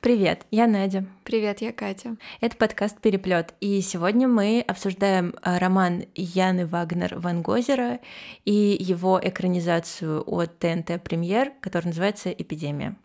Привет, 0.00 0.46
я 0.50 0.66
Надя. 0.66 1.04
Привет, 1.24 1.60
я 1.60 1.72
Катя. 1.72 2.16
Это 2.40 2.56
подкаст 2.56 3.00
Переплет, 3.00 3.54
и 3.60 3.80
сегодня 3.80 4.28
мы 4.28 4.64
обсуждаем 4.66 5.34
а, 5.42 5.58
роман 5.58 6.04
Яны 6.14 6.66
Вагнер 6.66 7.18
Ван 7.18 7.42
Гозера 7.42 8.00
и 8.44 8.76
его 8.78 9.20
экранизацию 9.22 10.22
от 10.26 10.58
ТНТ 10.58 11.02
Премьер, 11.02 11.52
который 11.60 11.86
называется 11.86 12.30
«Эпидемия». 12.30 12.96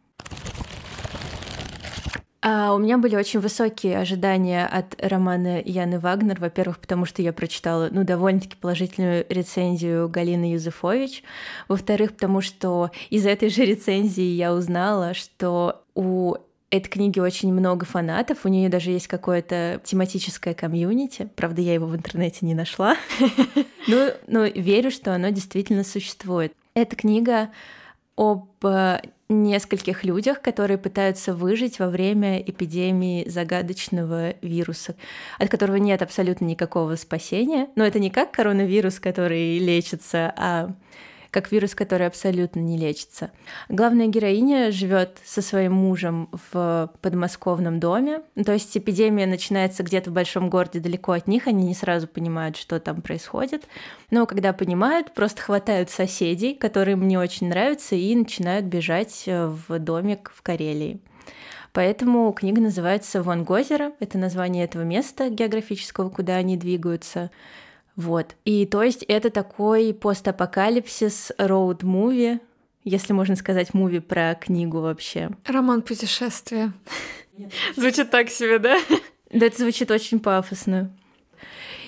А 2.41 2.73
у 2.73 2.77
меня 2.77 2.97
были 2.97 3.17
очень 3.17 3.41
высокие 3.41 3.97
ожидания 3.97 4.65
от 4.65 4.95
романа 5.01 5.61
Яны 5.63 5.99
Вагнер. 5.99 6.39
Во-первых, 6.39 6.79
потому 6.79 7.05
что 7.05 7.21
я 7.21 7.33
прочитала, 7.33 7.89
ну, 7.91 8.05
довольно-таки 8.05 8.55
положительную 8.55 9.25
рецензию 9.27 10.07
Галины 10.07 10.54
Юзефович. 10.54 11.23
Во-вторых, 11.67 12.13
потому 12.13 12.39
что 12.39 12.91
из 13.09 13.25
этой 13.25 13.49
же 13.49 13.65
рецензии 13.65 14.23
я 14.23 14.54
узнала, 14.54 15.13
что 15.13 15.83
у 15.95 16.38
этой 16.71 16.89
книги 16.89 17.20
очень 17.20 17.52
много 17.52 17.85
фанатов, 17.85 18.45
у 18.45 18.48
нее 18.48 18.70
даже 18.70 18.91
есть 18.91 19.07
какое-то 19.07 19.81
тематическое 19.84 20.53
комьюнити. 20.53 21.30
Правда, 21.35 21.61
я 21.61 21.73
его 21.73 21.88
в 21.88 21.95
интернете 21.95 22.45
не 22.45 22.53
нашла. 22.53 22.95
Ну, 23.88 24.11
но 24.27 24.44
верю, 24.45 24.91
что 24.91 25.16
оно 25.16 25.30
действительно 25.30 25.84
существует. 25.84 26.53
Эта 26.75 26.95
книга 26.95 27.49
об 28.16 28.47
э, 28.63 29.02
нескольких 29.30 30.03
людях, 30.03 30.41
которые 30.41 30.77
пытаются 30.77 31.34
выжить 31.34 31.80
во 31.80 31.89
время 31.89 32.39
эпидемии 32.39 33.27
загадочного 33.27 34.36
вируса, 34.41 34.95
от 35.39 35.49
которого 35.49 35.77
нет 35.77 36.03
абсолютно 36.03 36.45
никакого 36.45 36.97
спасения. 36.97 37.70
Но 37.75 37.83
это 37.83 37.97
не 37.97 38.11
как 38.11 38.31
коронавирус, 38.31 38.99
который 38.99 39.58
лечится, 39.58 40.33
а 40.36 40.75
как 41.31 41.51
вирус, 41.51 41.75
который 41.75 42.07
абсолютно 42.07 42.59
не 42.59 42.77
лечится. 42.77 43.31
Главная 43.69 44.07
героиня 44.07 44.71
живет 44.71 45.17
со 45.23 45.41
своим 45.41 45.73
мужем 45.73 46.29
в 46.52 46.91
подмосковном 47.02 47.79
доме. 47.79 48.21
То 48.43 48.53
есть 48.53 48.75
эпидемия 48.77 49.25
начинается 49.25 49.83
где-то 49.83 50.09
в 50.09 50.13
большом 50.13 50.49
городе 50.49 50.80
далеко 50.80 51.11
от 51.11 51.27
них, 51.27 51.47
они 51.47 51.66
не 51.66 51.75
сразу 51.75 52.08
понимают, 52.08 52.58
что 52.58 52.80
там 52.80 53.02
происходит. 53.02 53.66
Но 54.11 54.25
когда 54.25 54.53
понимают, 54.53 55.13
просто 55.13 55.41
хватают 55.41 55.89
соседей, 55.89 56.55
которые 56.55 56.94
им 56.94 57.08
не 57.08 57.17
очень 57.17 57.49
нравятся, 57.49 57.95
и 57.95 58.16
начинают 58.16 58.66
бежать 58.66 59.23
в 59.27 59.80
домик 59.80 60.31
в 60.36 60.41
Карелии. 60.41 60.99
Поэтому 61.71 62.33
книга 62.33 62.59
называется 62.59 63.21
«Вон 63.21 63.43
Гозера». 63.43 63.91
Это 63.99 64.17
название 64.17 64.66
этого 64.66 64.81
места 64.81 65.30
географического, 65.30 66.09
куда 66.09 66.38
они 66.38 66.58
двигаются. 66.58 67.30
Вот. 68.00 68.38
И 68.45 68.66
то 68.66 68.81
есть 68.81 69.03
это 69.09 69.30
такой 69.30 69.94
постапокалипсис 69.94 71.33
роуд-муви, 71.38 72.39
если 72.86 73.11
можно 73.11 73.36
сказать 73.36 73.73
муви 73.73 74.00
про 74.00 74.36
книгу 74.36 74.80
вообще. 74.80 75.31
Роман 75.45 75.81
путешествия. 75.81 76.72
Звучит 77.75 78.09
так 78.09 78.30
себе, 78.30 78.58
да? 78.58 78.80
Да, 79.33 79.47
это 79.47 79.58
звучит 79.58 79.92
очень 79.92 80.22
пафосно. 80.22 80.95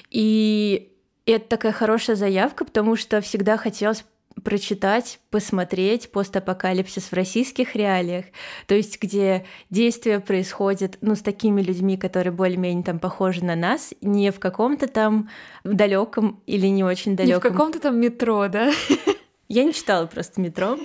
И 0.09 0.91
это 1.25 1.47
такая 1.47 1.71
хорошая 1.71 2.17
заявка, 2.17 2.65
потому 2.65 2.97
что 2.97 3.21
всегда 3.21 3.55
хотелось 3.55 4.03
прочитать, 4.43 5.19
посмотреть 5.29 6.11
постапокалипсис 6.11 7.05
в 7.05 7.13
российских 7.13 7.75
реалиях, 7.75 8.25
то 8.67 8.75
есть 8.75 9.01
где 9.01 9.45
действие 9.69 10.19
происходит 10.19 10.97
ну, 11.01 11.15
с 11.15 11.21
такими 11.21 11.61
людьми, 11.61 11.97
которые 11.97 12.33
более-менее 12.33 12.83
там 12.83 12.99
похожи 12.99 13.43
на 13.43 13.55
нас, 13.55 13.93
не 14.01 14.31
в 14.31 14.39
каком-то 14.39 14.87
там 14.87 15.29
далеком 15.63 16.41
или 16.47 16.67
не 16.67 16.83
очень 16.83 17.15
далеком. 17.15 17.35
Не 17.35 17.39
в 17.39 17.53
каком-то 17.53 17.79
там 17.79 17.99
метро, 17.99 18.47
да? 18.47 18.71
Я 19.47 19.63
не 19.63 19.73
читала 19.73 20.05
просто 20.05 20.39
метро. 20.39 20.77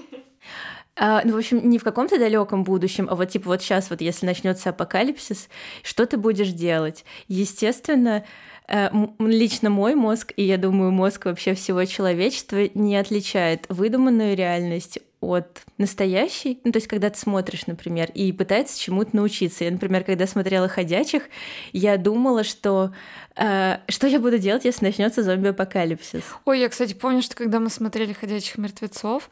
А, 0.98 1.20
ну, 1.25 1.34
в 1.34 1.36
общем, 1.36 1.69
не 1.69 1.78
в 1.78 1.84
каком-то 1.84 2.19
далеком 2.19 2.64
будущем, 2.64 3.06
а 3.11 3.14
вот 3.14 3.28
типа 3.28 3.48
вот 3.48 3.62
сейчас, 3.62 3.91
вот 3.91 4.00
если 4.00 4.25
начнется 4.25 4.70
апокалипсис, 4.70 5.48
что 5.83 6.06
ты 6.06 6.16
будешь 6.16 6.50
делать? 6.50 7.05
Естественно, 7.28 8.25
Э, 8.69 8.88
лично 9.20 9.70
мой 9.70 9.94
мозг, 9.94 10.33
и 10.36 10.42
я 10.42 10.58
думаю, 10.58 10.91
мозг 10.91 11.26
вообще 11.26 11.54
всего 11.54 11.84
человечества 11.84 12.69
не 12.75 12.97
отличает 12.97 13.66
выдуманную 13.69 14.37
реальность 14.37 14.98
от 15.20 15.62
настоящей. 15.78 16.60
Ну, 16.65 16.72
то 16.72 16.78
есть, 16.78 16.88
когда 16.88 17.10
ты 17.10 17.19
смотришь, 17.19 17.66
например, 17.66 18.10
и 18.12 18.32
пытается 18.32 18.78
чему-то 18.78 19.15
научиться. 19.15 19.65
Я, 19.65 19.70
например, 19.70 20.04
когда 20.04 20.26
смотрела 20.26 20.69
«Ходячих», 20.69 21.25
я 21.72 21.97
думала, 21.97 22.44
что 22.44 22.93
э, 23.37 23.78
что 23.88 24.09
я 24.09 24.19
буду 24.19 24.38
делать, 24.38 24.65
если 24.65 24.84
начнется 24.84 25.22
зомби-апокалипсис. 25.22 26.25
Ой, 26.44 26.60
я, 26.60 26.69
кстати, 26.69 26.93
помню, 26.93 27.22
что 27.22 27.37
когда 27.37 27.60
мы 27.60 27.70
смотрели 27.70 28.12
«Ходячих 28.12 28.59
мертвецов», 28.59 29.31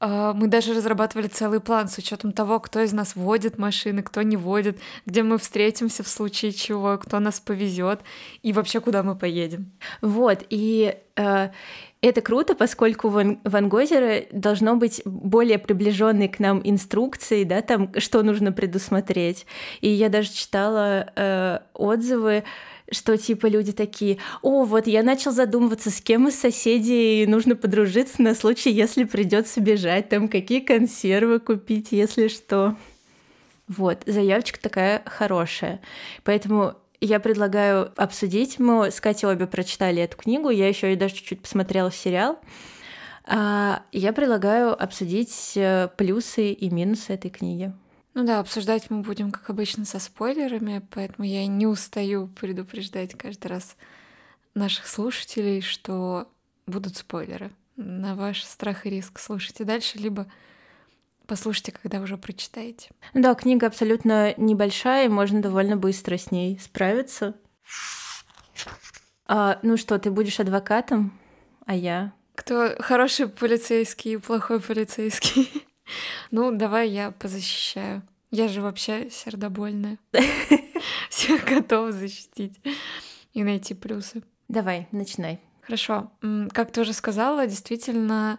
мы 0.00 0.48
даже 0.48 0.74
разрабатывали 0.74 1.28
целый 1.28 1.60
план 1.60 1.88
с 1.88 1.98
учетом 1.98 2.32
того, 2.32 2.58
кто 2.60 2.80
из 2.80 2.92
нас 2.92 3.14
водит 3.16 3.58
машины, 3.58 4.02
кто 4.02 4.22
не 4.22 4.36
водит, 4.36 4.78
где 5.04 5.22
мы 5.22 5.38
встретимся 5.38 6.02
в 6.02 6.08
случае 6.08 6.52
чего, 6.52 6.96
кто 6.98 7.18
нас 7.20 7.38
повезет 7.40 8.00
и 8.42 8.52
вообще 8.52 8.80
куда 8.80 9.02
мы 9.02 9.14
поедем. 9.14 9.72
Вот, 10.00 10.44
и 10.48 10.96
э, 11.16 11.48
это 12.02 12.22
круто, 12.22 12.54
поскольку 12.54 13.10
Ван, 13.10 13.40
Ван 13.44 13.68
Гозера 13.68 14.24
должно 14.32 14.76
быть 14.76 15.02
более 15.04 15.58
приближенной 15.58 16.28
к 16.28 16.38
нам 16.38 16.62
инструкции, 16.64 17.44
да, 17.44 17.60
там, 17.60 17.92
что 17.98 18.22
нужно 18.22 18.52
предусмотреть. 18.52 19.46
И 19.82 19.88
я 19.90 20.08
даже 20.08 20.30
читала 20.32 21.12
э, 21.14 21.58
отзывы, 21.74 22.44
что 22.90 23.16
типа 23.16 23.46
люди 23.46 23.72
такие, 23.72 24.18
о, 24.42 24.64
вот 24.64 24.86
я 24.86 25.02
начал 25.02 25.32
задумываться, 25.32 25.90
с 25.90 26.00
кем 26.00 26.28
из 26.28 26.38
соседей 26.38 27.26
нужно 27.26 27.56
подружиться 27.56 28.22
на 28.22 28.34
случай, 28.34 28.70
если 28.70 29.04
придется 29.04 29.60
бежать, 29.60 30.08
там 30.08 30.28
какие 30.28 30.60
консервы 30.60 31.40
купить, 31.40 31.92
если 31.92 32.28
что. 32.28 32.76
Вот, 33.68 34.02
заявочка 34.06 34.60
такая 34.60 35.02
хорошая. 35.06 35.80
Поэтому 36.24 36.74
я 37.00 37.20
предлагаю 37.20 37.92
обсудить. 37.96 38.58
Мы 38.58 38.90
с 38.90 39.00
Катей 39.00 39.28
обе 39.28 39.46
прочитали 39.46 40.02
эту 40.02 40.16
книгу, 40.16 40.50
я 40.50 40.68
еще 40.68 40.92
и 40.92 40.96
даже 40.96 41.14
чуть-чуть 41.14 41.42
посмотрела 41.42 41.92
сериал. 41.92 42.38
А, 43.24 43.82
я 43.92 44.12
предлагаю 44.12 44.80
обсудить 44.80 45.52
э, 45.54 45.88
плюсы 45.96 46.50
и 46.52 46.68
минусы 46.68 47.12
этой 47.12 47.30
книги. 47.30 47.72
Ну 48.14 48.24
да, 48.24 48.40
обсуждать 48.40 48.90
мы 48.90 49.02
будем, 49.02 49.30
как 49.30 49.50
обычно, 49.50 49.84
со 49.84 49.98
спойлерами, 49.98 50.84
поэтому 50.90 51.26
я 51.26 51.46
не 51.46 51.66
устаю 51.66 52.26
предупреждать 52.26 53.14
каждый 53.16 53.46
раз 53.46 53.76
наших 54.54 54.86
слушателей, 54.88 55.60
что 55.60 56.28
будут 56.66 56.96
спойлеры. 56.96 57.52
На 57.76 58.14
ваш 58.14 58.42
страх 58.44 58.86
и 58.86 58.90
риск 58.90 59.20
слушайте 59.20 59.64
дальше, 59.64 59.98
либо 59.98 60.26
послушайте, 61.26 61.72
когда 61.72 62.00
уже 62.00 62.16
прочитаете. 62.16 62.90
Да, 63.14 63.34
книга 63.34 63.68
абсолютно 63.68 64.34
небольшая, 64.36 65.06
и 65.06 65.08
можно 65.08 65.40
довольно 65.40 65.76
быстро 65.76 66.18
с 66.18 66.32
ней 66.32 66.58
справиться. 66.58 67.34
А, 69.26 69.60
ну 69.62 69.76
что, 69.76 69.98
ты 70.00 70.10
будешь 70.10 70.40
адвокатом, 70.40 71.16
а 71.64 71.76
я? 71.76 72.12
Кто 72.34 72.74
хороший 72.80 73.28
полицейский 73.28 74.14
и 74.14 74.16
плохой 74.16 74.60
полицейский? 74.60 75.64
Ну, 76.30 76.50
давай 76.52 76.88
я 76.90 77.10
позащищаю. 77.10 78.02
Я 78.30 78.48
же 78.48 78.62
вообще 78.62 79.10
сердобольная. 79.10 79.98
Всех 81.10 81.44
готова 81.44 81.92
защитить 81.92 82.60
и 83.32 83.42
найти 83.42 83.74
плюсы. 83.74 84.22
Давай, 84.48 84.88
начинай. 84.92 85.40
Хорошо. 85.62 86.10
Как 86.52 86.72
ты 86.72 86.80
уже 86.80 86.92
сказала, 86.92 87.46
действительно 87.46 88.38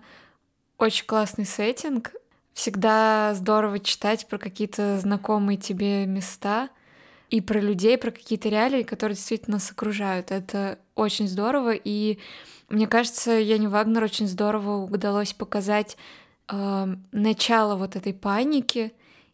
очень 0.78 1.06
классный 1.06 1.46
сеттинг. 1.46 2.14
Всегда 2.54 3.34
здорово 3.36 3.80
читать 3.80 4.28
про 4.28 4.38
какие-то 4.38 5.00
знакомые 5.00 5.58
тебе 5.58 6.06
места 6.06 6.70
и 7.30 7.40
про 7.40 7.60
людей, 7.60 7.98
про 7.98 8.12
какие-то 8.12 8.50
реалии, 8.50 8.84
которые 8.84 9.16
действительно 9.16 9.56
нас 9.56 9.72
окружают. 9.72 10.32
Это 10.32 10.80
очень 10.96 11.30
здорово, 11.30 11.74
и 11.74 12.20
мне 12.68 12.88
кажется, 12.88 13.32
Яне 13.32 13.70
Вагнер 13.70 14.04
очень 14.04 14.28
здорово 14.28 14.84
удалось 14.84 15.34
показать 15.34 15.98
э, 16.52 16.96
начало 17.12 17.76
вот 17.76 17.96
этой 17.96 18.14
паники, 18.14 18.94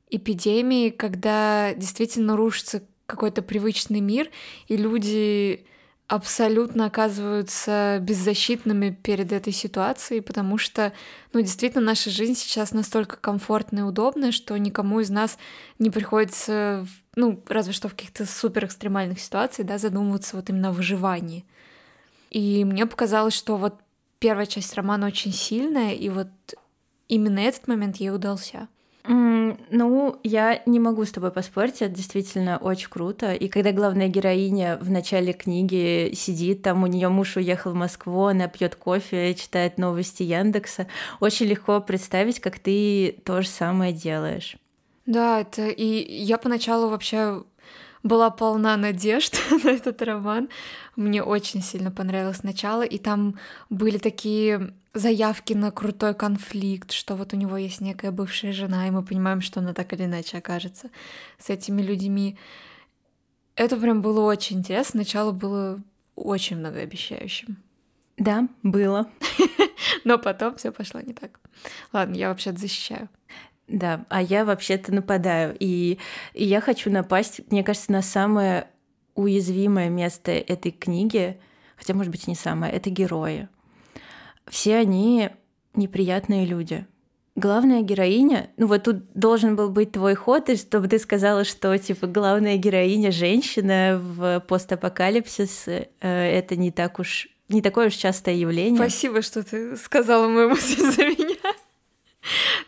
эпидемии, 0.09 0.89
когда 0.89 1.73
действительно 1.73 2.37
рушится 2.37 2.83
какой-то 3.05 3.41
привычный 3.41 3.99
мир, 3.99 4.29
и 4.67 4.77
люди 4.77 5.65
абсолютно 6.07 6.85
оказываются 6.85 7.99
беззащитными 8.01 8.91
перед 8.91 9.33
этой 9.33 9.51
ситуацией, 9.51 10.21
потому 10.21 10.57
что, 10.57 10.93
ну, 11.33 11.41
действительно, 11.41 11.83
наша 11.83 12.09
жизнь 12.09 12.35
сейчас 12.35 12.71
настолько 12.71 13.17
комфортная 13.17 13.83
и 13.83 13.87
удобная, 13.87 14.31
что 14.31 14.57
никому 14.57 15.01
из 15.01 15.09
нас 15.09 15.37
не 15.79 15.89
приходится, 15.89 16.87
ну, 17.15 17.43
разве 17.47 17.73
что 17.73 17.89
в 17.89 17.91
каких-то 17.91 18.25
супер 18.25 18.65
экстремальных 18.65 19.19
ситуациях, 19.19 19.67
да, 19.67 19.77
задумываться 19.77 20.37
вот 20.37 20.49
именно 20.49 20.69
о 20.69 20.73
выживании. 20.73 21.45
И 22.29 22.63
мне 22.63 22.85
показалось, 22.85 23.33
что 23.33 23.57
вот 23.57 23.75
первая 24.19 24.45
часть 24.45 24.73
романа 24.75 25.07
очень 25.07 25.33
сильная, 25.33 25.93
и 25.93 26.07
вот 26.07 26.29
именно 27.07 27.39
этот 27.39 27.67
момент 27.67 27.97
ей 27.97 28.11
удался. 28.11 28.67
Mm, 29.07 29.57
ну, 29.69 30.19
я 30.23 30.61
не 30.65 30.79
могу 30.79 31.05
с 31.05 31.11
тобой 31.11 31.31
поспорить, 31.31 31.81
это 31.81 31.95
действительно 31.95 32.57
очень 32.57 32.89
круто. 32.89 33.33
И 33.33 33.47
когда 33.47 33.71
главная 33.71 34.09
героиня 34.09 34.77
в 34.81 34.89
начале 34.91 35.31
книги 35.31 36.11
сидит, 36.13 36.61
там 36.61 36.83
у 36.83 36.87
нее 36.87 37.07
муж 37.07 37.37
уехал 37.37 37.71
в 37.71 37.75
Москву, 37.75 38.25
она 38.25 38.47
пьет 38.47 38.75
кофе, 38.75 39.33
читает 39.33 39.77
новости 39.77 40.23
Яндекса, 40.23 40.87
очень 41.21 41.45
легко 41.45 41.79
представить, 41.79 42.41
как 42.41 42.59
ты 42.59 43.17
то 43.23 43.41
же 43.41 43.47
самое 43.47 43.93
делаешь. 43.93 44.57
Да, 45.05 45.39
это 45.39 45.67
и 45.67 45.85
я 46.21 46.37
поначалу 46.37 46.89
вообще 46.89 47.43
была 48.03 48.29
полна 48.29 48.77
надежд 48.77 49.35
на 49.63 49.69
этот 49.69 50.01
роман. 50.01 50.49
Мне 50.95 51.23
очень 51.23 51.61
сильно 51.61 51.91
понравилось 51.91 52.43
начало, 52.43 52.83
и 52.83 52.97
там 52.97 53.37
были 53.69 53.97
такие 53.97 54.73
заявки 54.93 55.53
на 55.53 55.71
крутой 55.71 56.13
конфликт, 56.13 56.91
что 56.91 57.15
вот 57.15 57.33
у 57.33 57.37
него 57.37 57.57
есть 57.57 57.81
некая 57.81 58.11
бывшая 58.11 58.53
жена, 58.53 58.87
и 58.87 58.91
мы 58.91 59.03
понимаем, 59.03 59.41
что 59.41 59.59
она 59.59 59.73
так 59.73 59.93
или 59.93 60.05
иначе 60.05 60.37
окажется 60.37 60.89
с 61.37 61.49
этими 61.49 61.81
людьми. 61.81 62.37
Это 63.55 63.77
прям 63.77 64.01
было 64.01 64.21
очень 64.21 64.59
интересно. 64.59 64.99
Начало 64.99 65.31
было 65.31 65.81
очень 66.15 66.57
многообещающим. 66.57 67.57
Да, 68.17 68.47
было. 68.63 69.09
Но 70.03 70.17
потом 70.17 70.55
все 70.55 70.71
пошло 70.71 71.01
не 71.01 71.13
так. 71.13 71.39
Ладно, 71.93 72.15
я 72.15 72.29
вообще-то 72.29 72.59
защищаю. 72.59 73.09
Да, 73.67 74.05
а 74.09 74.21
я 74.21 74.45
вообще-то 74.45 74.93
нападаю. 74.93 75.55
И, 75.59 75.99
и 76.33 76.45
я 76.45 76.61
хочу 76.61 76.89
напасть, 76.89 77.41
мне 77.51 77.63
кажется, 77.63 77.91
на 77.91 78.01
самое 78.01 78.67
уязвимое 79.15 79.89
место 79.89 80.31
этой 80.31 80.71
книги, 80.71 81.37
хотя, 81.75 81.93
может 81.93 82.11
быть, 82.11 82.27
не 82.27 82.35
самое, 82.35 82.71
это 82.71 82.89
герои. 82.89 83.49
Все 84.47 84.77
они 84.77 85.29
неприятные 85.73 86.45
люди. 86.45 86.85
Главная 87.35 87.81
героиня, 87.81 88.49
ну 88.57 88.65
вот 88.65 88.83
тут 88.83 89.11
должен 89.13 89.55
был 89.55 89.69
быть 89.69 89.91
твой 89.91 90.15
ход, 90.15 90.49
и 90.49 90.55
чтобы 90.55 90.87
ты 90.87 90.97
сказала, 90.97 91.43
что 91.43 91.77
типа 91.77 92.07
главная 92.07 92.57
героиня 92.57 93.11
женщина 93.11 94.01
в 94.01 94.39
постапокалипсис, 94.39 95.67
э, 95.67 95.85
это 95.99 96.55
не 96.55 96.71
так 96.71 96.97
уж 96.97 97.27
не 97.47 97.61
такое 97.61 97.87
уж 97.87 97.93
частое 97.93 98.33
явление. 98.33 98.77
Спасибо, 98.77 99.21
что 99.21 99.43
ты 99.43 99.77
сказала 99.77 100.27
мысль 100.27 100.81
за 100.81 101.05
меня. 101.05 101.53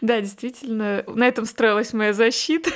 Да, 0.02 0.22
действительно, 0.22 1.04
на 1.08 1.28
этом 1.28 1.46
строилась 1.46 1.94
моя 1.94 2.14
защита. 2.14 2.72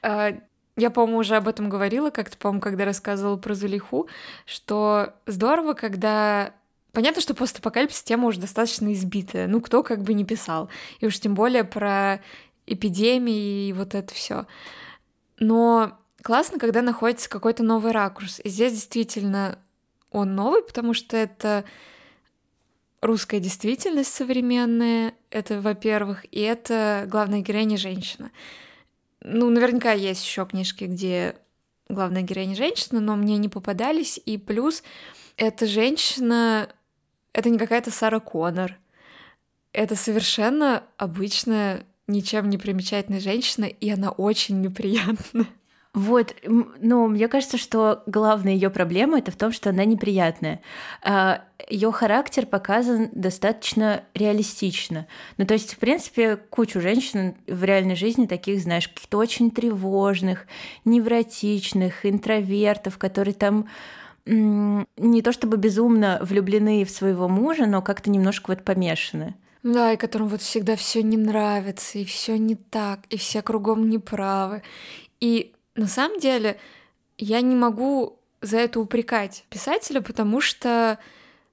А, 0.00 0.34
я, 0.76 0.90
по-моему, 0.90 1.18
уже 1.18 1.36
об 1.36 1.48
этом 1.48 1.68
говорила 1.68 2.10
как-то, 2.10 2.36
по-моему, 2.36 2.60
когда 2.60 2.84
рассказывала 2.84 3.36
про 3.36 3.54
Зулиху, 3.54 4.08
что 4.44 5.14
здорово, 5.26 5.72
когда 5.74 6.52
Понятно, 6.94 7.20
что 7.20 7.34
постапокалипсис 7.34 8.04
тема 8.04 8.28
уже 8.28 8.38
достаточно 8.38 8.92
избитая. 8.92 9.48
Ну, 9.48 9.60
кто 9.60 9.82
как 9.82 10.02
бы 10.02 10.14
не 10.14 10.24
писал. 10.24 10.70
И 11.00 11.06
уж 11.06 11.18
тем 11.18 11.34
более 11.34 11.64
про 11.64 12.20
эпидемии 12.66 13.68
и 13.68 13.72
вот 13.72 13.96
это 13.96 14.14
все. 14.14 14.46
Но 15.40 15.98
классно, 16.22 16.60
когда 16.60 16.82
находится 16.82 17.28
какой-то 17.28 17.64
новый 17.64 17.90
ракурс. 17.90 18.40
И 18.44 18.48
здесь 18.48 18.74
действительно 18.74 19.58
он 20.12 20.36
новый, 20.36 20.62
потому 20.62 20.94
что 20.94 21.16
это 21.16 21.64
русская 23.04 23.38
действительность 23.38 24.12
современная, 24.12 25.14
это, 25.30 25.60
во-первых, 25.60 26.24
и 26.30 26.40
это 26.40 27.04
главная 27.08 27.40
героиня 27.40 27.76
женщина. 27.76 28.30
Ну, 29.20 29.50
наверняка 29.50 29.92
есть 29.92 30.24
еще 30.24 30.46
книжки, 30.46 30.84
где 30.84 31.36
главная 31.88 32.22
героиня 32.22 32.56
женщина, 32.56 33.00
но 33.00 33.14
мне 33.16 33.36
не 33.36 33.48
попадались. 33.48 34.18
И 34.24 34.38
плюс 34.38 34.82
эта 35.36 35.66
женщина, 35.66 36.68
это 37.32 37.50
не 37.50 37.58
какая-то 37.58 37.90
Сара 37.90 38.20
Коннор. 38.20 38.78
Это 39.72 39.96
совершенно 39.96 40.84
обычная, 40.96 41.84
ничем 42.06 42.48
не 42.48 42.58
примечательная 42.58 43.20
женщина, 43.20 43.64
и 43.64 43.90
она 43.90 44.10
очень 44.10 44.60
неприятная. 44.60 45.46
Вот, 45.94 46.34
ну, 46.44 47.06
мне 47.06 47.28
кажется, 47.28 47.56
что 47.56 48.02
главная 48.06 48.52
ее 48.52 48.68
проблема 48.68 49.18
это 49.18 49.30
в 49.30 49.36
том, 49.36 49.52
что 49.52 49.70
она 49.70 49.84
неприятная. 49.84 50.60
А, 51.02 51.44
ее 51.68 51.92
характер 51.92 52.46
показан 52.46 53.10
достаточно 53.12 54.02
реалистично. 54.12 55.06
Ну, 55.36 55.46
то 55.46 55.54
есть, 55.54 55.74
в 55.74 55.78
принципе, 55.78 56.36
кучу 56.36 56.80
женщин 56.80 57.36
в 57.46 57.62
реальной 57.62 57.94
жизни 57.94 58.26
таких, 58.26 58.60
знаешь, 58.60 58.88
каких-то 58.88 59.18
очень 59.18 59.52
тревожных, 59.52 60.48
невротичных, 60.84 62.04
интровертов, 62.04 62.98
которые 62.98 63.34
там 63.34 63.68
не 64.26 65.22
то 65.22 65.32
чтобы 65.32 65.58
безумно 65.58 66.18
влюблены 66.22 66.84
в 66.84 66.90
своего 66.90 67.28
мужа, 67.28 67.66
но 67.66 67.82
как-то 67.82 68.10
немножко 68.10 68.50
вот 68.50 68.64
помешаны. 68.64 69.34
Да, 69.62 69.92
и 69.92 69.96
которым 69.96 70.28
вот 70.28 70.42
всегда 70.42 70.76
все 70.76 71.02
не 71.02 71.16
нравится, 71.16 71.98
и 71.98 72.04
все 72.04 72.36
не 72.36 72.54
так, 72.54 73.00
и 73.10 73.16
все 73.16 73.42
кругом 73.42 73.88
неправы. 73.88 74.62
И 75.20 75.53
на 75.74 75.86
самом 75.86 76.18
деле 76.18 76.58
я 77.18 77.40
не 77.40 77.54
могу 77.54 78.18
за 78.40 78.58
это 78.58 78.80
упрекать 78.80 79.44
писателя, 79.50 80.00
потому 80.00 80.40
что, 80.40 80.98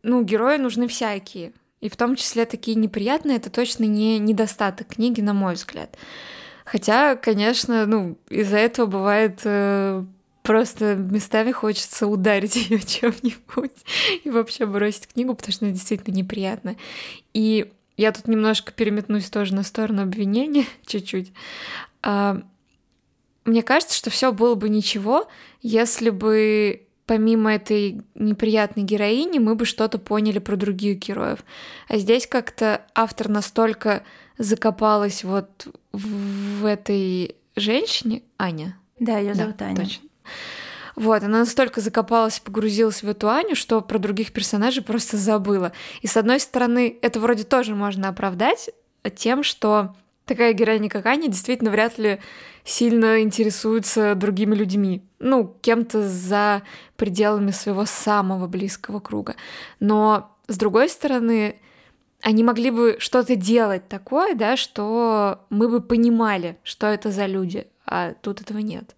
ну, 0.04 0.24
герои 0.24 0.58
нужны 0.58 0.88
всякие. 0.88 1.54
И 1.80 1.90
в 1.90 1.96
том 1.96 2.16
числе 2.16 2.46
такие 2.46 2.76
неприятные, 2.76 3.38
это 3.38 3.50
точно 3.50 3.86
не 3.86 4.20
недостаток 4.20 4.88
книги, 4.88 5.22
на 5.22 5.34
мой 5.34 5.56
взгляд. 5.56 5.98
Хотя, 6.66 7.16
конечно, 7.16 7.86
ну, 7.86 8.18
из-за 8.30 8.58
этого 8.58 8.86
бывает 8.86 9.42
э, 9.46 10.04
просто 10.44 10.96
местами 10.96 11.52
хочется 11.52 12.08
ударить 12.08 12.56
ее 12.70 12.80
чем-нибудь 12.80 13.86
и 14.24 14.30
вообще 14.30 14.66
бросить 14.66 15.08
книгу, 15.08 15.34
потому 15.34 15.54
что 15.54 15.66
она 15.66 15.74
действительно 15.74 16.14
неприятная. 16.14 16.78
И 17.34 17.72
я 17.98 18.12
тут 18.12 18.28
немножко 18.28 18.72
переметнусь 18.72 19.30
тоже 19.30 19.56
на 19.56 19.64
сторону 19.64 20.04
обвинения, 20.04 20.66
чуть-чуть. 20.86 21.34
А, 22.04 22.42
мне 23.46 23.64
кажется, 23.64 23.96
что 23.96 24.10
все 24.10 24.32
было 24.32 24.56
бы 24.56 24.70
ничего, 24.70 25.28
если 25.62 26.10
бы 26.10 26.88
помимо 27.06 27.54
этой 27.54 28.02
неприятной 28.16 28.84
героини 28.84 29.40
мы 29.40 29.56
бы 29.56 29.66
что-то 29.66 29.98
поняли 29.98 30.40
про 30.40 30.56
других 30.56 31.00
героев. 31.00 31.40
А 31.88 31.98
здесь 31.98 32.28
как-то 32.28 32.86
автор 32.96 33.28
настолько 33.28 34.04
закопалась 34.38 35.24
вот 35.24 35.68
в 35.92 36.66
этой 36.66 37.36
женщине, 37.56 38.24
Аня. 38.38 38.78
Да, 39.00 39.18
ее 39.18 39.34
зовут 39.34 39.58
да, 39.58 39.66
Аня. 39.66 39.76
Точно. 39.76 40.08
Вот, 40.96 41.24
она 41.24 41.40
настолько 41.40 41.82
закопалась, 41.82 42.40
погрузилась 42.40 43.02
в 43.02 43.10
эту 43.10 43.30
Аню, 43.30 43.56
что 43.56 43.82
про 43.82 43.98
других 43.98 44.32
персонажей 44.34 44.84
просто 44.84 45.18
забыла. 45.18 45.72
И 46.02 46.08
с 46.08 46.16
одной 46.16 46.40
стороны, 46.40 46.98
это 47.02 47.20
вроде 47.20 47.44
тоже 47.44 47.76
можно 47.76 48.10
оправдать 48.10 48.70
тем, 49.16 49.44
что 49.44 49.96
такая 50.32 50.54
героиня, 50.54 50.90
как 50.90 51.06
Аня, 51.08 51.28
действительно 51.28 51.72
вряд 51.72 51.98
ли 51.98 52.20
сильно 52.64 53.22
интересуется 53.22 54.16
другими 54.16 54.56
людьми, 54.56 55.04
ну, 55.20 55.58
кем-то 55.62 56.08
за 56.08 56.62
пределами 56.96 57.52
своего 57.52 57.84
самого 57.86 58.48
близкого 58.48 59.02
круга. 59.02 59.36
Но, 59.82 60.38
с 60.48 60.58
другой 60.58 60.88
стороны, 60.88 61.58
они 62.22 62.46
могли 62.46 62.72
бы 62.72 62.96
что-то 63.00 63.36
делать 63.36 63.90
такое, 63.90 64.34
да, 64.34 64.56
что 64.56 65.46
мы 65.50 65.68
бы 65.68 65.82
понимали, 65.82 66.58
что 66.64 66.88
это 66.88 67.12
за 67.12 67.26
люди, 67.26 67.68
а 67.86 68.14
тут 68.22 68.40
этого 68.40 68.60
нет. 68.60 68.96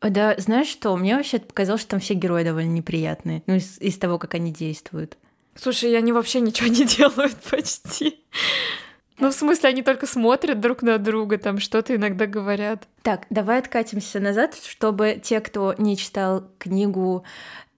Да, 0.00 0.34
знаешь 0.38 0.68
что, 0.68 0.96
мне 0.96 1.16
вообще 1.16 1.38
показалось, 1.38 1.82
что 1.82 1.90
там 1.90 2.00
все 2.00 2.14
герои 2.14 2.44
довольно 2.44 2.70
неприятные, 2.70 3.42
ну, 3.46 3.56
из, 3.56 3.78
из 3.78 3.98
того, 3.98 4.18
как 4.18 4.34
они 4.34 4.50
действуют. 4.50 5.18
Слушай, 5.54 5.94
они 5.98 6.12
вообще 6.12 6.40
ничего 6.40 6.68
не 6.68 6.84
делают 6.96 7.36
почти. 7.50 8.24
Ну, 9.22 9.30
в 9.30 9.34
смысле, 9.34 9.68
они 9.68 9.82
только 9.82 10.08
смотрят 10.08 10.58
друг 10.58 10.82
на 10.82 10.98
друга, 10.98 11.38
там 11.38 11.60
что-то 11.60 11.94
иногда 11.94 12.26
говорят. 12.26 12.88
Так, 13.02 13.26
давай 13.30 13.60
откатимся 13.60 14.18
назад, 14.18 14.56
чтобы 14.56 15.20
те, 15.22 15.38
кто 15.38 15.76
не 15.78 15.96
читал 15.96 16.48
книгу, 16.58 17.22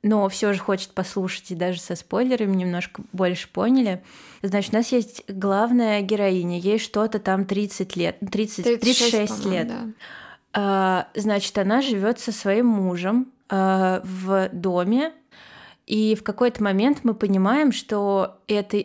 но 0.02 0.26
все 0.30 0.54
же 0.54 0.58
хочет 0.58 0.92
послушать 0.92 1.50
и 1.50 1.54
даже 1.54 1.80
со 1.80 1.96
спойлерами 1.96 2.56
немножко 2.56 3.02
больше 3.12 3.50
поняли. 3.52 4.02
Значит, 4.40 4.72
у 4.72 4.76
нас 4.78 4.90
есть 4.90 5.22
главная 5.28 6.00
героиня, 6.00 6.58
ей 6.58 6.78
что-то 6.78 7.18
там 7.18 7.44
30 7.44 7.94
лет, 7.94 8.16
30, 8.20 8.64
36, 8.80 9.10
36 9.10 9.44
лет. 9.44 9.68
Да. 9.68 9.84
А, 10.54 11.08
значит, 11.14 11.58
она 11.58 11.82
живет 11.82 12.20
со 12.20 12.32
своим 12.32 12.68
мужем 12.68 13.30
а, 13.50 14.00
в 14.02 14.48
доме, 14.50 15.12
и 15.86 16.14
в 16.14 16.22
какой-то 16.22 16.62
момент 16.62 17.00
мы 17.02 17.14
понимаем, 17.14 17.72
что 17.72 18.40
это... 18.48 18.84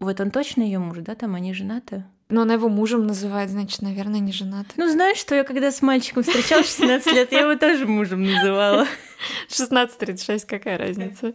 Вот 0.00 0.20
он 0.20 0.30
точно 0.30 0.62
ее 0.62 0.78
муж, 0.78 0.98
да? 1.00 1.14
Там 1.14 1.34
они 1.34 1.54
женаты? 1.54 2.04
Но 2.28 2.42
она 2.42 2.54
его 2.54 2.68
мужем 2.68 3.06
называет, 3.06 3.50
значит, 3.50 3.82
наверное, 3.82 4.20
не 4.20 4.32
женаты. 4.32 4.70
Ну, 4.76 4.88
знаешь, 4.88 5.18
что 5.18 5.34
я 5.34 5.42
когда 5.42 5.72
с 5.72 5.82
мальчиком 5.82 6.22
встречалась 6.22 6.76
16 6.76 7.12
лет, 7.12 7.32
я 7.32 7.40
его 7.40 7.56
тоже 7.56 7.86
мужем 7.86 8.24
называла. 8.24 8.86
16-36, 9.48 10.44
какая 10.46 10.78
разница? 10.78 11.34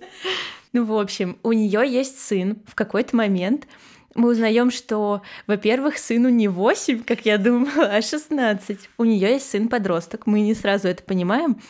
Ну, 0.71 0.85
в 0.85 0.97
общем, 0.97 1.37
у 1.43 1.51
нее 1.51 1.83
есть 1.85 2.19
сын. 2.19 2.61
В 2.65 2.75
какой-то 2.75 3.15
момент 3.15 3.67
мы 4.15 4.29
узнаем, 4.29 4.71
что, 4.71 5.21
во-первых, 5.47 5.97
сыну 5.97 6.29
не 6.29 6.47
8, 6.47 7.03
как 7.03 7.25
я 7.25 7.37
думала, 7.37 7.87
а 7.87 8.01
16. 8.01 8.89
У 8.97 9.03
нее 9.03 9.31
есть 9.31 9.49
сын-подросток. 9.49 10.27
Мы 10.27 10.41
не 10.41 10.53
сразу 10.53 10.87
это 10.87 11.03
понимаем. 11.03 11.61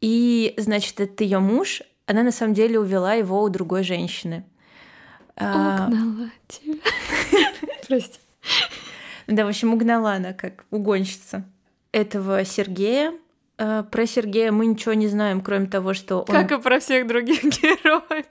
И, 0.00 0.54
значит, 0.56 1.00
это 1.00 1.24
ее 1.24 1.38
муж, 1.38 1.82
она 2.06 2.22
на 2.22 2.32
самом 2.32 2.54
деле 2.54 2.78
увела 2.78 3.14
его 3.14 3.42
у 3.42 3.48
другой 3.48 3.82
женщины. 3.82 4.44
А, 5.36 5.86
угнала 5.86 6.30
тебя. 6.46 6.74
Прости. 7.88 8.18
Да, 9.26 9.44
в 9.44 9.48
общем, 9.48 9.74
угнала 9.74 10.12
она 10.12 10.32
как 10.32 10.64
угонщица 10.70 11.44
этого 11.92 12.44
Сергея. 12.44 13.12
А, 13.58 13.82
про 13.82 14.06
Сергея 14.06 14.52
мы 14.52 14.66
ничего 14.66 14.94
не 14.94 15.08
знаем, 15.08 15.40
кроме 15.40 15.66
того, 15.66 15.94
что 15.94 16.20
он... 16.20 16.26
Как 16.26 16.50
и 16.52 16.60
про 16.60 16.80
всех 16.80 17.06
других 17.06 17.42
героев. 17.62 18.26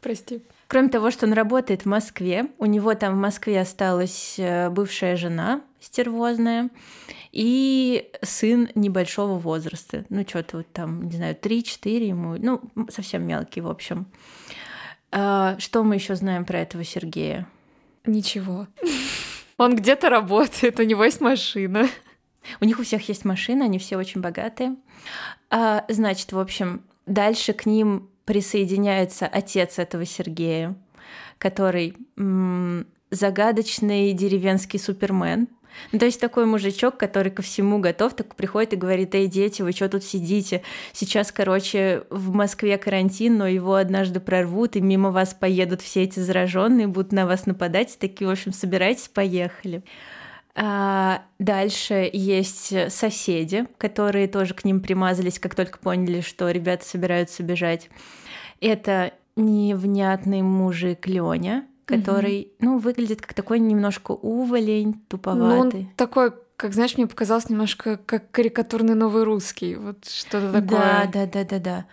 Прости. 0.00 0.42
Кроме 0.68 0.88
того, 0.88 1.10
что 1.10 1.26
он 1.26 1.32
работает 1.32 1.82
в 1.82 1.86
Москве, 1.86 2.46
у 2.58 2.66
него 2.66 2.94
там 2.94 3.14
в 3.14 3.18
Москве 3.18 3.60
осталась 3.60 4.34
э, 4.38 4.68
бывшая 4.70 5.16
жена, 5.16 5.62
стервозная, 5.80 6.70
и 7.30 8.10
сын 8.22 8.68
небольшого 8.74 9.38
возраста. 9.38 10.04
Ну, 10.08 10.24
что-то 10.26 10.58
вот 10.58 10.72
там, 10.72 11.08
не 11.08 11.16
знаю, 11.16 11.36
3-4 11.40 12.08
ему, 12.08 12.36
ну, 12.38 12.62
совсем 12.88 13.24
мелкий, 13.26 13.60
в 13.60 13.68
общем. 13.68 14.06
А, 15.12 15.56
что 15.58 15.84
мы 15.84 15.94
еще 15.94 16.16
знаем 16.16 16.44
про 16.44 16.58
этого 16.58 16.82
Сергея? 16.82 17.46
Ничего. 18.04 18.66
Он 19.58 19.76
где-то 19.76 20.10
работает, 20.10 20.80
у 20.80 20.82
него 20.82 21.04
есть 21.04 21.20
машина. 21.20 21.88
У 22.60 22.64
них 22.64 22.78
у 22.78 22.82
всех 22.82 23.08
есть 23.08 23.24
машина, 23.24 23.64
они 23.64 23.78
все 23.78 23.96
очень 23.96 24.20
богатые. 24.20 24.76
А, 25.50 25.84
значит, 25.88 26.32
в 26.32 26.38
общем, 26.38 26.82
дальше 27.06 27.52
к 27.52 27.66
ним 27.66 28.08
присоединяется 28.26 29.26
отец 29.26 29.78
этого 29.78 30.04
Сергея, 30.04 30.74
который 31.38 31.94
м- 32.18 32.86
загадочный 33.10 34.12
деревенский 34.12 34.78
супермен. 34.78 35.48
Ну, 35.92 35.98
то 35.98 36.06
есть 36.06 36.20
такой 36.20 36.46
мужичок, 36.46 36.96
который 36.96 37.30
ко 37.30 37.42
всему 37.42 37.78
готов, 37.78 38.14
так 38.14 38.34
приходит 38.34 38.72
и 38.72 38.76
говорит, 38.76 39.14
эй, 39.14 39.26
дети, 39.26 39.62
вы 39.62 39.72
что 39.72 39.88
тут 39.88 40.04
сидите? 40.04 40.62
Сейчас, 40.92 41.32
короче, 41.32 42.04
в 42.10 42.32
Москве 42.32 42.78
карантин, 42.78 43.36
но 43.36 43.46
его 43.46 43.74
однажды 43.74 44.18
прорвут, 44.20 44.76
и 44.76 44.80
мимо 44.80 45.10
вас 45.10 45.34
поедут 45.34 45.82
все 45.82 46.02
эти 46.04 46.18
зараженные, 46.18 46.86
будут 46.86 47.12
на 47.12 47.26
вас 47.26 47.46
нападать. 47.46 47.98
Такие, 47.98 48.26
в 48.26 48.30
общем, 48.30 48.52
собирайтесь, 48.52 49.08
поехали. 49.08 49.82
А 50.58 51.22
дальше 51.38 52.08
есть 52.10 52.72
соседи, 52.90 53.66
которые 53.76 54.26
тоже 54.26 54.54
к 54.54 54.64
ним 54.64 54.80
примазались, 54.80 55.38
как 55.38 55.54
только 55.54 55.78
поняли, 55.78 56.22
что 56.22 56.50
ребята 56.50 56.84
собираются 56.86 57.42
бежать. 57.42 57.90
Это 58.60 59.12
невнятный 59.36 60.40
мужик 60.40 61.06
Леня, 61.06 61.66
который, 61.84 62.52
угу. 62.58 62.70
ну, 62.70 62.78
выглядит 62.78 63.20
как 63.20 63.34
такой 63.34 63.58
немножко 63.58 64.12
уволень, 64.12 64.94
туповатый. 65.08 65.80
Ну, 65.80 65.86
он 65.86 65.92
такой, 65.94 66.32
как 66.56 66.72
знаешь, 66.72 66.96
мне 66.96 67.06
показалось 67.06 67.50
немножко 67.50 67.98
как 67.98 68.30
карикатурный 68.30 68.94
новый 68.94 69.24
русский, 69.24 69.76
вот 69.76 70.06
что-то 70.06 70.52
такое. 70.52 70.62
Да, 70.62 71.10
да, 71.12 71.26
да, 71.26 71.44
да, 71.44 71.58
да. 71.58 71.86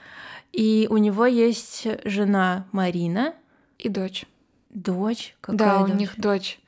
И 0.54 0.88
у 0.90 0.98
него 0.98 1.26
есть 1.26 1.86
жена 2.06 2.66
Марина 2.72 3.34
и 3.78 3.90
дочь. 3.90 4.26
Дочь? 4.70 5.36
Какая 5.42 5.58
да, 5.58 5.80
дочь? 5.80 5.92
у 5.92 5.96
них 5.96 6.14
дочь. 6.18 6.60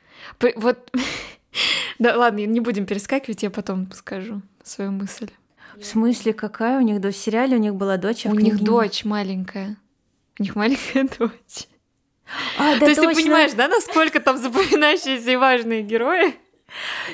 Вот, 0.56 0.92
да, 2.00 2.18
ладно, 2.18 2.46
не 2.46 2.60
будем 2.60 2.86
перескакивать, 2.86 3.44
я 3.44 3.50
потом 3.50 3.92
скажу 3.92 4.42
свою 4.64 4.92
мысль. 4.92 5.30
В 5.78 5.86
смысле, 5.86 6.34
какая 6.34 6.78
у 6.78 6.82
них 6.82 7.02
дочь? 7.02 7.16
В 7.16 7.20
сериале 7.20 7.58
у 7.58 7.60
них 7.60 7.76
была 7.76 7.98
дочь, 7.98 8.26
а 8.26 8.30
у 8.30 8.36
них 8.36 8.62
дочь 8.62 9.04
маленькая. 9.04 9.78
У 10.40 10.44
них 10.44 10.56
маленькая 10.56 11.08
дочь. 11.20 11.68
А, 12.58 12.74
да, 12.74 12.80
То 12.80 12.86
есть 12.88 13.02
точно. 13.02 13.14
ты 13.14 13.22
понимаешь, 13.22 13.54
да, 13.54 13.68
насколько 13.68 14.20
там 14.20 14.38
запоминающиеся 14.38 15.32
и 15.32 15.36
важные 15.36 15.84
герои? 15.84 16.36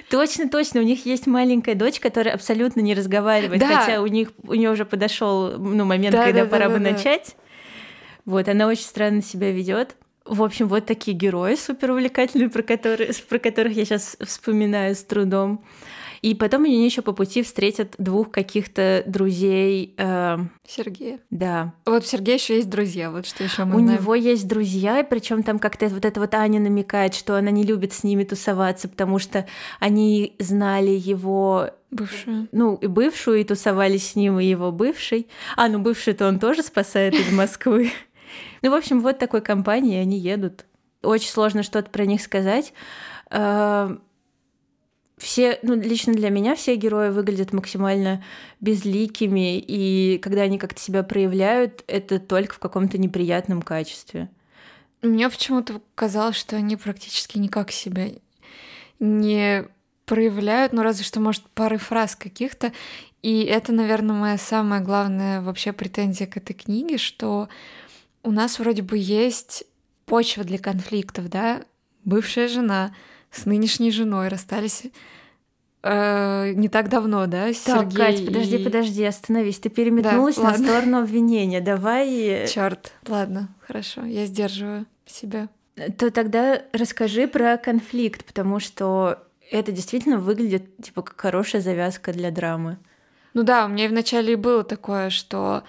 Точно, 0.10 0.50
точно. 0.50 0.79
У 0.79 0.83
них 0.83 1.05
есть 1.05 1.27
маленькая 1.27 1.75
дочь, 1.75 2.00
которая 2.00 2.33
абсолютно 2.33 2.79
не 2.79 2.93
разговаривает, 2.93 3.60
да. 3.60 3.81
хотя 3.81 4.01
у 4.01 4.07
них 4.07 4.31
у 4.43 4.53
нее 4.53 4.71
уже 4.71 4.86
подошел 4.86 5.57
ну, 5.57 5.86
момент, 5.86 6.15
да, 6.15 6.24
когда 6.24 6.43
да, 6.45 6.50
пора 6.50 6.67
да, 6.67 6.77
бы 6.77 6.83
да, 6.83 6.91
начать. 6.91 7.36
Вот, 8.25 8.48
она 8.48 8.67
очень 8.67 8.83
странно 8.83 9.21
себя 9.21 9.51
ведет. 9.51 9.95
В 10.25 10.44
общем, 10.44 10.68
вот 10.68 10.86
такие 10.86 11.18
герои 11.18 11.56
супер 11.56 11.92
увлекательные, 11.92 12.50
про, 12.50 12.62
которые, 12.62 13.12
про 13.28 13.40
которых 13.40 13.74
я 13.75 13.86
сейчас 13.86 14.18
вспоминаю 14.22 14.96
с 14.96 15.04
трудом. 15.04 15.63
И 16.22 16.36
потом 16.36 16.66
они 16.66 16.86
еще 16.86 17.01
по 17.01 17.13
пути 17.13 17.42
встретят 17.42 17.96
двух 17.98 18.30
каких-то 18.30 19.04
друзей. 19.08 19.96
Э... 19.98 20.38
Сергея. 20.68 21.20
Да. 21.32 21.74
Вот 21.86 22.04
у 22.04 22.06
Сергея 22.06 22.38
еще 22.38 22.58
есть 22.58 22.70
друзья, 22.70 23.10
вот 23.10 23.25
что 23.25 23.44
еще 23.44 23.66
мы 23.66 23.78
У 23.78 23.80
знаем. 23.80 24.00
него 24.00 24.13
есть 24.13 24.48
друзья, 24.48 25.04
причем 25.04 25.42
там 25.42 25.58
как-то 25.58 25.88
вот 25.88 26.06
эта 26.06 26.20
вот 26.20 26.36
Аня 26.36 26.60
намекает, 26.60 27.16
что 27.16 27.36
она 27.36 27.50
не 27.50 27.63
любит 27.63 27.92
с 27.94 28.04
ними 28.04 28.24
тусоваться, 28.24 28.88
потому 28.88 29.18
что 29.18 29.48
они 29.80 30.36
знали 30.38 30.92
его 30.92 31.72
Бывшую. 31.92 32.48
Ну, 32.54 32.75
и 32.75 32.88
бывшую, 32.88 33.42
и 33.42 33.44
тусовались 33.44 34.12
с 34.12 34.16
ним, 34.16 34.40
и 34.40 34.46
его 34.46 34.72
бывший. 34.72 35.28
А, 35.58 35.68
ну 35.68 35.80
бывший-то 35.80 36.25
он 36.25 36.40
тоже 36.40 36.63
спасает 36.63 37.13
из 37.16 37.34
Москвы. 37.34 37.92
Ну, 38.61 38.71
в 38.71 38.73
общем, 38.73 39.01
вот 39.01 39.19
такой 39.19 39.41
компании 39.41 39.97
они 39.97 40.17
едут. 40.17 40.65
Очень 41.01 41.29
сложно 41.29 41.63
что-то 41.63 41.89
про 41.89 42.05
них 42.05 42.21
сказать. 42.21 42.73
Э, 43.29 43.95
все, 45.17 45.59
ну, 45.61 45.75
лично 45.75 46.13
для 46.13 46.29
меня 46.29 46.55
все 46.55 46.75
герои 46.75 47.09
выглядят 47.09 47.53
максимально 47.53 48.23
безликими, 48.59 49.59
и 49.59 50.17
когда 50.17 50.41
они 50.41 50.57
как-то 50.57 50.81
себя 50.81 51.03
проявляют, 51.03 51.83
это 51.88 52.19
только 52.19 52.55
в 52.55 52.59
каком-то 52.59 52.97
неприятном 52.97 53.61
качестве. 53.61 54.29
Мне 55.01 55.29
почему-то 55.29 55.81
казалось, 55.95 56.35
что 56.35 56.55
они 56.55 56.75
практически 56.75 57.38
никак 57.38 57.71
себя 57.71 58.07
не 59.00 59.65
проявляют, 60.05 60.73
ну 60.73 60.83
разве 60.83 61.03
что, 61.03 61.19
может, 61.19 61.43
пары 61.51 61.77
фраз 61.77 62.15
каких-то. 62.15 62.71
И 63.21 63.43
это, 63.43 63.71
наверное, 63.71 64.15
моя 64.15 64.38
самая 64.38 64.81
главная 64.81 65.41
вообще 65.41 65.71
претензия 65.71 66.27
к 66.27 66.38
этой 66.38 66.53
книге, 66.53 66.97
что 66.97 67.47
у 68.24 68.32
нас 68.32 68.60
вроде 68.60 68.82
бы 68.82 68.98
есть 68.98 69.63
почва 70.06 70.44
для 70.44 70.58
конфликтов, 70.58 71.30
да? 71.30 71.63
Бывшая 72.04 72.48
жена 72.48 72.94
с 73.32 73.46
нынешней 73.46 73.92
женой 73.92 74.28
расстались 74.28 74.84
э, 75.84 76.54
не 76.54 76.68
так 76.70 76.90
давно, 76.90 77.28
да, 77.28 77.48
так, 77.48 77.56
Сергей 77.56 77.98
Кать, 77.98 78.25
подожди, 78.25 78.58
и... 78.58 78.63
подожди, 78.63 79.04
остановись. 79.06 79.60
Ты 79.60 79.70
переметнулась 79.70 80.36
да, 80.36 80.44
на 80.44 80.50
ладно. 80.50 80.68
сторону 80.68 81.00
обвинения. 81.00 81.62
Давай... 81.62 82.48
Черт, 82.48 82.94
ладно, 83.08 83.50
хорошо, 83.66 84.04
я 84.06 84.25
сдерживаю 84.25 84.86
себя. 85.06 85.50
То 85.98 86.12
тогда 86.12 86.62
расскажи 86.74 87.28
про 87.28 87.58
конфликт, 87.58 88.25
потому 88.25 88.60
что 88.60 89.24
это 89.50 89.72
действительно 89.72 90.18
выглядит 90.18 90.78
типа 90.82 91.01
как 91.01 91.20
хорошая 91.20 91.62
завязка 91.62 92.13
для 92.13 92.32
драмы. 92.32 92.78
Ну 93.34 93.44
да, 93.44 93.66
у 93.66 93.70
меня 93.70 93.86
и 93.86 93.88
вначале 93.88 94.36
было 94.36 94.63
такое, 94.63 95.10
что 95.10 95.63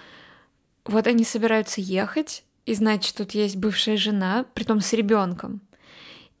вот 0.85 1.07
они 1.07 1.23
собираются 1.23 1.81
ехать, 1.81 2.43
и 2.65 2.73
значит, 2.73 3.15
тут 3.15 3.31
есть 3.31 3.57
бывшая 3.57 3.97
жена, 3.97 4.45
притом 4.53 4.81
с 4.81 4.93
ребенком 4.93 5.61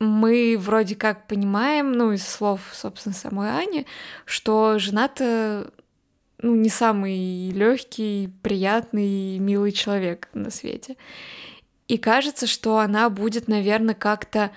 мы 0.03 0.57
вроде 0.59 0.95
как 0.95 1.27
понимаем, 1.27 1.93
ну, 1.93 2.11
из 2.11 2.27
слов, 2.27 2.61
собственно, 2.73 3.15
самой 3.15 3.57
Ани, 3.57 3.85
что 4.25 4.77
жена-то 4.77 5.71
ну, 6.41 6.55
не 6.55 6.69
самый 6.69 7.49
легкий, 7.51 8.29
приятный, 8.41 9.37
милый 9.39 9.71
человек 9.71 10.29
на 10.33 10.51
свете. 10.51 10.97
И 11.87 11.97
кажется, 11.97 12.47
что 12.47 12.79
она 12.79 13.09
будет, 13.09 13.47
наверное, 13.47 13.95
как-то 13.95 14.51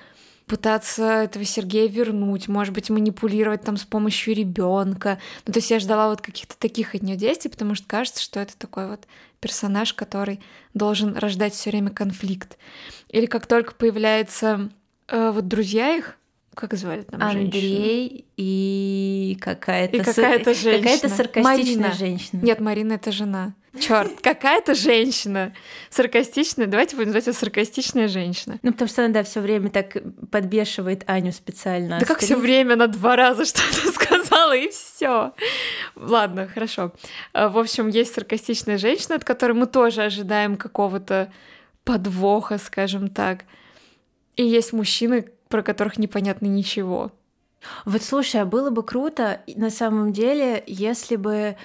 пытаться 0.47 1.23
этого 1.23 1.45
Сергея 1.45 1.89
вернуть, 1.89 2.47
может 2.49 2.73
быть, 2.73 2.91
манипулировать 2.91 3.63
там 3.63 3.77
с 3.77 3.85
помощью 3.85 4.35
ребенка. 4.35 5.19
Ну, 5.45 5.53
то 5.53 5.59
есть 5.59 5.71
я 5.71 5.81
ждала 5.81 6.09
вот 6.09 6.21
каких-то 6.21 6.57
таких 6.57 6.95
от 6.95 7.03
нее 7.03 7.17
действий, 7.17 7.51
потому 7.51 7.75
что 7.75 7.87
кажется, 7.87 8.23
что 8.23 8.41
это 8.41 8.57
такой 8.57 8.89
вот 8.89 9.07
персонаж, 9.41 9.95
который 9.95 10.41
должен 10.75 11.17
рождать 11.17 11.55
все 11.55 11.71
время 11.71 11.91
конфликт. 11.91 12.59
Или 13.09 13.27
как 13.27 13.47
только 13.47 13.75
появляется 13.75 14.71
а, 15.09 15.33
вот 15.33 15.49
друзья 15.49 15.97
их, 15.97 16.19
как 16.55 16.73
звали 16.75 17.03
там 17.03 17.23
Андрей 17.23 18.09
женщину? 18.09 18.25
и 18.39 19.39
какая-то 19.41 19.97
и 19.97 20.01
какая-то 20.01 20.55
женщина. 20.55 20.79
Какая-то 20.79 21.09
саркастичная 21.11 21.55
Марина. 21.55 21.93
женщина. 21.93 22.41
Нет, 22.41 22.61
Марина 22.61 22.95
это 22.95 23.13
жена. 23.13 23.55
Черт, 23.81 24.21
какая-то 24.21 24.75
женщина 24.75 25.55
саркастичная. 25.91 26.67
Давайте 26.67 26.97
будем 26.97 27.09
называть 27.09 27.27
ее 27.27 27.33
саркастичная 27.33 28.09
женщина. 28.09 28.59
Ну, 28.63 28.73
потому 28.73 28.89
что 28.89 29.05
она, 29.05 29.15
да, 29.15 29.23
все 29.23 29.41
время 29.41 29.71
так 29.71 29.97
подбешивает 30.31 31.05
Аню 31.07 31.33
специально. 31.33 31.99
Да 31.99 32.07
как 32.07 32.21
все 32.21 32.37
время 32.37 32.75
она 32.75 32.87
два 32.87 33.17
раза 33.17 33.45
что-то 33.47 33.93
сказала, 33.93 34.57
и 34.57 34.69
все. 34.69 35.33
Ладно, 35.95 36.49
хорошо. 36.49 36.93
А, 37.33 37.49
в 37.49 37.59
общем, 37.59 37.89
есть 37.89 38.15
саркастичная 38.15 38.79
женщина, 38.79 39.17
от 39.17 39.25
которой 39.25 39.53
мы 39.53 39.67
тоже 39.67 40.03
ожидаем 40.03 40.57
какого-то 40.57 41.33
подвоха, 41.85 42.59
скажем 42.59 43.09
так. 43.09 43.45
И 44.37 44.45
есть 44.45 44.73
мужчины, 44.73 45.27
про 45.49 45.63
которых 45.63 45.99
непонятно 45.99 46.47
ничего. 46.47 47.13
Вот 47.85 48.03
слушай, 48.03 48.41
а 48.41 48.45
было 48.45 48.71
бы 48.71 48.83
круто 48.83 49.41
на 49.55 49.71
самом 49.71 50.13
деле, 50.13 50.63
если 50.67 51.17
бы, 51.17 51.57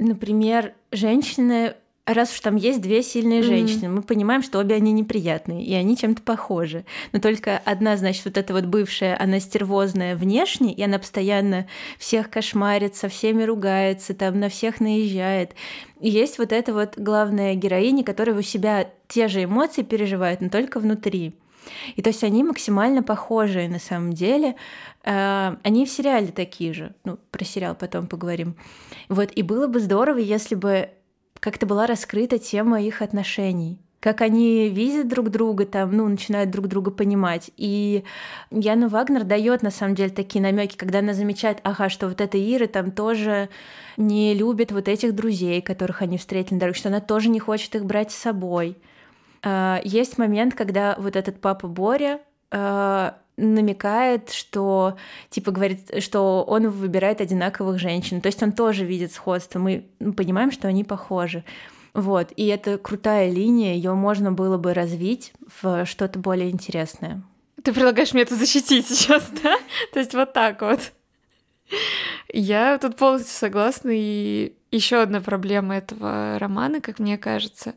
например, 0.00 0.74
женщины 0.90 1.74
раз 2.06 2.32
уж 2.32 2.40
там 2.40 2.56
есть 2.56 2.80
две 2.80 3.02
сильные 3.02 3.42
женщины, 3.42 3.84
mm-hmm. 3.84 3.96
мы 3.96 4.02
понимаем, 4.02 4.42
что 4.42 4.58
обе 4.58 4.74
они 4.74 4.92
неприятные, 4.92 5.64
и 5.64 5.74
они 5.74 5.96
чем-то 5.96 6.22
похожи. 6.22 6.84
Но 7.12 7.20
только 7.20 7.58
одна, 7.58 7.96
значит, 7.96 8.24
вот 8.24 8.36
эта 8.36 8.52
вот 8.52 8.64
бывшая, 8.64 9.16
она 9.20 9.40
стервозная 9.40 10.16
внешне, 10.16 10.72
и 10.72 10.82
она 10.82 10.98
постоянно 10.98 11.66
всех 11.98 12.30
кошмарит, 12.30 12.96
со 12.96 13.08
всеми 13.08 13.42
ругается, 13.42 14.14
там 14.14 14.40
на 14.40 14.48
всех 14.48 14.80
наезжает. 14.80 15.54
И 16.00 16.08
есть 16.08 16.38
вот 16.38 16.52
эта 16.52 16.72
вот 16.72 16.94
главная 16.96 17.54
героиня, 17.54 18.04
которая 18.04 18.36
у 18.36 18.42
себя 18.42 18.90
те 19.08 19.28
же 19.28 19.44
эмоции 19.44 19.82
переживает, 19.82 20.40
но 20.40 20.48
только 20.48 20.80
внутри. 20.80 21.34
И 21.96 22.02
то 22.02 22.08
есть 22.08 22.24
они 22.24 22.42
максимально 22.42 23.02
похожие 23.02 23.68
на 23.68 23.78
самом 23.78 24.12
деле. 24.12 24.56
Э, 25.04 25.56
они 25.62 25.86
в 25.86 25.90
сериале 25.90 26.28
такие 26.28 26.72
же. 26.72 26.94
Ну, 27.04 27.18
про 27.30 27.44
сериал 27.44 27.74
потом 27.74 28.06
поговорим. 28.06 28.56
Вот, 29.08 29.30
и 29.34 29.42
было 29.42 29.66
бы 29.66 29.80
здорово, 29.80 30.18
если 30.18 30.54
бы 30.54 30.90
как-то 31.40 31.66
была 31.66 31.86
раскрыта 31.86 32.38
тема 32.38 32.80
их 32.82 33.02
отношений. 33.02 33.80
как 34.00 34.22
они 34.22 34.70
видят 34.70 35.08
друг 35.08 35.28
друга, 35.28 35.66
там, 35.66 35.94
ну, 35.94 36.08
начинают 36.08 36.50
друг 36.50 36.68
друга 36.68 36.90
понимать. 36.90 37.50
И 37.58 38.02
Яна 38.50 38.88
Вагнер 38.88 39.24
дает 39.24 39.62
на 39.62 39.70
самом 39.70 39.94
деле 39.94 40.08
такие 40.08 40.40
намеки, 40.40 40.76
когда 40.76 41.00
она 41.00 41.12
замечает, 41.12 41.58
ага, 41.64 41.90
что 41.90 42.08
вот 42.08 42.22
эта 42.22 42.38
Ира 42.38 42.66
там 42.66 42.92
тоже 42.92 43.50
не 43.98 44.32
любит 44.32 44.72
вот 44.72 44.88
этих 44.88 45.14
друзей, 45.14 45.60
которых 45.60 46.00
они 46.00 46.16
встретили 46.16 46.54
на 46.54 46.60
дороге, 46.60 46.78
что 46.78 46.88
она 46.88 47.00
тоже 47.00 47.28
не 47.28 47.40
хочет 47.40 47.74
их 47.74 47.84
брать 47.84 48.10
с 48.10 48.16
собой. 48.16 48.78
А, 49.42 49.80
есть 49.84 50.16
момент, 50.16 50.54
когда 50.54 50.96
вот 50.98 51.14
этот 51.14 51.40
папа 51.42 51.68
Боря 51.68 52.20
а, 52.50 53.18
намекает, 53.40 54.30
что, 54.30 54.96
типа, 55.30 55.50
говорит, 55.50 56.02
что 56.02 56.44
он 56.46 56.68
выбирает 56.68 57.20
одинаковых 57.20 57.78
женщин. 57.78 58.20
То 58.20 58.26
есть 58.26 58.42
он 58.42 58.52
тоже 58.52 58.84
видит 58.84 59.12
сходство. 59.12 59.58
Мы 59.58 59.86
понимаем, 60.16 60.52
что 60.52 60.68
они 60.68 60.84
похожи. 60.84 61.44
Вот, 61.92 62.32
и 62.36 62.46
это 62.46 62.78
крутая 62.78 63.30
линия, 63.30 63.74
ее 63.74 63.94
можно 63.94 64.30
было 64.30 64.58
бы 64.58 64.74
развить 64.74 65.32
в 65.60 65.86
что-то 65.86 66.20
более 66.20 66.50
интересное. 66.50 67.22
Ты 67.64 67.72
предлагаешь 67.72 68.12
мне 68.12 68.22
это 68.22 68.36
защитить 68.36 68.86
сейчас, 68.86 69.28
да? 69.42 69.58
То 69.92 69.98
есть 69.98 70.14
вот 70.14 70.32
так 70.32 70.60
вот. 70.62 70.92
Я 72.32 72.78
тут 72.78 72.96
полностью 72.96 73.34
согласна. 73.34 73.90
И 73.92 74.54
еще 74.70 75.02
одна 75.02 75.20
проблема 75.20 75.76
этого 75.76 76.38
романа, 76.38 76.80
как 76.80 76.98
мне 76.98 77.18
кажется, 77.18 77.74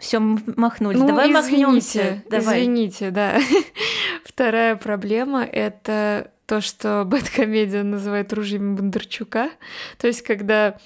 все 0.00 0.18
махнулись. 0.18 0.98
Ну, 0.98 1.06
Давай 1.06 1.30
извините, 1.30 1.66
махнемся. 1.66 2.22
Давай. 2.28 2.62
Извините, 2.62 3.10
да. 3.10 3.40
Вторая 4.24 4.76
проблема 4.76 5.44
это 5.44 6.32
то, 6.46 6.60
что 6.60 7.04
Бэткомедиан 7.04 7.90
называет 7.90 8.32
ружьями 8.32 8.74
Бондарчука. 8.74 9.50
То 9.98 10.08
есть, 10.08 10.22
когда 10.22 10.78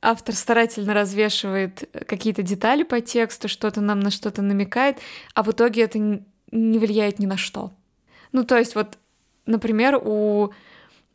автор 0.00 0.34
старательно 0.34 0.94
развешивает 0.94 1.88
какие-то 2.06 2.42
детали 2.42 2.82
по 2.82 3.00
тексту, 3.00 3.48
что-то 3.48 3.80
нам 3.80 4.00
на 4.00 4.10
что-то 4.10 4.42
намекает, 4.42 4.98
а 5.34 5.42
в 5.42 5.50
итоге 5.50 5.82
это 5.82 5.98
не 5.98 6.78
влияет 6.78 7.18
ни 7.18 7.26
на 7.26 7.36
что. 7.36 7.72
Ну, 8.32 8.44
то 8.44 8.56
есть, 8.56 8.74
вот, 8.74 8.98
например, 9.46 10.00
у 10.02 10.50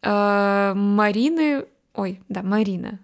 э, 0.02 0.74
Марины, 0.76 1.66
ой, 1.94 2.22
да, 2.30 2.44
Марина 2.44 3.00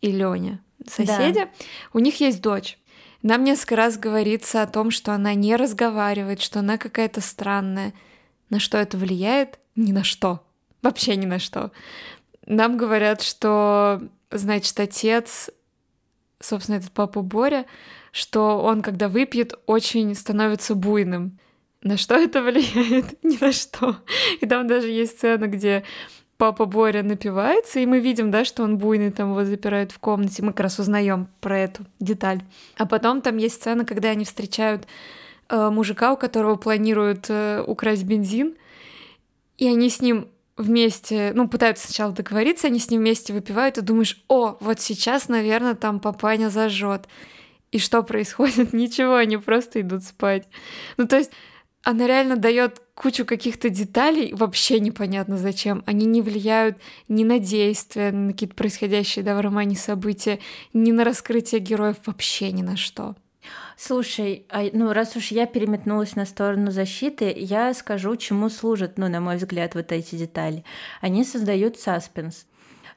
и 0.00 0.10
Леня, 0.10 0.60
соседи, 0.86 1.40
да. 1.40 1.48
у 1.92 1.98
них 1.98 2.20
есть 2.20 2.40
дочь. 2.40 2.78
Нам 3.26 3.42
несколько 3.42 3.74
раз 3.74 3.98
говорится 3.98 4.62
о 4.62 4.68
том, 4.68 4.92
что 4.92 5.10
она 5.12 5.34
не 5.34 5.56
разговаривает, 5.56 6.40
что 6.40 6.60
она 6.60 6.78
какая-то 6.78 7.20
странная. 7.20 7.92
На 8.50 8.60
что 8.60 8.78
это 8.78 8.96
влияет? 8.96 9.58
Ни 9.74 9.90
на 9.90 10.04
что. 10.04 10.46
Вообще 10.80 11.16
ни 11.16 11.26
на 11.26 11.40
что. 11.40 11.72
Нам 12.46 12.76
говорят, 12.76 13.22
что, 13.22 14.00
значит, 14.30 14.78
отец, 14.78 15.50
собственно, 16.38 16.76
этот 16.76 16.92
папа 16.92 17.22
Боря, 17.22 17.66
что 18.12 18.62
он, 18.62 18.80
когда 18.80 19.08
выпьет, 19.08 19.54
очень 19.66 20.14
становится 20.14 20.76
буйным. 20.76 21.40
На 21.82 21.96
что 21.96 22.14
это 22.14 22.40
влияет? 22.44 23.24
Ни 23.24 23.44
на 23.44 23.50
что. 23.50 23.96
И 24.40 24.46
там 24.46 24.68
даже 24.68 24.86
есть 24.86 25.18
сцена, 25.18 25.48
где 25.48 25.82
папа 26.38 26.66
Боря 26.66 27.02
напивается, 27.02 27.80
и 27.80 27.86
мы 27.86 28.00
видим, 28.00 28.30
да, 28.30 28.44
что 28.44 28.62
он 28.62 28.78
буйный, 28.78 29.10
там 29.10 29.30
его 29.30 29.44
запирают 29.44 29.92
в 29.92 29.98
комнате. 29.98 30.42
Мы 30.42 30.52
как 30.52 30.60
раз 30.60 30.78
узнаем 30.78 31.28
про 31.40 31.58
эту 31.58 31.84
деталь. 32.00 32.42
А 32.76 32.86
потом 32.86 33.22
там 33.22 33.36
есть 33.36 33.56
сцена, 33.56 33.84
когда 33.84 34.10
они 34.10 34.24
встречают 34.24 34.86
э, 35.48 35.70
мужика, 35.70 36.12
у 36.12 36.16
которого 36.16 36.56
планируют 36.56 37.26
э, 37.28 37.64
украсть 37.66 38.04
бензин, 38.04 38.54
и 39.58 39.66
они 39.66 39.88
с 39.88 40.00
ним 40.00 40.28
вместе, 40.56 41.32
ну, 41.34 41.48
пытаются 41.48 41.86
сначала 41.86 42.12
договориться, 42.12 42.66
они 42.66 42.78
с 42.78 42.90
ним 42.90 43.00
вместе 43.00 43.32
выпивают, 43.32 43.78
и 43.78 43.82
думаешь, 43.82 44.22
о, 44.28 44.56
вот 44.60 44.80
сейчас, 44.80 45.28
наверное, 45.28 45.74
там 45.74 46.00
папаня 46.00 46.48
зажжет. 46.48 47.06
И 47.72 47.78
что 47.78 48.02
происходит? 48.02 48.72
Ничего, 48.72 49.16
они 49.16 49.36
просто 49.36 49.80
идут 49.80 50.02
спать. 50.02 50.48
Ну, 50.96 51.06
то 51.06 51.16
есть 51.16 51.30
она 51.82 52.06
реально 52.06 52.36
дает 52.36 52.82
кучу 52.96 53.26
каких-то 53.26 53.68
деталей, 53.68 54.32
вообще 54.34 54.80
непонятно 54.80 55.36
зачем. 55.36 55.84
Они 55.86 56.06
не 56.06 56.22
влияют 56.22 56.78
ни 57.08 57.22
на 57.22 57.38
действия, 57.38 58.10
на 58.10 58.32
какие-то 58.32 58.56
происходящие 58.56 59.24
да, 59.24 59.36
в 59.36 59.40
романе 59.40 59.76
события, 59.76 60.40
ни 60.72 60.90
на 60.90 61.04
раскрытие 61.04 61.60
героев, 61.60 61.98
вообще 62.06 62.50
ни 62.50 62.62
на 62.62 62.76
что. 62.76 63.14
Слушай, 63.76 64.46
а, 64.48 64.64
ну 64.72 64.92
раз 64.92 65.14
уж 65.14 65.30
я 65.30 65.46
переметнулась 65.46 66.16
на 66.16 66.24
сторону 66.24 66.70
защиты, 66.70 67.32
я 67.36 67.74
скажу, 67.74 68.16
чему 68.16 68.48
служат, 68.48 68.96
ну, 68.96 69.08
на 69.08 69.20
мой 69.20 69.36
взгляд, 69.36 69.74
вот 69.74 69.92
эти 69.92 70.16
детали. 70.16 70.64
Они 71.02 71.22
создают 71.22 71.78
саспенс. 71.78 72.46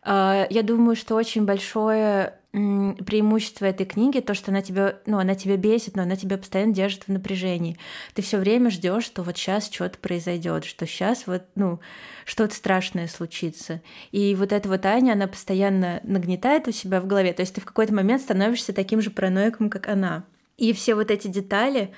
А, 0.01 0.47
я 0.49 0.63
думаю, 0.63 0.95
что 0.95 1.15
очень 1.15 1.43
большое 1.43 2.38
преимущество 2.51 3.65
этой 3.65 3.85
книги 3.85 4.21
то, 4.21 4.33
что 4.33 4.49
она 4.49 4.61
тебя, 4.61 4.97
ну, 5.05 5.19
она 5.19 5.35
тебя 5.35 5.55
бесит, 5.55 5.95
но 5.95 6.01
она 6.01 6.15
тебя 6.15 6.37
постоянно 6.37 6.73
держит 6.73 7.03
в 7.03 7.11
напряжении. 7.11 7.77
Ты 8.15 8.23
все 8.23 8.37
время 8.37 8.71
ждешь, 8.71 9.03
что 9.03 9.21
вот 9.21 9.37
сейчас 9.37 9.69
что-то 9.69 9.99
произойдет, 9.99 10.65
что 10.65 10.87
сейчас 10.87 11.27
вот, 11.27 11.43
ну, 11.53 11.79
что-то 12.25 12.55
страшное 12.55 13.07
случится. 13.07 13.81
И 14.11 14.33
вот 14.33 14.51
эта 14.51 14.67
вот 14.67 14.85
Аня, 14.85 15.13
она 15.13 15.27
постоянно 15.27 15.99
нагнетает 16.03 16.67
у 16.67 16.71
себя 16.71 17.01
в 17.01 17.07
голове. 17.07 17.33
То 17.33 17.41
есть 17.41 17.53
ты 17.53 17.61
в 17.61 17.65
какой-то 17.65 17.93
момент 17.93 18.23
становишься 18.23 18.73
таким 18.73 19.01
же 19.01 19.11
параноиком, 19.11 19.69
как 19.69 19.87
она. 19.87 20.23
И 20.57 20.73
все 20.73 20.95
вот 20.95 21.11
эти 21.11 21.27
детали, 21.27 21.93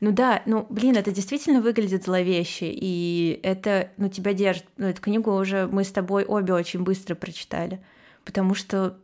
ну 0.00 0.10
да, 0.10 0.42
ну 0.46 0.66
блин, 0.68 0.96
это 0.96 1.12
действительно 1.12 1.60
выглядит 1.60 2.04
зловеще, 2.04 2.70
и 2.70 3.38
это, 3.44 3.90
ну 3.96 4.08
тебя 4.08 4.34
держит. 4.34 4.66
Ну 4.76 4.88
эту 4.88 5.00
книгу 5.00 5.32
уже 5.32 5.68
мы 5.68 5.84
с 5.84 5.92
тобой 5.92 6.24
обе 6.24 6.52
очень 6.52 6.82
быстро 6.82 7.14
прочитали, 7.14 7.80
потому 8.24 8.54
что 8.54 8.98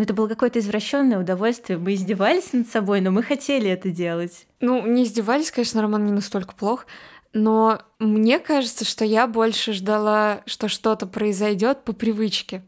ну, 0.00 0.04
это 0.04 0.14
было 0.14 0.28
какое-то 0.28 0.60
извращенное 0.60 1.18
удовольствие. 1.18 1.78
Мы 1.78 1.92
издевались 1.92 2.54
над 2.54 2.66
собой, 2.70 3.02
но 3.02 3.10
мы 3.10 3.22
хотели 3.22 3.68
это 3.68 3.90
делать. 3.90 4.46
Ну, 4.58 4.86
не 4.86 5.04
издевались, 5.04 5.50
конечно, 5.50 5.82
роман 5.82 6.06
не 6.06 6.12
настолько 6.12 6.54
плох. 6.54 6.86
Но 7.34 7.82
мне 7.98 8.38
кажется, 8.38 8.86
что 8.86 9.04
я 9.04 9.26
больше 9.26 9.74
ждала, 9.74 10.40
что 10.46 10.68
что-то 10.68 11.06
произойдет 11.06 11.84
по 11.84 11.92
привычке. 11.92 12.64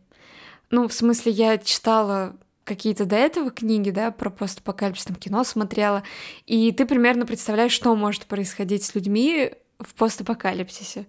Ну, 0.70 0.86
в 0.88 0.92
смысле, 0.92 1.32
я 1.32 1.56
читала 1.56 2.36
какие-то 2.64 3.06
до 3.06 3.16
этого 3.16 3.50
книги, 3.50 3.88
да, 3.88 4.10
про 4.10 4.28
постапокалипсис, 4.28 5.06
там 5.06 5.16
кино 5.16 5.42
смотрела, 5.42 6.02
и 6.44 6.70
ты 6.70 6.84
примерно 6.84 7.24
представляешь, 7.24 7.72
что 7.72 7.96
может 7.96 8.26
происходить 8.26 8.84
с 8.84 8.94
людьми 8.94 9.54
в 9.78 9.94
постапокалипсисе. 9.94 11.06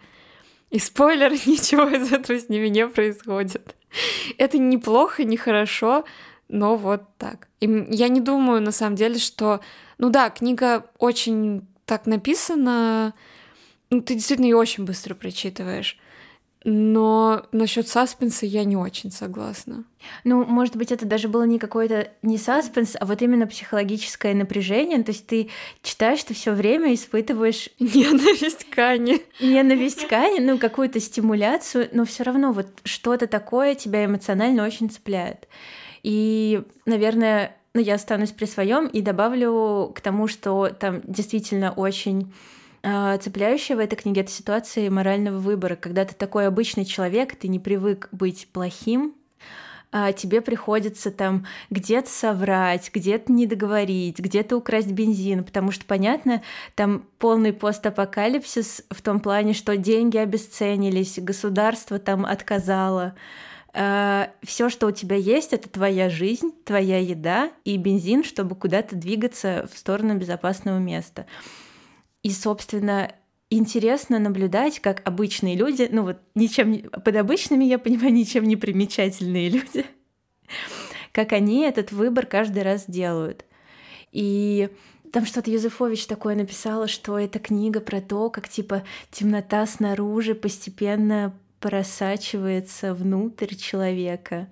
И 0.70 0.80
спойлер, 0.80 1.32
ничего 1.46 1.90
из 1.90 2.14
этого 2.14 2.40
с 2.40 2.48
ними 2.48 2.70
не 2.70 2.88
происходит. 2.88 3.76
Это 4.38 4.58
неплохо, 4.58 5.24
не 5.24 5.38
хорошо, 5.38 6.06
но 6.50 6.76
вот 6.76 7.04
так. 7.18 7.48
И 7.60 7.88
я 7.90 8.08
не 8.10 8.22
думаю, 8.22 8.62
на 8.62 8.72
самом 8.72 8.96
деле, 8.96 9.18
что... 9.18 9.62
Ну 9.98 10.10
да, 10.10 10.30
книга 10.30 10.86
очень 10.98 11.66
так 11.86 12.06
написана, 12.06 13.14
ну, 13.90 14.02
ты 14.02 14.16
действительно 14.16 14.48
ее 14.48 14.58
очень 14.58 14.86
быстро 14.86 15.14
прочитываешь. 15.14 15.98
Но 16.66 17.46
насчет 17.52 17.88
саспенса 17.90 18.46
я 18.46 18.64
не 18.64 18.78
очень 18.78 19.12
согласна. 19.12 19.84
Ну, 20.24 20.46
может 20.46 20.78
быть, 20.78 20.92
это 20.92 21.06
даже 21.06 21.28
было 21.28 21.44
не 21.44 21.60
какой-то 21.60 22.10
не 22.22 22.38
саспенс, 22.38 22.96
а 23.00 23.06
вот 23.06 23.22
именно 23.22 23.48
психологическое 23.48 24.34
напряжение. 24.34 25.04
То 25.04 25.12
есть 25.12 25.28
ты 25.28 25.50
читаешь, 25.82 26.24
ты 26.24 26.34
все 26.34 26.54
время 26.54 26.94
испытываешь 26.94 27.70
ненависть 27.80 28.70
к 28.70 28.78
Ане. 28.80 29.20
Ненависть 29.42 30.08
к 30.08 30.14
Ане, 30.14 30.40
ну, 30.40 30.58
какую-то 30.58 31.02
стимуляцию, 31.02 31.90
но 31.92 32.06
все 32.06 32.24
равно 32.24 32.54
вот 32.54 32.68
что-то 32.86 33.28
такое 33.28 33.76
тебя 33.76 34.06
эмоционально 34.06 34.66
очень 34.66 34.90
цепляет. 34.90 35.50
И, 36.02 36.62
наверное, 36.86 37.58
ну, 37.74 37.82
я 37.82 37.96
останусь 37.96 38.32
при 38.32 38.46
своем 38.46 38.88
и 38.88 39.02
добавлю 39.02 39.92
к 39.94 40.00
тому, 40.00 40.28
что 40.28 40.70
там 40.70 41.02
действительно 41.04 41.72
очень 41.72 42.32
а, 42.84 43.18
цепляющая 43.18 43.78
в 43.78 43.80
этой 43.80 43.96
книге 43.96 44.22
это 44.22 44.32
ситуация 44.32 44.92
морального 44.92 45.38
выбора, 45.38 45.76
когда 45.76 46.04
ты 46.04 46.14
такой 46.14 46.48
обычный 46.48 46.84
человек, 46.84 47.36
ты 47.36 47.48
не 47.48 47.60
привык 47.60 48.10
быть 48.12 48.50
плохим, 48.52 49.16
а 49.94 50.12
тебе 50.12 50.42
приходится 50.42 51.12
там 51.12 51.46
где-то 51.70 52.10
соврать, 52.10 52.90
где-то 52.94 53.32
не 53.32 53.46
договорить, 53.46 54.20
где-то 54.20 54.58
украсть 54.58 54.92
бензин, 54.92 55.44
потому 55.44 55.72
что, 55.72 55.86
понятно, 55.86 56.42
там 56.76 57.06
полный 57.20 57.54
постапокалипсис 57.54 58.84
в 58.90 59.02
том 59.02 59.20
плане, 59.20 59.54
что 59.54 59.78
деньги 59.78 60.18
обесценились, 60.18 61.20
государство 61.20 62.00
там 62.00 62.26
отказало. 62.26 63.16
Uh, 63.76 64.30
все, 64.44 64.70
что 64.70 64.86
у 64.86 64.92
тебя 64.92 65.16
есть, 65.16 65.52
это 65.52 65.68
твоя 65.68 66.08
жизнь, 66.08 66.52
твоя 66.64 67.00
еда 67.00 67.50
и 67.66 67.76
бензин, 67.78 68.24
чтобы 68.24 68.56
куда-то 68.56 68.96
двигаться 68.96 69.68
в 69.74 69.76
сторону 69.76 70.16
безопасного 70.16 70.78
места. 70.78 71.26
И, 72.24 72.32
собственно, 72.32 73.14
интересно 73.50 74.18
наблюдать, 74.20 74.80
как 74.80 75.06
обычные 75.08 75.56
люди, 75.56 75.88
ну 75.92 76.04
вот 76.04 76.18
ничем 76.36 76.90
под 76.90 77.16
обычными 77.16 77.66
я 77.66 77.78
понимаю 77.78 78.14
ничем 78.14 78.46
не 78.46 78.56
примечательные 78.56 79.50
люди, 79.50 79.86
как 81.12 81.34
они 81.34 81.62
этот 81.62 81.92
выбор 81.92 82.26
каждый 82.26 82.64
раз 82.64 82.86
делают. 82.88 83.46
И 84.12 84.70
там 85.12 85.26
что-то 85.26 85.52
Юзефович 85.52 86.08
такое 86.08 86.36
написала, 86.36 86.88
что 86.88 87.20
это 87.20 87.40
книга 87.40 87.82
про 87.82 88.02
то, 88.02 88.30
как 88.30 88.50
типа 88.50 88.84
темнота 89.12 89.66
снаружи 89.68 90.34
постепенно 90.34 91.38
просачивается 91.60 92.94
внутрь 92.94 93.56
человека. 93.56 94.50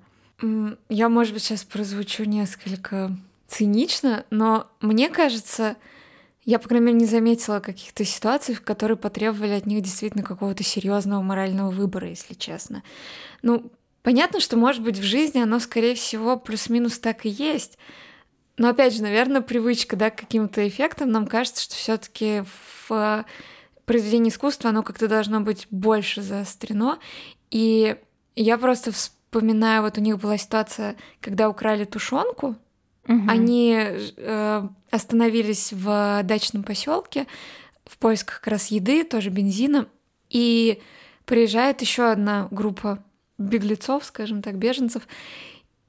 Я, 0.89 1.09
может 1.09 1.33
быть, 1.33 1.43
сейчас 1.43 1.63
прозвучу 1.63 2.23
несколько 2.23 3.15
цинично, 3.47 4.25
но 4.29 4.67
мне 4.81 5.09
кажется, 5.09 5.77
я, 6.43 6.59
по 6.59 6.67
крайней 6.67 6.87
мере, 6.87 6.99
не 6.99 7.05
заметила 7.05 7.59
каких-то 7.59 8.03
ситуаций, 8.03 8.55
которые 8.55 8.97
потребовали 8.97 9.51
от 9.51 9.65
них 9.65 9.81
действительно 9.83 10.23
какого-то 10.23 10.63
серьезного 10.63 11.21
морального 11.21 11.69
выбора, 11.69 12.09
если 12.09 12.33
честно. 12.33 12.83
Ну, 13.43 13.71
понятно, 14.01 14.39
что, 14.39 14.57
может 14.57 14.81
быть, 14.81 14.97
в 14.97 15.03
жизни 15.03 15.39
оно, 15.39 15.59
скорее 15.59 15.93
всего, 15.95 16.37
плюс-минус 16.37 16.99
так 16.99 17.25
и 17.25 17.29
есть. 17.29 17.77
Но 18.57 18.69
опять 18.69 18.93
же, 18.93 19.01
наверное, 19.01 19.41
привычка 19.41 19.95
да, 19.95 20.09
к 20.09 20.17
каким-то 20.17 20.67
эффектам, 20.67 21.11
нам 21.11 21.27
кажется, 21.27 21.63
что 21.63 21.75
все-таки 21.75 22.43
в 22.87 23.25
произведении 23.85 24.29
искусства 24.29 24.71
оно 24.71 24.83
как-то 24.83 25.07
должно 25.07 25.41
быть 25.41 25.67
больше 25.69 26.21
заострено. 26.21 26.99
И 27.49 27.97
я 28.35 28.57
просто 28.57 28.91
вспоминаю, 28.91 29.83
вот 29.83 29.97
у 29.97 30.01
них 30.01 30.17
была 30.17 30.37
ситуация, 30.37 30.95
когда 31.19 31.49
украли 31.49 31.85
тушенку, 31.85 32.55
Угу. 33.07 33.21
Они 33.27 33.75
э, 33.77 34.67
остановились 34.89 35.73
в 35.73 36.21
дачном 36.23 36.63
поселке 36.63 37.27
в 37.85 37.97
поисках 37.97 38.39
как 38.39 38.47
раз 38.47 38.67
еды, 38.67 39.03
тоже 39.03 39.29
бензина, 39.29 39.87
и 40.29 40.81
приезжает 41.25 41.81
еще 41.81 42.09
одна 42.09 42.47
группа 42.51 43.03
беглецов, 43.37 44.05
скажем 44.05 44.41
так, 44.41 44.55
беженцев, 44.55 45.07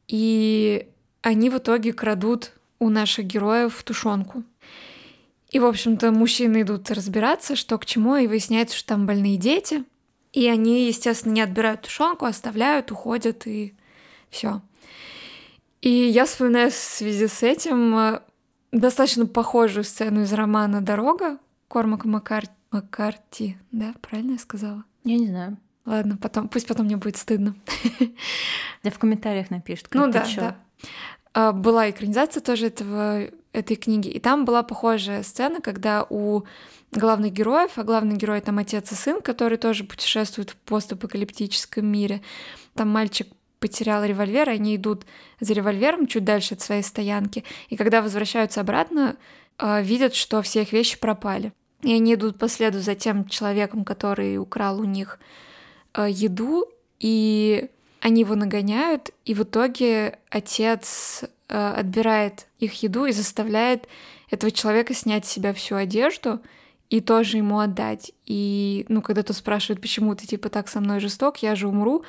и 0.09 0.89
они 1.21 1.51
в 1.51 1.59
итоге 1.59 1.93
крадут 1.93 2.53
у 2.79 2.89
наших 2.89 3.27
героев 3.27 3.83
тушенку. 3.85 4.43
И, 5.51 5.59
в 5.59 5.67
общем-то, 5.67 6.11
мужчины 6.11 6.63
идут 6.63 6.91
разбираться, 6.91 7.57
что 7.57 7.79
к 7.79 7.87
чему, 7.87 8.17
и 8.17 8.27
выясняется, 8.27 8.77
что 8.77 8.89
там 8.89 9.07
больные 9.07 9.37
дети. 9.37 9.85
И 10.33 10.49
они, 10.49 10.87
естественно, 10.87 11.35
не 11.35 11.43
отбирают 11.43 11.83
тушенку, 11.83 12.25
оставляют, 12.25 12.91
уходят, 12.91 13.47
и 13.47 13.75
все. 14.31 14.63
И 15.83 15.91
я 15.91 16.25
вспоминаю 16.25 16.71
в 16.71 16.75
связи 16.75 17.27
с 17.27 17.43
этим 17.43 17.97
э, 17.97 18.21
достаточно 18.71 19.27
похожую 19.27 19.83
сцену 19.83 20.23
из 20.23 20.33
романа 20.33 20.81
«Дорога» 20.81 21.39
Кормака 21.69 22.07
Маккар... 22.07 22.45
Маккарти, 22.71 23.57
да, 23.73 23.93
правильно 24.01 24.33
я 24.33 24.39
сказала? 24.39 24.85
Я 25.05 25.19
не 25.19 25.27
знаю. 25.27 25.59
Ладно, 25.85 26.17
потом, 26.17 26.49
пусть 26.49 26.69
потом 26.69 26.87
мне 26.87 26.97
будет 26.97 27.17
стыдно. 27.17 27.55
Да 28.85 28.91
в 28.91 28.99
комментариях 28.99 29.51
напишут. 29.51 29.89
Ну 29.93 30.11
да, 30.11 30.25
чё. 30.25 30.41
да. 30.41 30.57
А, 31.35 31.53
была 31.53 31.89
экранизация 31.91 32.41
тоже 32.41 32.67
этого, 32.67 33.29
этой 33.53 33.77
книги, 33.77 34.09
и 34.09 34.19
там 34.19 34.45
была 34.45 34.63
похожая 34.63 35.23
сцена, 35.23 35.61
когда 35.61 36.05
у 36.09 36.43
главных 36.93 37.33
героев, 37.33 37.73
а 37.77 37.85
главный 37.85 38.17
герой 38.17 38.41
там 38.41 38.59
отец 38.59 38.91
и 38.91 38.95
сын, 38.95 39.21
который 39.21 39.59
тоже 39.59 39.85
путешествуют 39.85 40.51
в 40.51 40.57
постапокалиптическом 40.57 41.87
мире. 41.87 42.23
Там 42.75 42.89
мальчик 42.89 43.29
потерял 43.63 44.05
револьвер, 44.05 44.51
они 44.51 44.77
идут 44.77 45.07
за 45.41 45.55
револьвером 45.55 46.07
чуть 46.07 46.25
дальше 46.25 46.55
от 46.55 46.61
своей 46.61 46.83
стоянки, 46.83 47.45
и 47.71 47.77
когда 47.77 48.03
возвращаются 48.03 48.61
обратно, 48.61 49.17
а, 49.57 49.81
видят, 49.81 50.15
что 50.15 50.43
все 50.43 50.63
их 50.63 50.73
вещи 50.73 50.99
пропали. 50.99 51.53
И 51.83 51.95
они 51.95 52.15
идут 52.15 52.39
по 52.39 52.49
следу 52.49 52.81
за 52.81 52.95
тем 52.95 53.29
человеком, 53.29 53.85
который 53.85 54.37
украл 54.37 54.81
у 54.81 54.85
них 54.85 55.19
а, 55.93 56.09
еду, 56.09 56.67
и 56.99 57.71
они 58.01 58.23
его 58.23 58.35
нагоняют, 58.35 59.11
и 59.25 59.35
в 59.35 59.45
итоге 59.45 60.19
отец 60.29 61.25
а, 61.49 61.75
отбирает 61.75 62.47
их 62.59 62.83
еду 62.83 63.05
и 63.05 63.13
заставляет 63.13 63.87
этого 64.31 64.51
человека 64.51 64.95
снять 64.95 65.25
с 65.25 65.31
себя 65.31 65.53
всю 65.55 65.77
одежду 65.77 66.41
и 66.91 67.01
тоже 67.01 67.37
ему 67.37 67.61
отдать. 67.61 68.13
И, 68.27 68.85
ну, 68.89 69.03
когда 69.03 69.23
тот 69.23 69.37
спрашивает, 69.37 69.81
почему 69.81 70.15
ты, 70.15 70.27
типа, 70.27 70.49
так 70.49 70.69
со 70.69 70.81
мной 70.81 71.01
жесток, 71.01 71.39
я 71.39 71.55
же 71.55 71.69
умру, 71.69 72.05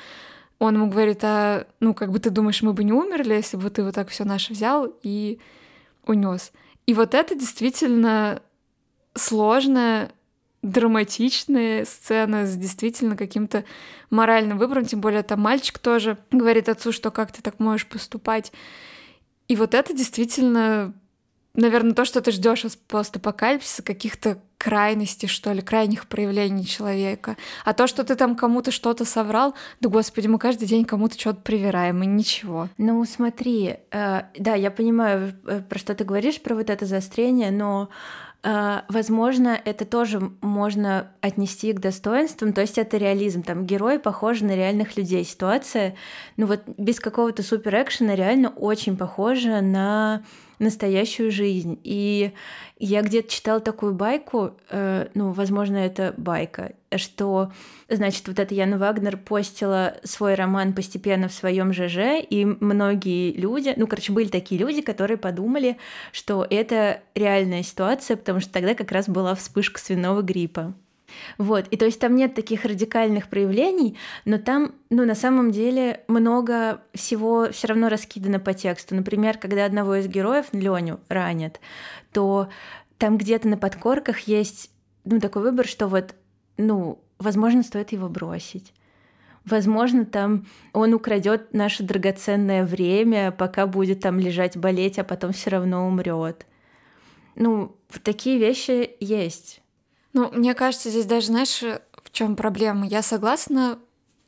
он 0.58 0.76
ему 0.76 0.88
говорит, 0.88 1.20
а, 1.22 1.66
ну, 1.80 1.94
как 1.94 2.10
бы 2.10 2.18
ты 2.18 2.30
думаешь, 2.30 2.62
мы 2.62 2.72
бы 2.72 2.84
не 2.84 2.92
умерли, 2.92 3.34
если 3.34 3.56
бы 3.56 3.70
ты 3.70 3.82
вот 3.82 3.94
так 3.94 4.08
все 4.08 4.24
наше 4.24 4.52
взял 4.52 4.92
и 5.02 5.38
унес. 6.06 6.52
И 6.86 6.94
вот 6.94 7.14
это 7.14 7.34
действительно 7.34 8.42
сложная, 9.14 10.12
драматичная 10.62 11.84
сцена 11.84 12.46
с 12.46 12.56
действительно 12.56 13.16
каким-то 13.16 13.64
моральным 14.10 14.58
выбором, 14.58 14.86
тем 14.86 15.00
более 15.00 15.22
там 15.22 15.40
мальчик 15.40 15.78
тоже 15.78 16.18
говорит 16.30 16.68
отцу, 16.68 16.92
что 16.92 17.10
как 17.10 17.32
ты 17.32 17.42
так 17.42 17.58
можешь 17.60 17.86
поступать. 17.86 18.52
И 19.48 19.56
вот 19.56 19.74
это 19.74 19.92
действительно 19.92 20.94
наверное, 21.54 21.94
то, 21.94 22.04
что 22.04 22.20
ты 22.20 22.32
ждешь 22.32 22.64
от 22.64 22.76
постапокалипсиса, 22.88 23.82
каких-то 23.82 24.38
крайностей, 24.64 25.28
что 25.28 25.52
ли, 25.52 25.60
крайних 25.60 26.06
проявлений 26.06 26.64
человека. 26.64 27.36
А 27.66 27.74
то, 27.74 27.86
что 27.86 28.02
ты 28.02 28.14
там 28.14 28.34
кому-то 28.34 28.70
что-то 28.70 29.04
соврал, 29.04 29.54
да 29.82 29.90
господи, 29.90 30.26
мы 30.26 30.38
каждый 30.38 30.66
день 30.66 30.86
кому-то 30.86 31.20
что-то 31.20 31.42
привираем, 31.42 32.02
и 32.02 32.06
ничего. 32.06 32.68
Ну, 32.78 33.04
смотри, 33.04 33.76
э, 33.90 34.22
да, 34.38 34.54
я 34.54 34.70
понимаю, 34.70 35.34
э, 35.46 35.60
про 35.60 35.78
что 35.78 35.94
ты 35.94 36.04
говоришь, 36.04 36.40
про 36.40 36.54
вот 36.54 36.70
это 36.70 36.86
заострение, 36.86 37.50
но 37.50 37.90
э, 38.42 38.80
возможно, 38.88 39.60
это 39.62 39.84
тоже 39.84 40.32
можно 40.40 41.10
отнести 41.20 41.74
к 41.74 41.80
достоинствам, 41.80 42.54
то 42.54 42.62
есть 42.62 42.78
это 42.78 42.96
реализм. 42.96 43.42
Там 43.42 43.66
герои 43.66 43.98
похожи 43.98 44.46
на 44.46 44.56
реальных 44.56 44.96
людей. 44.96 45.26
Ситуация, 45.26 45.94
ну 46.38 46.46
вот 46.46 46.62
без 46.78 47.00
какого-то 47.00 47.42
супер 47.42 47.82
экшена 47.82 48.14
реально 48.14 48.48
очень 48.48 48.96
похожа 48.96 49.60
на 49.60 50.22
настоящую 50.64 51.30
жизнь. 51.30 51.78
И 51.84 52.32
я 52.78 53.02
где-то 53.02 53.30
читала 53.30 53.60
такую 53.60 53.94
байку, 53.94 54.56
э, 54.70 55.08
ну, 55.14 55.30
возможно, 55.30 55.76
это 55.76 56.12
байка, 56.16 56.72
что, 56.96 57.52
значит, 57.88 58.26
вот 58.26 58.38
эта 58.38 58.54
Яна 58.54 58.78
Вагнер 58.78 59.16
постила 59.16 59.96
свой 60.02 60.34
роман 60.34 60.72
постепенно 60.72 61.28
в 61.28 61.32
своем 61.32 61.72
ЖЖ, 61.72 62.24
и 62.28 62.44
многие 62.44 63.32
люди, 63.32 63.72
ну, 63.76 63.86
короче, 63.86 64.12
были 64.12 64.28
такие 64.28 64.60
люди, 64.60 64.82
которые 64.82 65.16
подумали, 65.16 65.76
что 66.10 66.46
это 66.48 67.00
реальная 67.14 67.62
ситуация, 67.62 68.16
потому 68.16 68.40
что 68.40 68.52
тогда 68.52 68.74
как 68.74 68.90
раз 68.90 69.08
была 69.08 69.34
вспышка 69.34 69.80
свиного 69.80 70.22
гриппа. 70.22 70.74
Вот, 71.38 71.68
и 71.68 71.76
то 71.76 71.84
есть 71.84 72.00
там 72.00 72.14
нет 72.16 72.34
таких 72.34 72.64
радикальных 72.64 73.28
проявлений, 73.28 73.96
но 74.24 74.38
там, 74.38 74.74
ну, 74.90 75.04
на 75.04 75.14
самом 75.14 75.50
деле 75.50 76.02
много 76.08 76.82
всего 76.94 77.48
все 77.50 77.68
равно 77.68 77.88
раскидано 77.88 78.40
по 78.40 78.54
тексту. 78.54 78.94
Например, 78.94 79.38
когда 79.38 79.64
одного 79.64 79.96
из 79.96 80.06
героев, 80.06 80.46
Леню, 80.52 81.00
ранят, 81.08 81.60
то 82.12 82.48
там 82.98 83.18
где-то 83.18 83.48
на 83.48 83.56
подкорках 83.56 84.20
есть, 84.20 84.70
ну, 85.04 85.20
такой 85.20 85.42
выбор, 85.42 85.66
что 85.66 85.88
вот, 85.88 86.14
ну, 86.56 87.00
возможно, 87.18 87.62
стоит 87.62 87.92
его 87.92 88.08
бросить. 88.08 88.72
Возможно, 89.44 90.06
там 90.06 90.46
он 90.72 90.94
украдет 90.94 91.52
наше 91.52 91.82
драгоценное 91.82 92.64
время, 92.64 93.30
пока 93.30 93.66
будет 93.66 94.00
там 94.00 94.18
лежать 94.18 94.56
болеть, 94.56 94.98
а 94.98 95.04
потом 95.04 95.32
все 95.32 95.50
равно 95.50 95.86
умрет. 95.86 96.46
Ну, 97.36 97.76
такие 98.02 98.38
вещи 98.38 98.96
есть. 99.00 99.60
Ну, 100.14 100.30
мне 100.32 100.54
кажется, 100.54 100.90
здесь 100.90 101.06
даже, 101.06 101.26
знаешь, 101.26 101.60
в 101.60 102.10
чем 102.12 102.36
проблема? 102.36 102.86
Я 102.86 103.02
согласна 103.02 103.78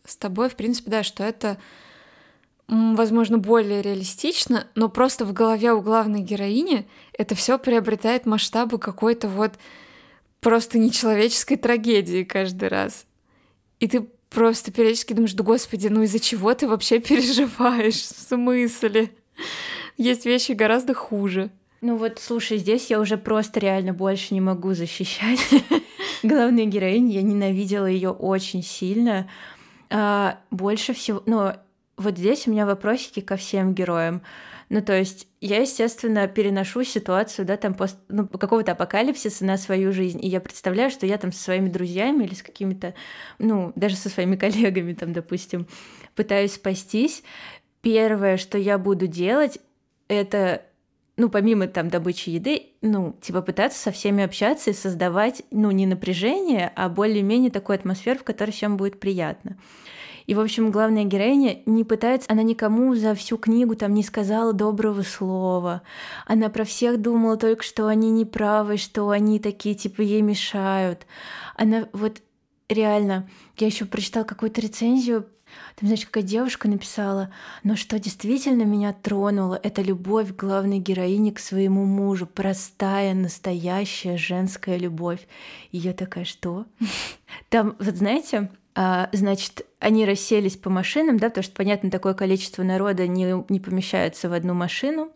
с 0.05 0.17
тобой, 0.17 0.51
в 0.51 0.57
принципе, 0.57 0.91
да, 0.91 1.03
что 1.05 1.23
это, 1.23 1.59
возможно, 2.67 3.39
более 3.39 3.83
реалистично, 3.83 4.67
но 4.75 4.89
просто 4.89 5.25
в 5.25 5.33
голове 5.33 5.73
у 5.73 5.81
главной 5.81 6.21
героини 6.21 6.89
это 7.13 7.37
все 7.37 7.57
приобретает 7.59 8.27
масштабы 8.27 8.79
какой-то 8.79 9.29
вот 9.29 9.55
просто 10.41 10.79
нечеловеческой 10.79 11.57
трагедии 11.57 12.25
каждый 12.25 12.69
раз. 12.69 13.07
И 13.79 13.87
ты 13.87 14.09
просто 14.29 14.73
периодически 14.73 15.13
думаешь, 15.13 15.35
да 15.35 15.45
господи, 15.45 15.87
ну 15.87 16.03
из-за 16.03 16.19
чего 16.19 16.53
ты 16.53 16.67
вообще 16.67 16.99
переживаешь? 17.01 17.95
В 17.95 18.29
смысле? 18.29 19.13
Есть 19.97 20.27
вещи 20.27 20.53
гораздо 20.53 20.95
хуже. 20.95 21.51
Ну 21.81 21.97
вот, 21.97 22.19
слушай, 22.19 22.59
здесь 22.59 22.91
я 22.91 23.01
уже 23.01 23.17
просто 23.17 23.61
реально 23.61 23.93
больше 23.93 24.35
не 24.35 24.41
могу 24.41 24.73
защищать 24.73 25.41
главную 26.23 26.67
героиню. 26.67 27.13
Я 27.13 27.23
ненавидела 27.23 27.87
ее 27.87 28.11
очень 28.11 28.63
сильно. 28.63 29.29
А, 29.91 30.39
больше 30.51 30.95
всего... 30.95 31.23
Ну, 31.27 31.53
вот 31.97 32.19
здесь 32.19 32.47
у 32.47 32.51
меня 32.51 32.67
вопросики 32.67 33.21
ко 33.21 33.37
всем 33.37 33.75
героям. 33.75 34.23
Ну, 34.69 34.83
то 34.83 34.99
есть 34.99 35.29
я, 35.41 35.61
естественно, 35.61 36.27
переношу 36.27 36.83
ситуацию, 36.83 37.47
да, 37.47 37.57
там, 37.57 37.75
пост, 37.75 37.99
ну, 38.09 38.27
какого-то 38.27 38.73
апокалипсиса 38.73 39.45
на 39.45 39.59
свою 39.59 39.93
жизнь, 39.93 40.19
и 40.25 40.29
я 40.29 40.41
представляю, 40.41 40.91
что 40.91 41.07
я 41.07 41.19
там 41.19 41.31
со 41.31 41.41
своими 41.41 41.69
друзьями 41.69 42.25
или 42.25 42.35
с 42.35 42.43
какими-то, 42.43 42.95
ну, 43.39 43.73
даже 43.77 43.95
со 43.95 44.09
своими 44.09 44.35
коллегами, 44.37 44.93
там, 44.95 45.13
допустим, 45.13 45.69
пытаюсь 46.17 46.55
спастись. 46.55 47.23
Первое, 47.81 48.39
что 48.39 48.59
я 48.59 48.79
буду 48.79 49.07
делать, 49.07 49.61
это 50.09 50.63
ну, 51.17 51.31
помимо 51.31 51.67
там 51.67 51.89
добычи 51.89 52.31
еды, 52.31 52.69
ну, 52.83 53.17
типа 53.21 53.41
пытаться 53.41 53.79
со 53.79 53.91
всеми 53.91 54.23
общаться 54.23 54.71
и 54.71 54.75
создавать, 54.75 55.43
ну, 55.51 55.71
не 55.71 55.87
напряжение, 55.87 56.73
а 56.77 56.89
более-менее 56.89 57.51
такую 57.51 57.77
атмосферу, 57.77 58.19
в 58.19 58.25
которой 58.25 58.51
всем 58.51 58.77
будет 58.77 59.01
приятно. 59.01 59.57
И, 60.27 60.35
в 60.35 60.41
общем, 60.41 60.73
главная 60.73 61.05
героиня 61.05 61.63
не 61.67 61.85
пытается, 61.85 62.31
она 62.31 62.43
никому 62.43 62.95
за 62.97 63.15
всю 63.15 63.39
книгу 63.39 63.77
там 63.77 63.95
не 63.95 64.03
сказала 64.03 64.53
доброго 64.53 65.03
слова. 65.03 65.83
Она 66.27 66.49
про 66.49 66.65
всех 66.65 67.01
думала 67.01 67.37
только, 67.37 67.63
что 67.63 67.87
они 67.87 68.11
неправы, 68.11 68.77
что 68.77 69.11
они 69.11 69.39
такие, 69.39 69.77
типа, 69.77 70.03
ей 70.03 70.23
мешают. 70.23 71.07
Она 71.55 71.89
вот 71.93 72.23
реально, 72.69 73.31
я 73.57 73.69
еще 73.69 73.85
прочитала 73.85 74.25
какую-то 74.25 74.61
рецензию 74.61 75.27
Там, 75.77 75.89
знаешь, 75.89 76.07
какая 76.07 76.25
девушка 76.25 76.69
написала, 76.69 77.31
но 77.63 77.77
что 77.77 77.99
действительно 77.99 78.63
меня 78.63 78.93
тронуло, 78.93 79.59
это 79.63 79.83
любовь 79.83 80.35
главной 80.35 80.79
героини 80.79 81.31
к 81.31 81.39
своему 81.39 81.85
мужу, 81.85 82.27
простая, 82.27 83.15
настоящая 83.15 84.17
женская 84.17 84.79
любовь. 84.79 85.27
И 85.73 85.79
я 85.79 85.93
такая, 85.93 86.25
что? 86.25 86.67
Там, 87.49 87.77
вот 87.79 87.97
знаете, 87.97 88.51
а, 88.75 89.09
значит, 89.13 89.67
они 89.81 90.05
расселись 90.05 90.57
по 90.57 90.71
машинам, 90.71 91.19
да, 91.19 91.29
потому 91.29 91.45
что, 91.45 91.55
понятно, 91.55 91.91
такое 91.91 92.15
количество 92.15 92.63
народа 92.63 93.07
не, 93.07 93.45
не 93.49 93.61
помещается 93.61 94.29
в 94.29 94.33
одну 94.33 94.55
машину. 94.55 95.11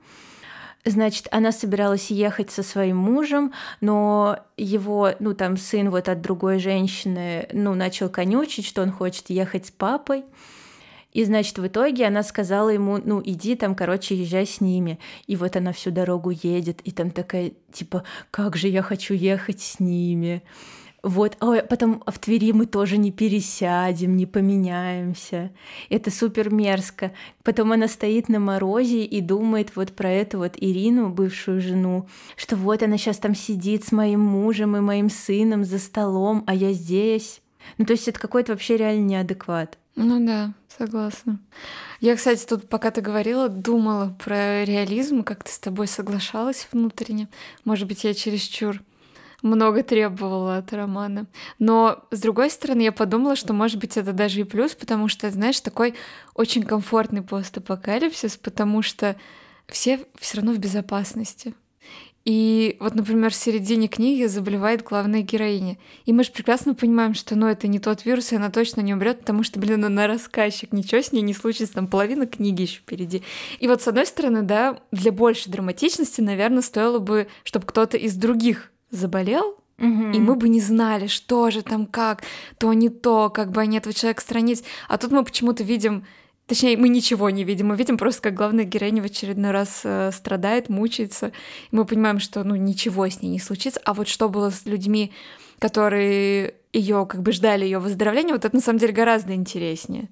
Значит, 0.84 1.28
она 1.30 1.52
собиралась 1.52 2.10
ехать 2.10 2.50
со 2.50 2.62
своим 2.62 2.96
мужем, 2.96 3.52
но 3.82 4.38
его, 4.56 5.10
ну, 5.18 5.34
там, 5.34 5.58
сын 5.58 5.90
вот 5.90 6.08
от 6.08 6.22
другой 6.22 6.58
женщины, 6.58 7.46
ну, 7.52 7.74
начал 7.74 8.08
конючить, 8.08 8.64
что 8.64 8.80
он 8.80 8.90
хочет 8.90 9.28
ехать 9.28 9.66
с 9.66 9.70
папой. 9.70 10.24
И, 11.12 11.24
значит, 11.24 11.58
в 11.58 11.66
итоге 11.66 12.06
она 12.06 12.22
сказала 12.22 12.70
ему, 12.70 12.98
ну, 13.04 13.20
иди 13.22 13.56
там, 13.56 13.74
короче, 13.74 14.14
езжай 14.14 14.46
с 14.46 14.60
ними. 14.60 14.98
И 15.26 15.36
вот 15.36 15.56
она 15.56 15.72
всю 15.72 15.90
дорогу 15.90 16.30
едет, 16.30 16.80
и 16.84 16.92
там 16.92 17.10
такая, 17.10 17.52
типа, 17.72 18.04
как 18.30 18.56
же 18.56 18.68
я 18.68 18.82
хочу 18.82 19.12
ехать 19.12 19.60
с 19.60 19.80
ними. 19.80 20.42
Вот, 21.02 21.36
а 21.40 21.62
потом 21.62 22.02
в 22.06 22.18
Твери 22.18 22.52
мы 22.52 22.66
тоже 22.66 22.98
не 22.98 23.10
пересядем, 23.10 24.16
не 24.16 24.26
поменяемся. 24.26 25.50
Это 25.88 26.10
супер 26.10 26.52
мерзко. 26.52 27.12
Потом 27.42 27.72
она 27.72 27.88
стоит 27.88 28.28
на 28.28 28.38
морозе 28.38 29.04
и 29.04 29.20
думает 29.20 29.76
вот 29.76 29.92
про 29.92 30.10
эту 30.10 30.38
вот 30.38 30.54
Ирину, 30.58 31.08
бывшую 31.08 31.60
жену, 31.60 32.06
что 32.36 32.56
вот 32.56 32.82
она 32.82 32.98
сейчас 32.98 33.18
там 33.18 33.34
сидит 33.34 33.84
с 33.84 33.92
моим 33.92 34.20
мужем 34.20 34.76
и 34.76 34.80
моим 34.80 35.08
сыном 35.08 35.64
за 35.64 35.78
столом, 35.78 36.44
а 36.46 36.54
я 36.54 36.72
здесь. 36.72 37.40
Ну, 37.78 37.86
то 37.86 37.92
есть 37.92 38.08
это 38.08 38.20
какой-то 38.20 38.52
вообще 38.52 38.76
реально 38.76 39.06
неадекват. 39.06 39.78
Ну 39.96 40.24
да, 40.24 40.52
согласна. 40.78 41.40
Я, 42.00 42.16
кстати, 42.16 42.44
тут, 42.46 42.68
пока 42.68 42.90
ты 42.90 43.00
говорила, 43.00 43.48
думала 43.48 44.16
про 44.22 44.64
реализм, 44.64 45.22
как-то 45.22 45.50
с 45.50 45.58
тобой 45.58 45.86
соглашалась 45.86 46.68
внутренне. 46.72 47.28
Может 47.64 47.88
быть, 47.88 48.04
я 48.04 48.14
чересчур 48.14 48.82
много 49.42 49.82
требовала 49.82 50.58
от 50.58 50.72
романа. 50.72 51.26
Но, 51.58 52.04
с 52.10 52.20
другой 52.20 52.50
стороны, 52.50 52.82
я 52.82 52.92
подумала, 52.92 53.36
что, 53.36 53.52
может 53.52 53.78
быть, 53.78 53.96
это 53.96 54.12
даже 54.12 54.40
и 54.40 54.44
плюс, 54.44 54.74
потому 54.74 55.08
что, 55.08 55.30
знаешь, 55.30 55.60
такой 55.60 55.94
очень 56.34 56.62
комфортный 56.62 57.22
постапокалипсис, 57.22 58.36
потому 58.36 58.82
что 58.82 59.16
все 59.68 60.00
все 60.18 60.38
равно 60.38 60.52
в 60.52 60.58
безопасности. 60.58 61.54
И 62.26 62.76
вот, 62.80 62.94
например, 62.94 63.30
в 63.30 63.34
середине 63.34 63.88
книги 63.88 64.26
заболевает 64.26 64.82
главная 64.82 65.22
героиня. 65.22 65.78
И 66.04 66.12
мы 66.12 66.22
же 66.22 66.30
прекрасно 66.30 66.74
понимаем, 66.74 67.14
что 67.14 67.34
ну, 67.34 67.46
это 67.46 67.66
не 67.66 67.78
тот 67.78 68.04
вирус, 68.04 68.32
и 68.32 68.36
она 68.36 68.50
точно 68.50 68.82
не 68.82 68.92
умрет, 68.92 69.20
потому 69.20 69.42
что, 69.42 69.58
блин, 69.58 69.84
она 69.84 70.06
рассказчик, 70.06 70.72
ничего 70.72 71.00
с 71.00 71.12
ней 71.12 71.22
не 71.22 71.32
случится, 71.32 71.74
там 71.74 71.86
половина 71.86 72.26
книги 72.26 72.62
еще 72.62 72.80
впереди. 72.80 73.22
И 73.58 73.66
вот, 73.68 73.80
с 73.80 73.88
одной 73.88 74.04
стороны, 74.04 74.42
да, 74.42 74.80
для 74.92 75.12
большей 75.12 75.50
драматичности, 75.50 76.20
наверное, 76.20 76.62
стоило 76.62 76.98
бы, 76.98 77.26
чтобы 77.42 77.66
кто-то 77.66 77.96
из 77.96 78.14
других 78.16 78.70
заболел, 78.90 79.56
Угу. 79.78 80.10
и 80.12 80.18
мы 80.20 80.34
бы 80.34 80.50
не 80.50 80.60
знали, 80.60 81.06
что 81.06 81.50
же 81.50 81.62
там, 81.62 81.86
как, 81.86 82.22
то 82.58 82.70
не 82.74 82.90
то, 82.90 83.30
как 83.30 83.50
бы 83.50 83.62
они 83.62 83.78
этого 83.78 83.94
человека 83.94 84.20
странить. 84.20 84.62
А 84.88 84.98
тут 84.98 85.10
мы 85.10 85.24
почему-то 85.24 85.64
видим, 85.64 86.04
точнее, 86.46 86.76
мы 86.76 86.90
ничего 86.90 87.30
не 87.30 87.44
видим, 87.44 87.68
мы 87.68 87.76
видим 87.76 87.96
просто, 87.96 88.20
как 88.20 88.34
главная 88.34 88.64
героиня 88.64 89.00
в 89.00 89.06
очередной 89.06 89.52
раз 89.52 89.80
э, 89.84 90.10
страдает, 90.12 90.68
мучается, 90.68 91.28
и 91.70 91.76
мы 91.76 91.86
понимаем, 91.86 92.20
что, 92.20 92.44
ну, 92.44 92.56
ничего 92.56 93.08
с 93.08 93.22
ней 93.22 93.30
не 93.30 93.40
случится. 93.40 93.80
А 93.86 93.94
вот 93.94 94.06
что 94.06 94.28
было 94.28 94.50
с 94.50 94.66
людьми, 94.66 95.12
которые 95.58 96.56
ее 96.74 97.06
как 97.06 97.22
бы 97.22 97.32
ждали 97.32 97.64
ее 97.64 97.78
выздоровления, 97.78 98.34
вот 98.34 98.44
это 98.44 98.54
на 98.54 98.60
самом 98.60 98.80
деле 98.80 98.92
гораздо 98.92 99.34
интереснее 99.34 100.10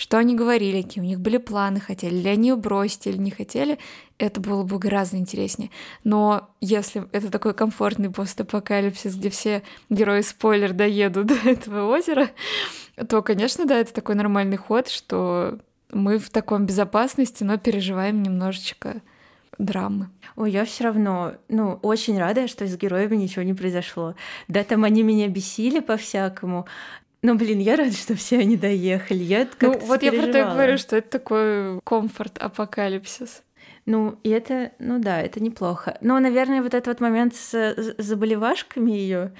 что 0.00 0.16
они 0.16 0.34
говорили, 0.34 0.80
какие 0.80 1.04
у 1.04 1.06
них 1.06 1.20
были 1.20 1.36
планы, 1.36 1.78
хотели 1.78 2.14
ли 2.14 2.30
они 2.30 2.54
бросить 2.54 3.06
или 3.06 3.18
не 3.18 3.30
хотели, 3.30 3.78
это 4.16 4.40
было 4.40 4.62
бы 4.62 4.78
гораздо 4.78 5.18
интереснее. 5.18 5.70
Но 6.04 6.48
если 6.62 7.04
это 7.12 7.30
такой 7.30 7.52
комфортный 7.52 8.08
постапокалипсис, 8.08 9.14
где 9.16 9.28
все 9.28 9.62
герои 9.90 10.22
спойлер 10.22 10.72
доедут 10.72 11.26
до 11.26 11.34
этого 11.50 11.94
озера, 11.94 12.30
то, 13.10 13.20
конечно, 13.20 13.66
да, 13.66 13.76
это 13.76 13.92
такой 13.92 14.14
нормальный 14.14 14.56
ход, 14.56 14.88
что 14.88 15.58
мы 15.92 16.16
в 16.16 16.30
таком 16.30 16.64
безопасности, 16.64 17.44
но 17.44 17.58
переживаем 17.58 18.22
немножечко 18.22 19.02
драмы. 19.58 20.08
Ой, 20.34 20.50
я 20.50 20.64
все 20.64 20.84
равно, 20.84 21.34
ну, 21.50 21.78
очень 21.82 22.18
рада, 22.18 22.48
что 22.48 22.66
с 22.66 22.74
героями 22.74 23.16
ничего 23.16 23.42
не 23.42 23.52
произошло. 23.52 24.14
Да, 24.48 24.64
там 24.64 24.84
они 24.84 25.02
меня 25.02 25.28
бесили 25.28 25.80
по-всякому, 25.80 26.66
ну, 27.22 27.34
блин, 27.34 27.58
я 27.58 27.76
рада, 27.76 27.92
что 27.92 28.14
все 28.14 28.38
они 28.38 28.56
доехали. 28.56 29.22
Я 29.22 29.48
ну, 29.60 29.78
вот 29.78 30.02
я 30.02 30.12
про 30.12 30.26
то 30.26 30.38
и 30.38 30.42
говорю, 30.42 30.78
что 30.78 30.96
это 30.96 31.10
такой 31.10 31.80
комфорт-апокалипсис. 31.84 33.42
Ну, 33.86 34.18
и 34.22 34.30
это, 34.30 34.72
ну 34.78 34.98
да, 34.98 35.20
это 35.20 35.42
неплохо. 35.42 35.98
Но, 36.00 36.18
наверное, 36.20 36.62
вот 36.62 36.74
этот 36.74 36.86
вот 36.86 37.00
момент 37.00 37.34
с 37.34 37.94
заболевашками 37.98 38.90
ее 38.90 39.32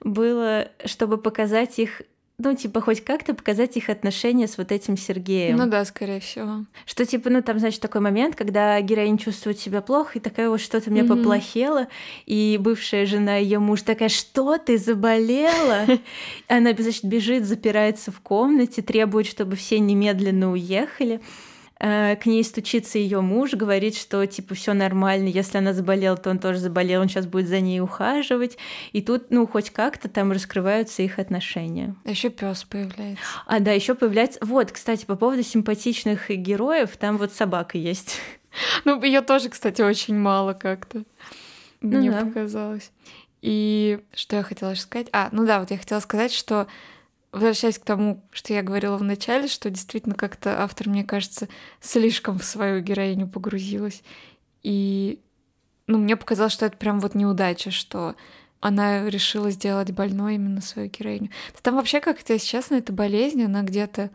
было, 0.00 0.68
чтобы 0.84 1.18
показать 1.18 1.78
их 1.78 2.02
ну, 2.42 2.54
типа, 2.54 2.80
хоть 2.80 3.02
как-то 3.02 3.34
показать 3.34 3.76
их 3.76 3.88
отношения 3.88 4.46
с 4.48 4.58
вот 4.58 4.72
этим 4.72 4.96
Сергеем. 4.96 5.56
Ну 5.56 5.66
да, 5.66 5.84
скорее 5.84 6.20
всего. 6.20 6.64
Что, 6.86 7.06
типа, 7.06 7.30
ну, 7.30 7.42
там, 7.42 7.58
значит, 7.58 7.80
такой 7.80 8.00
момент, 8.00 8.36
когда 8.36 8.80
героиня 8.80 9.18
чувствует 9.18 9.58
себя 9.58 9.80
плохо, 9.80 10.18
и 10.18 10.20
такая 10.20 10.48
вот 10.48 10.60
что-то 10.60 10.90
мне 10.90 11.02
mm-hmm. 11.02 11.08
поплохело, 11.08 11.88
и 12.26 12.58
бывшая 12.60 13.06
жена, 13.06 13.36
ее 13.36 13.58
муж 13.58 13.82
такая, 13.82 14.08
что 14.08 14.58
ты 14.58 14.78
заболела? 14.78 15.86
Она, 16.48 16.72
значит, 16.76 17.04
бежит, 17.04 17.44
запирается 17.44 18.10
в 18.10 18.20
комнате, 18.20 18.82
требует, 18.82 19.26
чтобы 19.26 19.56
все 19.56 19.78
немедленно 19.78 20.52
уехали. 20.52 21.20
Э, 21.84 22.14
к 22.14 22.26
ней 22.26 22.44
стучится 22.44 22.98
ее 22.98 23.20
муж, 23.20 23.54
говорит, 23.54 23.96
что 23.96 24.24
типа 24.24 24.54
все 24.54 24.72
нормально, 24.72 25.26
если 25.26 25.58
она 25.58 25.72
заболела, 25.72 26.16
то 26.16 26.30
он 26.30 26.38
тоже 26.38 26.60
заболел, 26.60 27.02
он 27.02 27.08
сейчас 27.08 27.26
будет 27.26 27.48
за 27.48 27.58
ней 27.58 27.80
ухаживать. 27.80 28.56
И 28.92 29.02
тут, 29.02 29.30
ну, 29.30 29.48
хоть 29.48 29.70
как-то 29.70 30.08
там 30.08 30.30
раскрываются 30.30 31.02
их 31.02 31.18
отношения. 31.18 31.96
А 32.04 32.10
еще 32.10 32.30
пес 32.30 32.62
появляется. 32.62 33.24
А, 33.46 33.58
да, 33.58 33.72
еще 33.72 33.96
появляется. 33.96 34.38
Вот, 34.42 34.70
кстати, 34.70 35.04
по 35.04 35.16
поводу 35.16 35.42
симпатичных 35.42 36.30
героев, 36.30 36.96
там 36.96 37.18
вот 37.18 37.32
собака 37.32 37.76
есть. 37.76 38.16
Ну, 38.84 39.02
ее 39.02 39.22
тоже, 39.22 39.48
кстати, 39.48 39.80
очень 39.80 40.14
мало 40.14 40.52
как-то. 40.52 41.04
Ну, 41.80 41.98
Мне 41.98 42.10
да. 42.10 42.26
показалось. 42.26 42.90
И 43.40 43.98
что 44.14 44.36
я 44.36 44.42
хотела 44.42 44.74
сказать? 44.74 45.08
А, 45.10 45.30
ну 45.32 45.46
да, 45.46 45.58
вот 45.58 45.70
я 45.70 45.78
хотела 45.78 46.00
сказать, 46.00 46.32
что 46.32 46.66
возвращаясь 47.32 47.78
к 47.78 47.84
тому, 47.84 48.22
что 48.30 48.52
я 48.52 48.62
говорила 48.62 48.96
в 48.96 49.02
начале, 49.02 49.48
что 49.48 49.70
действительно 49.70 50.14
как-то 50.14 50.62
автор, 50.62 50.88
мне 50.88 51.02
кажется, 51.02 51.48
слишком 51.80 52.38
в 52.38 52.44
свою 52.44 52.82
героиню 52.82 53.26
погрузилась. 53.26 54.02
И 54.62 55.18
ну, 55.86 55.98
мне 55.98 56.16
показалось, 56.16 56.52
что 56.52 56.66
это 56.66 56.76
прям 56.76 57.00
вот 57.00 57.14
неудача, 57.14 57.70
что 57.70 58.14
она 58.60 59.08
решила 59.08 59.50
сделать 59.50 59.90
больной 59.90 60.36
именно 60.36 60.60
свою 60.60 60.88
героиню. 60.88 61.30
Там 61.62 61.76
вообще 61.76 62.00
как-то, 62.00 62.34
если 62.34 62.46
честно, 62.46 62.76
эта 62.76 62.92
болезнь, 62.92 63.42
она 63.42 63.62
где-то 63.62 64.10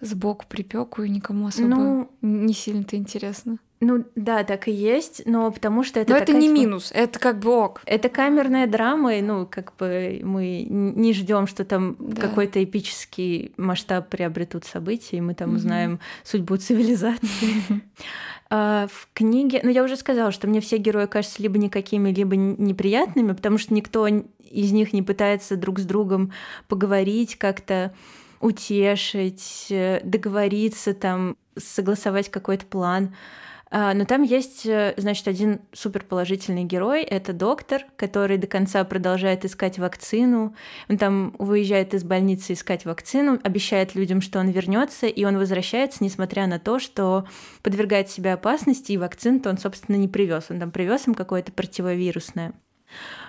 сбоку 0.00 0.46
припеку, 0.48 1.02
и 1.02 1.10
никому 1.10 1.48
особо 1.48 1.68
ну, 1.68 2.10
не 2.22 2.54
сильно-то 2.54 2.96
интересно. 2.96 3.58
Ну 3.84 4.04
да, 4.14 4.44
так 4.44 4.68
и 4.68 4.70
есть, 4.70 5.22
но 5.26 5.50
потому 5.50 5.82
что 5.82 5.98
это. 5.98 6.12
Но 6.12 6.16
это 6.16 6.32
не 6.32 6.46
типа... 6.46 6.52
минус, 6.52 6.92
это 6.94 7.18
как 7.18 7.40
бы 7.40 7.50
ок. 7.50 7.82
Это 7.84 8.08
камерная 8.08 8.68
драма, 8.68 9.16
и 9.16 9.22
ну 9.22 9.44
как 9.44 9.74
бы 9.76 10.20
мы 10.22 10.64
не 10.68 11.12
ждем, 11.12 11.48
что 11.48 11.64
там 11.64 11.96
да. 11.98 12.22
какой-то 12.22 12.62
эпический 12.62 13.52
масштаб 13.56 14.08
приобретут 14.08 14.64
события, 14.66 15.16
и 15.16 15.20
мы 15.20 15.34
там 15.34 15.50
mm-hmm. 15.50 15.56
узнаем 15.56 16.00
судьбу 16.22 16.56
цивилизации. 16.56 17.82
А, 18.54 18.86
в 18.92 19.08
книге, 19.14 19.60
ну 19.62 19.70
я 19.70 19.82
уже 19.82 19.96
сказала, 19.96 20.30
что 20.30 20.46
мне 20.46 20.60
все 20.60 20.76
герои 20.76 21.06
кажутся 21.06 21.42
либо 21.42 21.56
никакими, 21.56 22.10
либо 22.10 22.36
неприятными, 22.36 23.32
потому 23.32 23.56
что 23.56 23.72
никто 23.72 24.06
из 24.06 24.72
них 24.72 24.92
не 24.92 25.00
пытается 25.00 25.56
друг 25.56 25.78
с 25.78 25.84
другом 25.84 26.32
поговорить, 26.68 27.36
как-то 27.36 27.94
утешить, 28.40 29.68
э, 29.70 30.02
договориться, 30.04 30.92
там 30.92 31.36
согласовать 31.56 32.30
какой-то 32.30 32.66
план. 32.66 33.14
А, 33.74 33.94
но 33.94 34.04
там 34.04 34.22
есть, 34.22 34.66
э, 34.66 34.92
значит, 34.98 35.26
один 35.26 35.62
суперположительный 35.72 36.64
герой. 36.64 37.02
Это 37.02 37.32
доктор, 37.32 37.86
который 37.96 38.36
до 38.36 38.46
конца 38.46 38.84
продолжает 38.84 39.46
искать 39.46 39.78
вакцину. 39.78 40.54
Он 40.90 40.98
там 40.98 41.34
выезжает 41.38 41.94
из 41.94 42.04
больницы 42.04 42.52
искать 42.52 42.84
вакцину, 42.84 43.40
обещает 43.42 43.94
людям, 43.94 44.20
что 44.20 44.40
он 44.40 44.50
вернется, 44.50 45.06
и 45.06 45.24
он 45.24 45.38
возвращается, 45.38 46.04
несмотря 46.04 46.46
на 46.46 46.58
то, 46.58 46.78
что 46.78 47.26
подвергает 47.62 48.10
себя 48.10 48.34
опасности, 48.34 48.92
и 48.92 48.98
вакцину-то 48.98 49.48
он, 49.48 49.56
собственно, 49.56 49.96
не 49.96 50.08
привез. 50.08 50.50
Он 50.50 50.60
там 50.60 50.70
привез 50.70 51.08
им 51.08 51.14
какое-то 51.14 51.50
противовирусное. 51.50 52.52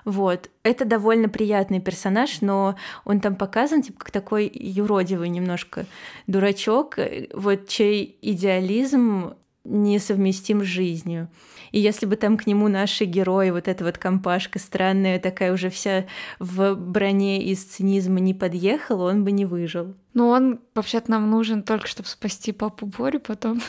Вот. 0.04 0.50
Это 0.64 0.84
довольно 0.84 1.30
приятный 1.30 1.80
персонаж, 1.80 2.42
но 2.42 2.76
он 3.06 3.22
там 3.22 3.38
показан 3.38 3.82
типа 3.82 4.00
как 4.00 4.12
такой 4.12 4.52
юродивый 4.54 5.30
немножко 5.30 5.86
дурачок, 6.28 7.00
э, 7.00 7.30
вот 7.34 7.70
чей 7.70 8.18
идеализм 8.22 9.36
несовместим 9.64 10.62
с 10.62 10.68
жизнью. 10.68 11.30
И 11.72 11.80
если 11.80 12.06
бы 12.06 12.16
там 12.18 12.38
к 12.38 12.46
нему 12.46 12.68
наши 12.68 13.06
герои, 13.06 13.50
вот 13.50 13.68
эта 13.68 13.84
вот 13.84 13.98
компашка 13.98 14.60
странная, 14.60 15.20
такая 15.20 15.52
уже 15.52 15.70
вся 15.72 16.06
в 16.38 16.76
броне 16.76 17.44
из 17.44 17.64
цинизма 17.64 18.20
не 18.20 18.36
подъехала, 18.36 19.10
он 19.10 19.24
бы 19.24 19.32
не 19.32 19.46
выжил. 19.46 19.96
Ну, 20.14 20.28
он 20.28 20.60
вообще-то 20.76 21.10
нам 21.10 21.32
нужен 21.32 21.64
только, 21.64 21.88
чтобы 21.88 22.08
спасти 22.08 22.52
папу 22.52 22.86
Борю 22.86 23.20
потом. 23.20 23.60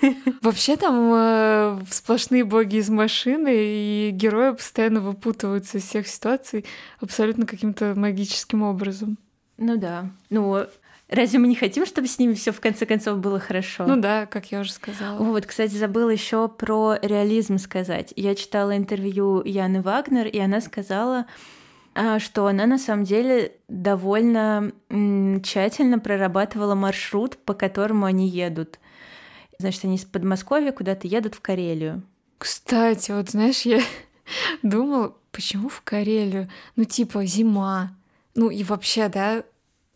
Вообще 0.42 0.76
там 0.76 1.12
э, 1.12 1.78
сплошные 1.90 2.44
боги 2.44 2.76
из 2.76 2.88
машины, 2.88 3.52
и 3.52 4.10
герои 4.12 4.52
постоянно 4.52 5.00
выпутываются 5.00 5.78
из 5.78 5.84
всех 5.84 6.06
ситуаций 6.06 6.64
абсолютно 7.00 7.46
каким-то 7.46 7.94
магическим 7.96 8.62
образом. 8.62 9.18
Ну 9.58 9.76
да. 9.76 10.08
Ну, 10.30 10.64
Разве 11.10 11.40
мы 11.40 11.48
не 11.48 11.56
хотим, 11.56 11.86
чтобы 11.86 12.06
с 12.06 12.20
ними 12.20 12.34
все 12.34 12.52
в 12.52 12.60
конце 12.60 12.86
концов 12.86 13.18
было 13.18 13.40
хорошо? 13.40 13.84
Ну 13.84 13.96
да, 13.96 14.26
как 14.26 14.52
я 14.52 14.60
уже 14.60 14.72
сказала. 14.72 15.18
Вот, 15.18 15.44
кстати, 15.44 15.74
забыла 15.74 16.10
еще 16.10 16.48
про 16.48 16.96
реализм 17.02 17.58
сказать. 17.58 18.12
Я 18.14 18.36
читала 18.36 18.76
интервью 18.76 19.42
Яны 19.44 19.82
Вагнер, 19.82 20.28
и 20.28 20.38
она 20.38 20.60
сказала, 20.60 21.26
а, 21.96 22.20
что 22.20 22.46
она 22.46 22.66
на 22.66 22.78
самом 22.78 23.02
деле 23.02 23.56
довольно 23.66 24.70
тщательно 24.88 25.98
прорабатывала 25.98 26.76
маршрут, 26.76 27.36
по 27.38 27.54
которому 27.54 28.06
они 28.06 28.28
едут. 28.28 28.78
Значит, 29.58 29.84
они 29.86 29.96
из 29.96 30.04
Подмосковья 30.04 30.70
куда-то 30.70 31.08
едут 31.08 31.34
в 31.34 31.40
Карелию. 31.40 32.04
Кстати, 32.38 33.10
вот 33.10 33.30
знаешь, 33.30 33.62
я 33.62 33.82
думала, 34.62 35.16
почему 35.32 35.70
в 35.70 35.80
Карелию? 35.82 36.48
Ну, 36.76 36.84
типа, 36.84 37.26
зима. 37.26 37.96
Ну 38.36 38.48
и 38.48 38.62
вообще, 38.62 39.08
да, 39.08 39.42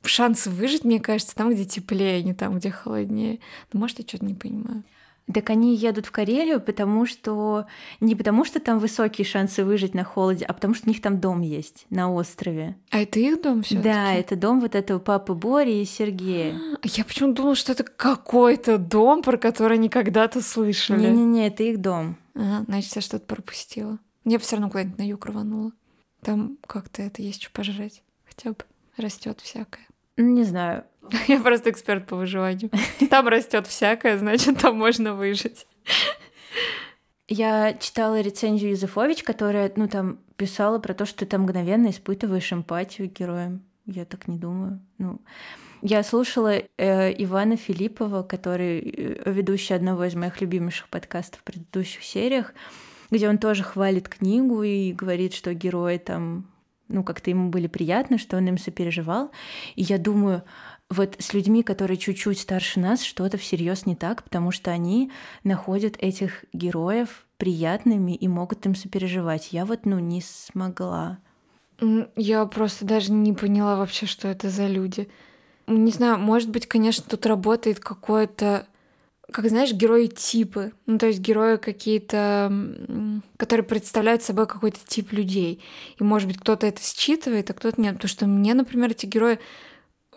шансы 0.08 0.50
выжить, 0.50 0.84
мне 0.84 1.00
кажется, 1.00 1.34
там, 1.34 1.52
где 1.52 1.64
теплее, 1.64 2.18
а 2.18 2.22
не 2.22 2.34
там, 2.34 2.56
где 2.56 2.70
холоднее. 2.70 3.40
Ну, 3.72 3.80
может, 3.80 3.98
я 3.98 4.04
что-то 4.06 4.24
не 4.24 4.34
понимаю. 4.34 4.84
Так 5.32 5.48
они 5.48 5.74
едут 5.74 6.04
в 6.04 6.10
Карелию, 6.10 6.60
потому 6.60 7.06
что 7.06 7.66
не 8.00 8.14
потому, 8.14 8.44
что 8.44 8.60
там 8.60 8.78
высокие 8.78 9.24
шансы 9.24 9.64
выжить 9.64 9.94
на 9.94 10.04
холоде, 10.04 10.44
а 10.44 10.52
потому 10.52 10.74
что 10.74 10.86
у 10.86 10.90
них 10.90 11.00
там 11.00 11.18
дом 11.18 11.40
есть 11.40 11.86
на 11.88 12.12
острове. 12.12 12.76
А 12.90 13.00
это 13.00 13.18
их 13.20 13.40
дом 13.40 13.62
все? 13.62 13.80
Да, 13.80 14.12
это 14.12 14.36
дом 14.36 14.60
вот 14.60 14.74
этого 14.74 14.98
папы 14.98 15.32
Бори 15.32 15.80
и 15.80 15.86
Сергея. 15.86 16.60
А 16.82 16.86
я 16.86 17.04
почему 17.04 17.32
думала, 17.32 17.54
что 17.54 17.72
это 17.72 17.84
какой-то 17.84 18.76
дом, 18.76 19.22
про 19.22 19.38
который 19.38 19.78
они 19.78 19.88
когда-то 19.88 20.42
слышали. 20.42 21.00
Не-не-не, 21.00 21.46
это 21.46 21.62
их 21.62 21.80
дом. 21.80 22.18
Ага, 22.34 22.64
значит, 22.66 22.94
я 22.94 23.00
что-то 23.00 23.24
пропустила. 23.24 23.98
Я 24.26 24.38
бы 24.38 24.44
все 24.44 24.56
равно 24.56 24.68
куда-нибудь 24.68 24.98
на 24.98 25.08
юг 25.08 25.24
рванула. 25.24 25.72
Там 26.20 26.58
как-то 26.66 27.00
это 27.00 27.22
есть 27.22 27.40
что 27.40 27.50
пожрать. 27.50 28.02
Хотя 28.26 28.50
бы 28.50 28.58
растет 28.98 29.40
всякое. 29.40 29.86
Ну, 30.16 30.24
не 30.24 30.44
знаю. 30.44 30.84
Я 31.28 31.40
просто 31.40 31.70
эксперт 31.70 32.06
по 32.06 32.16
выживанию. 32.16 32.70
Там 33.10 33.28
растет 33.28 33.66
всякое, 33.66 34.18
значит, 34.18 34.58
там 34.58 34.76
можно 34.76 35.14
выжить. 35.14 35.66
Я 37.28 37.74
читала 37.74 38.20
рецензию 38.20 38.72
Юзефович, 38.72 39.22
которая, 39.22 39.72
ну, 39.76 39.88
там 39.88 40.18
писала 40.36 40.78
про 40.78 40.94
то, 40.94 41.06
что 41.06 41.24
ты 41.24 41.38
мгновенно 41.38 41.88
испытываешь 41.88 42.52
эмпатию 42.52 43.10
героям. 43.10 43.62
Я 43.86 44.04
так 44.04 44.28
не 44.28 44.36
думаю. 44.36 44.80
Ну, 44.98 45.20
я 45.82 46.02
слушала 46.02 46.54
э, 46.54 47.22
Ивана 47.22 47.56
Филиппова, 47.56 48.22
который 48.22 48.80
э, 48.80 49.30
ведущий 49.30 49.74
одного 49.74 50.04
из 50.04 50.14
моих 50.14 50.40
любимейших 50.40 50.88
подкастов 50.88 51.40
в 51.40 51.44
предыдущих 51.44 52.02
сериях, 52.02 52.54
где 53.10 53.28
он 53.28 53.38
тоже 53.38 53.62
хвалит 53.62 54.08
книгу 54.08 54.62
и 54.62 54.92
говорит, 54.92 55.34
что 55.34 55.52
герои 55.54 55.98
там 55.98 56.46
ну, 56.88 57.02
как-то 57.02 57.30
ему 57.30 57.50
были 57.50 57.66
приятны, 57.66 58.18
что 58.18 58.36
он 58.36 58.46
им 58.48 58.58
сопереживал. 58.58 59.30
И 59.74 59.82
я 59.82 59.98
думаю, 59.98 60.42
вот 60.90 61.16
с 61.18 61.32
людьми, 61.32 61.62
которые 61.62 61.96
чуть-чуть 61.96 62.38
старше 62.38 62.80
нас, 62.80 63.02
что-то 63.02 63.38
всерьез 63.38 63.86
не 63.86 63.96
так, 63.96 64.22
потому 64.22 64.50
что 64.50 64.70
они 64.70 65.10
находят 65.42 65.96
этих 65.98 66.44
героев 66.52 67.26
приятными 67.36 68.12
и 68.12 68.28
могут 68.28 68.64
им 68.66 68.74
сопереживать. 68.74 69.52
Я 69.52 69.64
вот, 69.64 69.86
ну, 69.86 69.98
не 69.98 70.22
смогла. 70.22 71.18
Я 72.16 72.44
просто 72.46 72.84
даже 72.84 73.12
не 73.12 73.32
поняла 73.32 73.76
вообще, 73.76 74.06
что 74.06 74.28
это 74.28 74.50
за 74.50 74.66
люди. 74.66 75.08
Не 75.66 75.90
знаю, 75.90 76.18
может 76.18 76.50
быть, 76.50 76.66
конечно, 76.66 77.04
тут 77.08 77.26
работает 77.26 77.80
какое-то 77.80 78.66
как 79.34 79.48
знаешь, 79.48 79.72
герои 79.72 80.06
типы. 80.06 80.72
Ну, 80.86 80.96
то 80.96 81.08
есть 81.08 81.18
герои 81.18 81.56
какие-то, 81.56 82.52
которые 83.36 83.66
представляют 83.66 84.22
собой 84.22 84.46
какой-то 84.46 84.78
тип 84.86 85.10
людей. 85.10 85.60
И, 85.98 86.04
может 86.04 86.28
быть, 86.28 86.38
кто-то 86.38 86.68
это 86.68 86.80
считывает, 86.80 87.50
а 87.50 87.52
кто-то 87.52 87.80
нет. 87.80 87.94
Потому 87.94 88.08
что 88.08 88.26
мне, 88.28 88.54
например, 88.54 88.92
эти 88.92 89.06
герои 89.06 89.40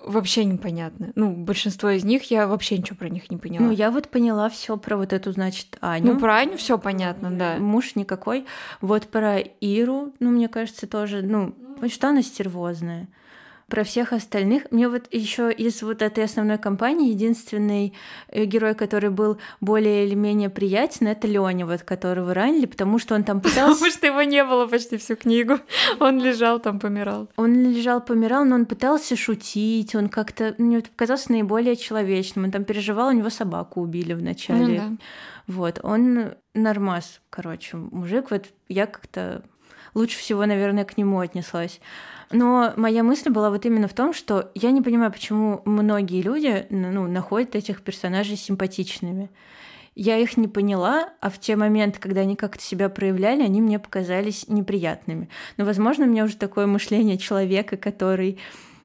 вообще 0.05 0.45
непонятны. 0.45 1.13
Ну, 1.15 1.31
большинство 1.31 1.89
из 1.89 2.03
них 2.03 2.29
я 2.29 2.45
вообще 2.45 2.77
ничего 2.77 2.95
про 2.95 3.09
них 3.09 3.31
не 3.31 3.37
поняла. 3.37 3.65
Ну, 3.65 3.71
я 3.71 3.89
вот 3.89 4.07
поняла 4.09 4.49
все 4.49 4.77
про 4.77 4.97
вот 4.97 5.11
эту, 5.13 5.31
значит, 5.31 5.79
Аню. 5.81 6.13
Ну, 6.13 6.19
про 6.19 6.37
Аню 6.37 6.55
все 6.57 6.77
понятно, 6.77 7.31
да. 7.31 7.57
Муж 7.57 7.95
никакой. 7.95 8.45
Вот 8.81 9.07
про 9.07 9.39
Иру, 9.39 10.13
ну, 10.19 10.29
мне 10.29 10.47
кажется, 10.47 10.85
тоже, 10.85 11.23
ну, 11.23 11.55
что 11.89 12.09
она 12.09 12.21
стервозная. 12.21 13.07
Про 13.69 13.83
всех 13.83 14.13
остальных. 14.13 14.71
Мне 14.71 14.87
вот 14.87 15.07
еще 15.11 15.51
из 15.51 15.81
вот 15.81 16.01
этой 16.01 16.23
основной 16.23 16.57
компании 16.57 17.09
единственный 17.09 17.93
э, 18.29 18.45
герой, 18.45 18.75
который 18.75 19.09
был 19.09 19.39
более 19.59 20.05
или 20.05 20.15
менее 20.15 20.49
приятен, 20.49 21.07
это 21.07 21.27
Лёня, 21.27 21.65
вот 21.65 21.83
которого 21.83 22.33
ранили, 22.33 22.65
потому 22.65 22.97
что 22.97 23.13
он 23.15 23.25
там 23.25 23.41
пытался... 23.41 23.73
Потому 23.73 23.91
что 23.91 24.07
его 24.07 24.21
не 24.21 24.43
было 24.45 24.67
почти 24.67 24.95
всю 24.95 25.17
книгу. 25.17 25.59
Он 25.99 26.17
лежал 26.19 26.61
там, 26.61 26.79
помирал. 26.79 27.27
Он 27.35 27.53
лежал, 27.53 27.99
помирал, 27.99 28.45
но 28.45 28.55
он 28.55 28.65
пытался 28.65 29.17
шутить, 29.17 29.95
он 29.95 30.07
как-то 30.07 30.55
мне 30.57 30.79
показался 30.79 31.33
наиболее 31.33 31.75
человечным. 31.75 32.45
Он 32.45 32.51
там 32.51 32.63
переживал, 32.63 33.09
у 33.09 33.11
него 33.11 33.29
собаку 33.29 33.81
убили 33.81 34.13
вначале. 34.13 34.65
Ну, 34.65 34.75
да. 34.75 34.97
Вот, 35.47 35.79
он 35.83 36.35
нормас, 36.53 37.21
короче, 37.29 37.75
мужик. 37.77 38.31
Вот 38.31 38.45
я 38.69 38.85
как-то 38.85 39.43
лучше 39.93 40.17
всего, 40.17 40.45
наверное, 40.45 40.85
к 40.85 40.97
нему 40.97 41.19
отнеслась. 41.19 41.81
Но 42.31 42.73
моя 42.75 43.03
мысль 43.03 43.29
была 43.29 43.49
вот 43.49 43.65
именно 43.65 43.87
в 43.87 43.93
том, 43.93 44.13
что 44.13 44.51
я 44.53 44.71
не 44.71 44.81
понимаю, 44.81 45.11
почему 45.11 45.61
многие 45.65 46.21
люди 46.21 46.65
ну, 46.69 47.07
находят 47.07 47.55
этих 47.55 47.81
персонажей 47.81 48.35
симпатичными. 48.35 49.29
Я 49.95 50.17
их 50.17 50.37
не 50.37 50.47
поняла, 50.47 51.09
а 51.21 51.29
в 51.31 51.39
те 51.39 51.55
моменты, 51.55 51.99
когда 51.99 52.21
они 52.21 52.35
как-то 52.35 52.61
себя 52.61 52.87
проявляли, 52.87 53.41
они 53.41 53.61
мне 53.61 53.79
показались 53.79 54.47
неприятными. 54.47 55.27
Но, 55.57 55.65
возможно, 55.65 56.05
у 56.05 56.07
меня 56.07 56.25
уже 56.25 56.37
такое 56.37 56.67
мышление 56.67 57.17
человека, 57.17 57.77
который 57.77 58.37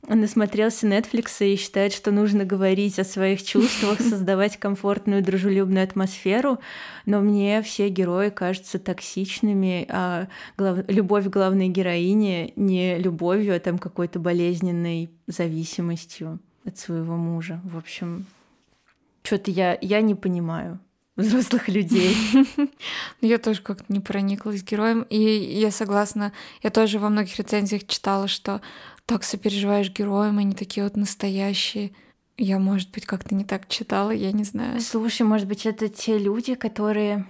насмотрелся 0.08 0.86
Netflix 0.86 1.44
и 1.46 1.56
считает, 1.56 1.92
что 1.92 2.10
нужно 2.10 2.44
говорить 2.44 2.98
о 2.98 3.04
своих 3.04 3.42
чувствах, 3.42 4.00
создавать 4.00 4.56
комфортную, 4.56 5.22
дружелюбную 5.22 5.84
атмосферу, 5.84 6.58
но 7.06 7.20
мне 7.20 7.62
все 7.62 7.88
герои 7.88 8.30
кажутся 8.30 8.78
токсичными, 8.78 9.86
а 9.88 10.28
глав... 10.56 10.78
любовь 10.88 11.26
главной 11.26 11.68
героини 11.68 12.52
не 12.56 12.98
любовью, 12.98 13.56
а 13.56 13.60
там 13.60 13.78
какой-то 13.78 14.18
болезненной 14.18 15.10
зависимостью 15.26 16.40
от 16.64 16.78
своего 16.78 17.16
мужа. 17.16 17.60
В 17.64 17.76
общем, 17.76 18.26
что-то 19.22 19.50
я, 19.50 19.78
я 19.80 20.00
не 20.00 20.14
понимаю 20.14 20.80
взрослых 21.16 21.68
людей. 21.68 22.16
Я 23.20 23.38
тоже 23.38 23.60
как-то 23.62 23.84
не 23.92 24.00
прониклась 24.00 24.62
героем. 24.62 25.02
И 25.10 25.18
я 25.18 25.70
согласна, 25.70 26.32
я 26.62 26.70
тоже 26.70 26.98
во 26.98 27.08
многих 27.08 27.38
рецензиях 27.38 27.86
читала, 27.86 28.28
что 28.28 28.60
так 29.12 29.24
сопереживаешь 29.24 29.90
героям, 29.90 30.38
они 30.38 30.54
такие 30.54 30.84
вот 30.84 30.96
настоящие. 30.96 31.92
Я, 32.38 32.58
может 32.58 32.90
быть, 32.92 33.04
как-то 33.04 33.34
не 33.34 33.44
так 33.44 33.68
читала, 33.68 34.10
я 34.10 34.32
не 34.32 34.42
знаю. 34.42 34.80
Слушай, 34.80 35.22
может 35.22 35.46
быть, 35.46 35.66
это 35.66 35.88
те 35.90 36.16
люди, 36.16 36.54
которые, 36.54 37.26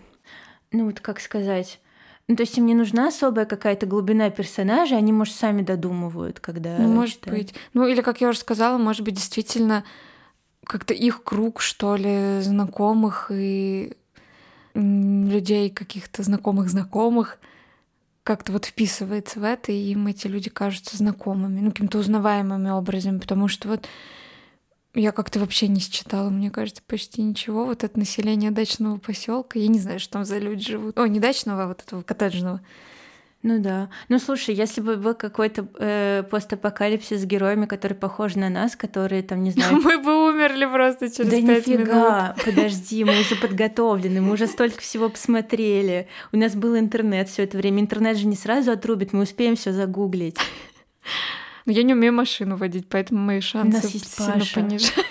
ну 0.71 0.87
вот 0.87 1.01
как 1.01 1.19
сказать, 1.19 1.81
ну, 2.29 2.37
то 2.37 2.43
есть 2.43 2.57
им 2.57 2.67
не 2.67 2.75
нужна 2.75 3.09
особая 3.09 3.47
какая-то 3.47 3.87
глубина 3.87 4.31
персонажа, 4.31 4.97
они, 4.97 5.13
может, 5.13 5.35
сами 5.35 5.63
додумывают, 5.63 6.39
когда... 6.39 6.79
Ну, 6.79 6.87
может 6.87 7.17
читают. 7.17 7.39
быть. 7.39 7.55
Ну, 7.75 7.85
или, 7.89 8.01
как 8.01 8.21
я 8.21 8.29
уже 8.29 8.39
сказала, 8.39 8.79
может 8.79 9.03
быть, 9.03 9.15
действительно 9.15 9.83
как-то 10.65 10.95
их 10.95 11.25
круг, 11.25 11.61
что 11.61 11.97
ли, 11.97 12.41
знакомых 12.43 13.33
и 13.35 13.97
людей 14.75 15.69
каких-то 15.69 16.23
знакомых-знакомых 16.23 17.39
как-то 18.23 18.53
вот 18.53 18.67
вписывается 18.67 19.41
в 19.41 19.45
это, 19.45 19.73
и 19.73 19.91
им 19.93 20.07
эти 20.07 20.27
люди 20.27 20.49
кажутся 20.49 20.97
знакомыми, 20.97 21.61
ну, 21.61 21.71
каким-то 21.71 21.99
узнаваемыми 21.99 22.71
образами, 22.71 23.19
потому 23.19 23.49
что 23.49 23.69
вот 23.69 23.89
я 24.95 25.13
как-то 25.13 25.41
вообще 25.41 25.69
не 25.69 25.81
считала, 25.81 26.29
мне 26.29 26.51
кажется, 26.51 26.83
почти 26.87 27.23
ничего. 27.23 27.65
Вот 27.65 27.83
это 27.83 27.99
население 27.99 28.51
дачного 28.51 28.99
поселка. 28.99 29.59
Я 29.59 29.69
не 29.69 29.79
знаю, 29.79 29.99
что 29.99 30.15
там 30.15 30.25
за 30.25 30.39
люди 30.39 30.71
живут. 30.71 30.99
О, 30.99 31.07
не 31.07 31.19
дачного, 31.19 31.65
а 31.65 31.67
вот 31.69 31.83
этого 31.83 32.03
коттеджного. 32.03 32.61
Ну 33.43 33.61
да. 33.61 33.91
Ну 34.09 34.21
слушай, 34.21 34.55
если 34.55 34.81
бы 34.81 34.97
был 34.97 35.15
какой-то 35.15 35.67
э, 35.79 36.23
постапокалипсис 36.31 37.23
с 37.23 37.25
героями, 37.25 37.67
которые 37.67 37.99
похожи 37.99 38.39
на 38.39 38.49
нас, 38.49 38.77
которые 38.77 39.23
там, 39.25 39.43
не 39.43 39.51
знаю... 39.51 39.77
Мы 39.83 39.99
бы 39.99 40.29
умерли 40.29 40.65
просто 40.65 41.11
через 41.11 41.31
да 41.31 41.37
пять 41.41 41.67
нифига, 41.67 42.23
минут. 42.23 42.45
подожди, 42.45 43.05
мы 43.05 43.19
уже 43.19 43.35
подготовлены, 43.35 44.21
мы 44.21 44.33
уже 44.35 44.47
столько 44.47 44.81
всего 44.81 45.09
посмотрели. 45.09 46.07
У 46.31 46.37
нас 46.37 46.55
был 46.55 46.79
интернет 46.79 47.29
все 47.29 47.43
это 47.43 47.57
время. 47.57 47.81
Интернет 47.81 48.17
же 48.17 48.27
не 48.29 48.37
сразу 48.37 48.71
отрубит, 48.71 49.13
мы 49.13 49.23
успеем 49.23 49.57
все 49.57 49.73
загуглить. 49.73 50.37
Но 51.67 51.73
я 51.73 51.83
не 51.83 51.95
умею 51.95 52.13
машину 52.13 52.57
водить, 52.57 52.87
поэтому 52.89 53.21
мои 53.21 53.41
шансы 53.41 53.89
сильно 53.89 54.35
Паша. 54.35 54.55
понижаются. 54.55 55.03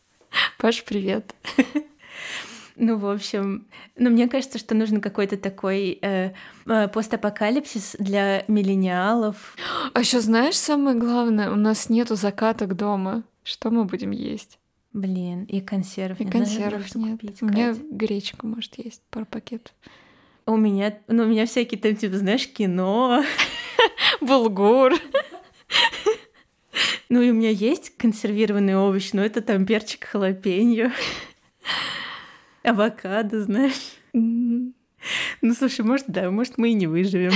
Паш, 0.58 0.84
привет. 0.84 1.34
Ну, 2.80 2.96
в 2.96 3.10
общем, 3.10 3.66
ну, 3.96 4.08
мне 4.08 4.28
кажется, 4.28 4.56
что 4.58 4.76
нужен 4.76 5.00
какой-то 5.00 5.36
такой 5.36 5.98
э, 6.00 6.30
э, 6.64 6.88
постапокалипсис 6.88 7.96
для 7.98 8.44
миллениалов. 8.46 9.56
А 9.92 10.00
еще 10.00 10.20
знаешь, 10.20 10.54
самое 10.54 10.96
главное, 10.96 11.50
у 11.50 11.56
нас 11.56 11.90
нету 11.90 12.14
закаток 12.14 12.76
дома. 12.76 13.24
Что 13.42 13.70
мы 13.70 13.84
будем 13.84 14.12
есть? 14.12 14.60
Блин, 14.92 15.44
и 15.44 15.60
консерв. 15.60 16.20
И 16.20 16.24
не 16.24 16.30
консервов 16.30 16.88
знаю, 16.88 17.10
нет. 17.10 17.20
Купить, 17.20 17.42
у 17.42 17.46
меня 17.46 17.72
Катя. 17.72 17.84
гречка 17.90 18.46
может 18.46 18.78
есть, 18.78 19.02
пару 19.10 19.26
пакетов. 19.26 19.74
У 20.46 20.56
меня, 20.56 20.96
ну, 21.08 21.24
у 21.24 21.26
меня 21.26 21.46
всякие 21.46 21.80
там, 21.80 21.96
типа, 21.96 22.16
знаешь, 22.16 22.48
кино. 22.48 23.24
Булгур. 24.20 24.94
Ну, 27.08 27.22
и 27.22 27.30
у 27.30 27.34
меня 27.34 27.50
есть 27.50 27.96
консервированный 27.96 28.76
овощ, 28.76 29.12
но 29.14 29.24
это 29.24 29.40
там 29.40 29.66
перчик 29.66 30.04
халапеньо. 30.04 30.92
Авокадо, 32.64 33.42
знаешь. 33.42 33.96
Ну, 34.12 35.54
слушай, 35.54 35.82
может, 35.82 36.06
да, 36.08 36.30
может, 36.30 36.58
мы 36.58 36.70
и 36.70 36.74
не 36.74 36.86
выживем. 36.86 37.32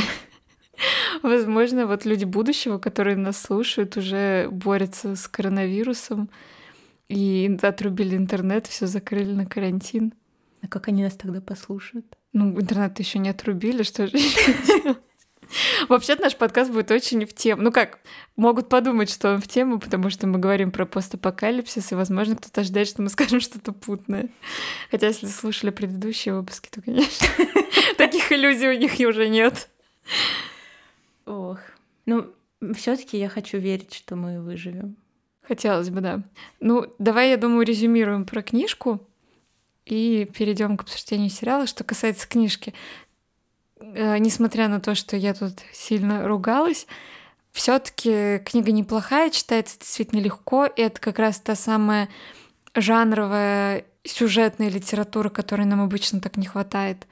Возможно, 1.23 1.87
вот 1.87 2.05
люди 2.05 2.25
будущего, 2.25 2.79
которые 2.79 3.17
нас 3.17 3.41
слушают, 3.41 3.97
уже 3.97 4.49
борются 4.51 5.15
с 5.15 5.29
коронавирусом 5.29 6.29
и 7.09 7.57
отрубили 7.63 8.17
интернет, 8.17 8.67
все 8.67 8.87
закрыли 8.87 9.33
на 9.33 9.47
карантин. 9.47 10.13
А 10.63 10.69
как 10.69 10.89
они 10.89 11.05
нас 11.05 11.15
тогда 11.15 11.41
послушают? 11.41 12.07
Ну, 12.33 12.59
интернет 12.61 12.99
еще 12.99 13.19
не 13.19 13.29
отрубили, 13.29 13.83
что 13.83 14.07
же? 14.07 14.17
Вообще-то 15.89 16.23
наш 16.23 16.37
подкаст 16.37 16.71
будет 16.71 16.91
очень 16.91 17.25
в 17.27 17.35
тему. 17.35 17.63
Ну 17.63 17.73
как, 17.73 17.99
могут 18.37 18.69
подумать, 18.69 19.11
что 19.11 19.35
он 19.35 19.41
в 19.41 19.49
тему, 19.49 19.79
потому 19.79 20.11
что 20.11 20.27
мы 20.27 20.39
говорим 20.39 20.71
про 20.71 20.87
постапокалипсис, 20.87 21.93
и, 21.93 21.95
возможно, 21.95 22.37
кто-то 22.37 22.63
ожидает, 22.63 22.89
что 22.89 23.03
мы 23.03 23.09
скажем 23.09 23.41
что-то 23.41 23.73
путное. 23.73 24.29
Хотя, 24.91 25.09
если 25.09 25.27
слушали 25.27 25.71
предыдущие 25.71 26.35
выпуски, 26.35 26.69
то, 26.71 26.83
конечно, 26.83 27.27
таких 27.97 28.33
иллюзий 28.33 28.69
у 28.69 28.79
них 28.79 28.93
уже 29.09 29.29
нет. 29.29 29.69
Ох. 31.27 31.59
Ну, 32.07 32.33
все 32.75 32.97
таки 32.97 33.19
я 33.19 33.29
хочу 33.29 33.59
верить, 33.59 33.95
что 33.95 34.17
мы 34.17 34.41
выживем. 34.41 34.97
Хотелось 35.43 35.91
бы, 35.91 36.01
да. 36.01 36.23
Ну, 36.61 36.87
давай, 36.99 37.31
я 37.31 37.37
думаю, 37.37 37.67
резюмируем 37.67 38.25
про 38.25 38.43
книжку 38.43 39.07
и 39.85 40.29
перейдем 40.33 40.77
к 40.77 40.83
обсуждению 40.83 41.31
сериала. 41.31 41.67
Что 41.67 41.83
касается 41.85 42.29
книжки, 42.29 42.75
несмотря 44.19 44.69
на 44.69 44.81
то, 44.81 44.95
что 44.95 45.17
я 45.17 45.35
тут 45.35 45.61
сильно 45.73 46.27
ругалась, 46.27 46.87
все-таки 47.53 48.39
книга 48.45 48.73
неплохая, 48.73 49.31
читается 49.31 49.79
действительно 49.79 50.21
легко, 50.21 50.67
и 50.67 50.81
это 50.81 51.01
как 51.01 51.19
раз 51.19 51.39
та 51.41 51.55
самая 51.55 52.09
жанровая 52.75 53.85
сюжетная 54.05 54.71
литература, 54.71 55.29
которой 55.29 55.67
нам 55.67 55.83
обычно 55.83 56.21
так 56.21 56.37
не 56.37 56.47
хватает 56.47 57.07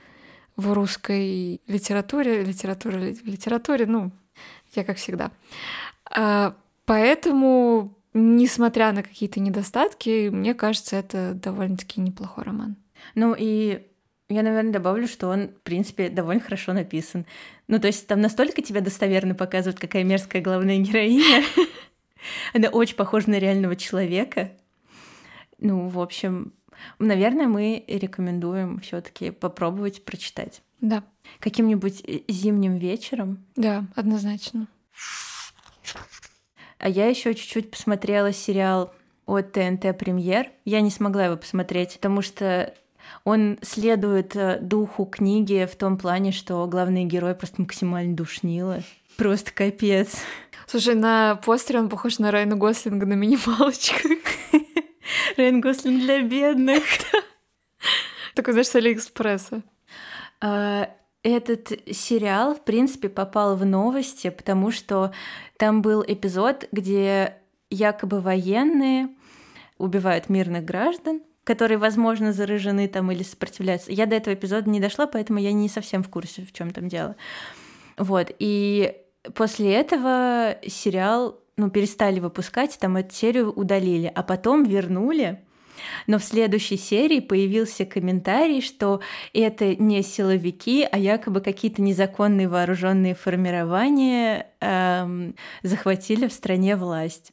в 0.57 0.73
русской 0.73 1.61
литературе, 1.67 2.43
литературе, 2.43 3.17
литературе, 3.25 3.87
ну, 3.87 4.11
я 4.75 4.85
как 4.85 4.97
всегда. 4.97 5.31
А, 6.11 6.55
Поэтому, 6.91 7.95
несмотря 8.15 8.91
на 8.91 9.05
какие-то 9.05 9.39
недостатки, 9.39 10.29
мне 10.29 10.55
кажется, 10.55 10.97
это 10.97 11.35
довольно-таки 11.35 12.01
неплохой 12.01 12.43
роман. 12.43 12.75
Ну 13.15 13.37
и 13.39 13.87
я, 14.31 14.43
наверное, 14.43 14.73
добавлю, 14.73 15.07
что 15.09 15.29
он, 15.29 15.49
в 15.49 15.61
принципе, 15.63 16.09
довольно 16.09 16.41
хорошо 16.41 16.73
написан. 16.73 17.27
Ну, 17.69 17.79
то 17.79 17.89
есть 17.89 18.07
там 18.07 18.21
настолько 18.21 18.63
тебя 18.63 18.81
достоверно 18.81 19.35
показывают, 19.35 19.79
какая 19.79 20.05
мерзкая 20.05 20.41
главная 20.43 20.79
героиня. 20.79 21.45
Она 22.55 22.69
очень 22.69 22.97
похожа 22.97 23.31
на 23.31 23.39
реального 23.39 23.77
человека. 23.77 24.53
Ну, 25.59 25.89
в 25.89 26.01
общем, 26.01 26.53
наверное, 26.99 27.47
мы 27.47 27.85
рекомендуем 27.87 28.79
все 28.81 29.01
таки 29.01 29.31
попробовать 29.31 30.05
прочитать. 30.05 30.63
Да, 30.81 31.05
Каким-нибудь 31.41 32.03
зимним 32.29 32.77
вечером. 32.77 33.45
да, 33.57 33.85
однозначно. 33.95 34.67
А 36.79 36.89
я 36.89 37.09
еще 37.09 37.35
чуть-чуть 37.35 37.71
посмотрела 37.71 38.33
сериал 38.33 38.93
от 39.27 39.53
ТНТ 39.53 39.97
Премьер. 39.99 40.51
Я 40.65 40.81
не 40.81 40.91
смогла 40.91 41.27
его 41.27 41.37
посмотреть, 41.37 41.95
потому 41.95 42.23
что 42.23 42.75
он 43.25 43.59
следует 43.63 44.35
э, 44.37 44.59
духу 44.61 45.05
книги 45.05 45.69
в 45.71 45.77
том 45.77 45.97
плане, 45.99 46.33
что 46.33 46.67
главный 46.67 47.05
герой 47.05 47.35
просто 47.35 47.61
максимально 47.61 48.17
душнило. 48.17 48.81
Просто 49.17 49.53
капец. 49.53 50.17
Слушай, 50.67 50.95
на 50.95 51.37
постере 51.37 51.81
он 51.81 51.89
похож 51.89 52.19
на 52.19 52.31
Райана 52.31 52.57
Гослинга 52.57 53.07
на 53.07 53.15
минималочках. 53.15 54.21
Райан 55.37 55.61
Гослинг 55.61 56.01
для 56.01 56.23
бедных. 56.23 56.85
Такой, 58.35 58.53
знаешь, 58.53 58.69
с 58.69 58.75
Алиэкспресса. 58.77 59.63
А, 60.41 60.91
Этот 61.23 61.69
сериал, 61.95 62.55
в 62.55 62.65
принципе, 62.65 63.09
попал 63.09 63.57
в 63.57 63.65
новости, 63.67 64.31
потому 64.31 64.71
что 64.71 65.13
там 65.59 65.83
был 65.83 66.03
эпизод, 66.07 66.69
где 66.73 67.35
якобы 67.69 68.21
военные 68.21 69.09
убивают 69.77 70.29
мирных 70.29 70.65
граждан, 70.65 71.21
которые, 71.51 71.79
возможно, 71.79 72.33
заражены 72.33 72.87
там 72.87 73.11
или 73.11 73.25
сопротивляются. 73.25 73.91
Я 73.91 74.07
до 74.07 74.15
этого 74.15 74.35
эпизода 74.35 74.71
не 74.71 74.79
дошла, 74.79 75.09
поэтому 75.09 75.41
я 75.41 75.53
не 75.53 75.69
совсем 75.69 76.05
в 76.05 76.09
курсе, 76.09 76.43
в 76.43 76.53
чем 76.53 76.71
там 76.71 76.87
дело. 76.87 77.17
Вот. 77.99 78.31
И 78.39 78.95
после 79.35 79.75
этого 79.75 80.59
сериал 80.65 81.41
ну, 81.57 81.69
перестали 81.69 82.21
выпускать, 82.21 82.79
там 82.79 82.97
эту 82.97 83.13
серию 83.13 83.51
удалили, 83.51 84.13
а 84.15 84.23
потом 84.23 84.63
вернули. 84.63 85.41
Но 86.07 86.21
в 86.21 86.23
следующей 86.23 86.77
серии 86.77 87.19
появился 87.19 87.85
комментарий, 87.85 88.61
что 88.61 89.01
это 89.33 89.75
не 89.75 90.05
силовики, 90.05 90.87
а 90.89 90.97
якобы 90.99 91.41
какие-то 91.41 91.83
незаконные 91.83 92.47
вооруженные 92.47 93.17
формирования 93.17 94.47
эм, 94.61 95.35
захватили 95.65 96.29
в 96.29 96.33
стране 96.33 96.77
власть. 96.77 97.33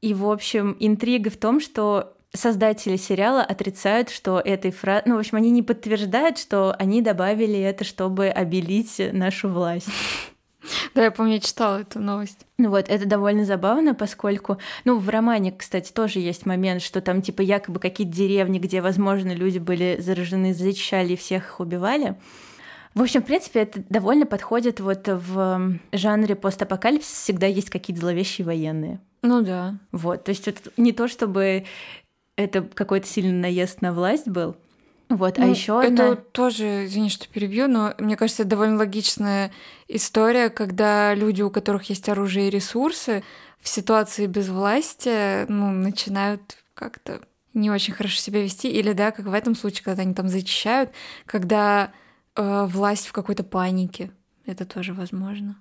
И, 0.00 0.14
в 0.14 0.28
общем, 0.28 0.76
интрига 0.80 1.30
в 1.30 1.36
том, 1.36 1.60
что 1.60 2.15
создатели 2.34 2.96
сериала 2.96 3.42
отрицают, 3.42 4.10
что 4.10 4.40
этой 4.40 4.70
фразы... 4.70 5.02
Ну, 5.06 5.16
в 5.16 5.18
общем, 5.18 5.36
они 5.36 5.50
не 5.50 5.62
подтверждают, 5.62 6.38
что 6.38 6.74
они 6.78 7.02
добавили 7.02 7.58
это, 7.58 7.84
чтобы 7.84 8.28
обелить 8.28 9.00
нашу 9.12 9.48
власть. 9.48 9.88
Да, 10.96 11.04
я 11.04 11.10
помню, 11.12 11.34
я 11.34 11.40
читала 11.40 11.82
эту 11.82 12.00
новость. 12.00 12.44
Ну 12.58 12.70
вот, 12.70 12.88
это 12.88 13.06
довольно 13.06 13.44
забавно, 13.44 13.94
поскольку, 13.94 14.58
ну, 14.84 14.98
в 14.98 15.08
романе, 15.08 15.52
кстати, 15.52 15.92
тоже 15.92 16.18
есть 16.18 16.44
момент, 16.44 16.82
что 16.82 17.00
там, 17.00 17.22
типа, 17.22 17.42
якобы 17.42 17.78
какие-то 17.78 18.12
деревни, 18.12 18.58
где, 18.58 18.80
возможно, 18.80 19.32
люди 19.32 19.58
были 19.58 19.98
заражены, 20.00 20.54
зачищали 20.54 21.12
и 21.12 21.16
всех 21.16 21.44
их 21.44 21.60
убивали. 21.60 22.16
В 22.94 23.02
общем, 23.02 23.22
в 23.22 23.26
принципе, 23.26 23.60
это 23.60 23.82
довольно 23.90 24.24
подходит 24.26 24.80
вот 24.80 25.06
в 25.06 25.78
жанре 25.92 26.34
постапокалипсис, 26.34 27.12
всегда 27.12 27.46
есть 27.46 27.70
какие-то 27.70 28.00
зловещие 28.00 28.46
военные. 28.46 29.00
Ну 29.22 29.42
да. 29.42 29.74
Вот, 29.92 30.24
то 30.24 30.30
есть 30.30 30.48
это 30.48 30.70
не 30.76 30.92
то, 30.92 31.06
чтобы 31.06 31.66
это 32.36 32.62
какой-то 32.62 33.06
сильный 33.06 33.40
наезд 33.40 33.82
на 33.82 33.92
власть 33.92 34.28
был, 34.28 34.56
вот, 35.08 35.38
а 35.38 35.42
Ну, 35.42 35.50
еще 35.50 35.80
это 35.82 36.12
одна... 36.12 36.16
тоже, 36.16 36.86
извини, 36.86 37.10
что 37.10 37.28
перебью, 37.28 37.68
но 37.68 37.94
мне 37.98 38.16
кажется, 38.16 38.42
это 38.42 38.50
довольно 38.50 38.78
логичная 38.78 39.52
история, 39.86 40.50
когда 40.50 41.14
люди, 41.14 41.42
у 41.42 41.50
которых 41.50 41.84
есть 41.84 42.08
оружие 42.08 42.48
и 42.48 42.50
ресурсы, 42.50 43.22
в 43.60 43.68
ситуации 43.68 44.26
безвластия, 44.26 45.46
ну, 45.48 45.70
начинают 45.70 46.58
как-то 46.74 47.20
не 47.54 47.70
очень 47.70 47.94
хорошо 47.94 48.16
себя 48.16 48.42
вести, 48.42 48.68
или 48.68 48.92
да, 48.92 49.12
как 49.12 49.26
в 49.26 49.32
этом 49.32 49.54
случае, 49.54 49.84
когда 49.84 50.02
они 50.02 50.12
там 50.12 50.28
зачищают, 50.28 50.90
когда 51.24 51.92
э, 52.34 52.66
власть 52.66 53.06
в 53.06 53.12
какой-то 53.12 53.44
панике. 53.44 54.10
Это 54.44 54.64
тоже 54.66 54.92
возможно. 54.92 55.56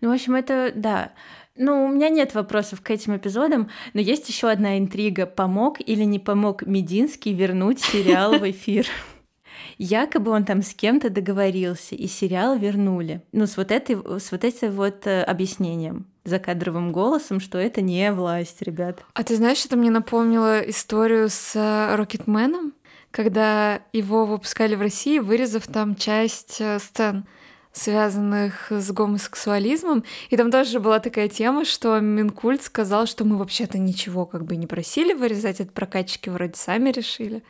Ну, 0.00 0.10
в 0.10 0.12
общем, 0.12 0.34
это, 0.34 0.72
да. 0.74 1.12
Ну, 1.62 1.84
у 1.84 1.88
меня 1.88 2.08
нет 2.08 2.32
вопросов 2.32 2.80
к 2.80 2.90
этим 2.90 3.18
эпизодам, 3.18 3.68
но 3.92 4.00
есть 4.00 4.26
еще 4.30 4.48
одна 4.48 4.78
интрига. 4.78 5.26
Помог 5.26 5.76
или 5.78 6.04
не 6.04 6.18
помог 6.18 6.62
Мединский 6.66 7.34
вернуть 7.34 7.80
сериал 7.82 8.38
в 8.38 8.50
эфир? 8.50 8.86
Якобы 9.76 10.30
он 10.30 10.46
там 10.46 10.62
с 10.62 10.72
кем-то 10.72 11.10
договорился, 11.10 11.94
и 11.94 12.06
сериал 12.06 12.56
вернули. 12.56 13.20
Ну, 13.32 13.46
с 13.46 13.58
вот, 13.58 13.72
этой, 13.72 13.96
с 14.18 14.32
вот 14.32 14.42
этим 14.42 14.70
вот 14.70 15.06
э, 15.06 15.22
объяснением, 15.22 16.06
закадровым 16.24 16.92
голосом, 16.92 17.40
что 17.40 17.58
это 17.58 17.82
не 17.82 18.10
власть, 18.10 18.62
ребят. 18.62 19.04
А 19.12 19.22
ты 19.22 19.36
знаешь, 19.36 19.62
это 19.66 19.76
мне 19.76 19.90
напомнило 19.90 20.60
историю 20.60 21.28
с 21.28 21.54
э, 21.54 21.94
Рокетменом, 21.94 22.72
когда 23.10 23.82
его 23.92 24.24
выпускали 24.24 24.76
в 24.76 24.80
России, 24.80 25.18
вырезав 25.18 25.66
там 25.66 25.94
часть 25.94 26.56
э, 26.58 26.78
сцен 26.78 27.26
связанных 27.72 28.70
с 28.70 28.90
гомосексуализмом. 28.90 30.04
И 30.30 30.36
там 30.36 30.50
тоже 30.50 30.80
была 30.80 30.98
такая 30.98 31.28
тема, 31.28 31.64
что 31.64 31.98
Минкульт 32.00 32.62
сказал, 32.62 33.06
что 33.06 33.24
мы 33.24 33.36
вообще-то 33.36 33.78
ничего 33.78 34.26
как 34.26 34.44
бы 34.44 34.56
не 34.56 34.66
просили 34.66 35.12
вырезать, 35.12 35.60
это 35.60 35.72
прокатчики 35.72 36.28
вроде 36.28 36.54
сами 36.56 36.90
решили. 36.90 37.42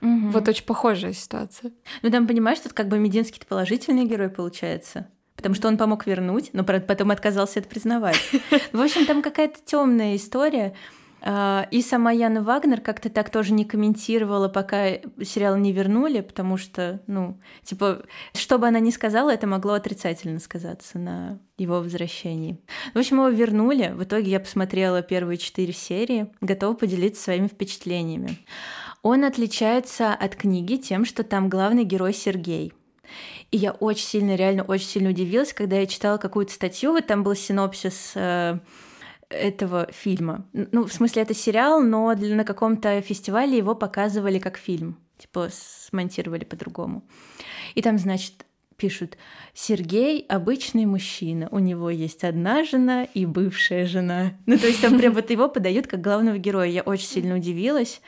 Мгм. 0.00 0.30
Вот 0.30 0.48
очень 0.48 0.64
похожая 0.64 1.12
ситуация. 1.12 1.72
Ну, 2.02 2.10
там, 2.10 2.26
понимаешь, 2.26 2.60
тут 2.60 2.72
как 2.72 2.88
бы 2.88 2.98
Мединский-то 2.98 3.46
положительный 3.46 4.04
герой 4.04 4.28
получается. 4.30 5.08
Потому 5.34 5.54
что 5.54 5.68
он 5.68 5.76
помог 5.76 6.06
вернуть, 6.06 6.50
но 6.52 6.64
потом 6.64 7.12
отказался 7.12 7.60
это 7.60 7.68
признавать. 7.68 8.18
В 8.72 8.80
общем, 8.80 9.06
там 9.06 9.22
какая-то 9.22 9.58
темная 9.64 10.16
история. 10.16 10.74
А, 11.30 11.68
и 11.70 11.82
сама 11.82 12.10
Яна 12.10 12.42
Вагнер 12.42 12.80
как-то 12.80 13.10
так 13.10 13.28
тоже 13.28 13.52
не 13.52 13.66
комментировала, 13.66 14.48
пока 14.48 14.92
сериал 15.22 15.58
не 15.58 15.72
вернули, 15.72 16.22
потому 16.22 16.56
что, 16.56 17.02
ну, 17.06 17.38
типа, 17.62 18.06
что 18.32 18.56
бы 18.56 18.66
она 18.66 18.80
ни 18.80 18.88
сказала, 18.88 19.28
это 19.28 19.46
могло 19.46 19.74
отрицательно 19.74 20.38
сказаться 20.38 20.98
на 20.98 21.38
его 21.58 21.80
возвращении. 21.80 22.58
В 22.94 22.98
общем, 22.98 23.16
его 23.18 23.28
вернули. 23.28 23.92
В 23.94 24.04
итоге 24.04 24.30
я 24.30 24.40
посмотрела 24.40 25.02
первые 25.02 25.36
четыре 25.36 25.74
серии, 25.74 26.32
готова 26.40 26.72
поделиться 26.72 27.24
своими 27.24 27.48
впечатлениями. 27.48 28.38
Он 29.02 29.22
отличается 29.22 30.14
от 30.14 30.34
книги 30.34 30.76
тем, 30.76 31.04
что 31.04 31.24
там 31.24 31.50
главный 31.50 31.84
герой 31.84 32.14
Сергей. 32.14 32.72
И 33.50 33.58
я 33.58 33.72
очень 33.72 34.06
сильно, 34.06 34.34
реально 34.34 34.62
очень 34.62 34.86
сильно 34.86 35.10
удивилась, 35.10 35.52
когда 35.52 35.76
я 35.76 35.86
читала 35.86 36.16
какую-то 36.16 36.54
статью, 36.54 36.92
вот 36.92 37.06
там 37.06 37.22
был 37.22 37.34
синопсис 37.34 38.12
э, 38.14 38.60
этого 39.30 39.88
фильма. 39.92 40.46
Ну, 40.52 40.84
в 40.84 40.92
смысле, 40.92 41.22
это 41.22 41.34
сериал, 41.34 41.82
но 41.82 42.14
на 42.14 42.44
каком-то 42.44 43.00
фестивале 43.02 43.56
его 43.56 43.74
показывали 43.74 44.38
как 44.38 44.56
фильм. 44.56 44.98
Типа 45.18 45.48
смонтировали 45.50 46.44
по-другому. 46.44 47.02
И 47.74 47.82
там, 47.82 47.98
значит, 47.98 48.46
пишут, 48.76 49.18
Сергей 49.52 50.24
обычный 50.28 50.86
мужчина, 50.86 51.48
у 51.50 51.58
него 51.58 51.90
есть 51.90 52.22
одна 52.22 52.64
жена 52.64 53.04
и 53.04 53.26
бывшая 53.26 53.86
жена. 53.86 54.34
Ну, 54.46 54.56
то 54.56 54.68
есть 54.68 54.80
там 54.80 54.96
прям 54.98 55.12
вот 55.12 55.30
его 55.30 55.48
подают 55.48 55.88
как 55.88 56.00
главного 56.00 56.38
героя. 56.38 56.68
Я 56.68 56.82
очень 56.82 57.06
сильно 57.06 57.34
удивилась. 57.34 58.00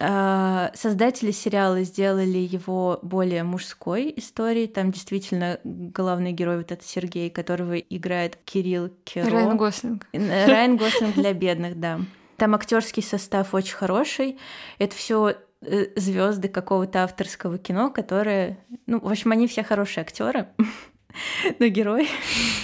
А, 0.00 0.70
создатели 0.74 1.32
сериала 1.32 1.82
сделали 1.82 2.38
его 2.38 3.00
более 3.02 3.42
мужской 3.42 4.12
историей. 4.16 4.68
Там 4.68 4.92
действительно 4.92 5.58
главный 5.64 6.32
герой 6.32 6.58
вот 6.58 6.70
этот 6.70 6.86
Сергей, 6.86 7.30
которого 7.30 7.76
играет 7.76 8.36
Кирилл 8.44 8.90
Керо. 9.04 9.28
Райан 9.28 9.56
Гослинг. 9.56 10.06
Райан 10.12 10.76
Гослинг 10.76 11.14
для 11.14 11.32
бедных, 11.32 11.80
да. 11.80 12.00
Там 12.36 12.54
актерский 12.54 13.02
состав 13.02 13.54
очень 13.54 13.74
хороший. 13.74 14.38
Это 14.78 14.94
все 14.94 15.36
э, 15.62 15.86
звезды 15.96 16.48
какого-то 16.48 17.02
авторского 17.02 17.58
кино, 17.58 17.90
которые, 17.90 18.58
ну, 18.86 19.00
в 19.00 19.10
общем, 19.10 19.32
они 19.32 19.48
все 19.48 19.64
хорошие 19.64 20.02
актеры. 20.02 20.46
Но 21.58 21.66
герой, 21.66 22.08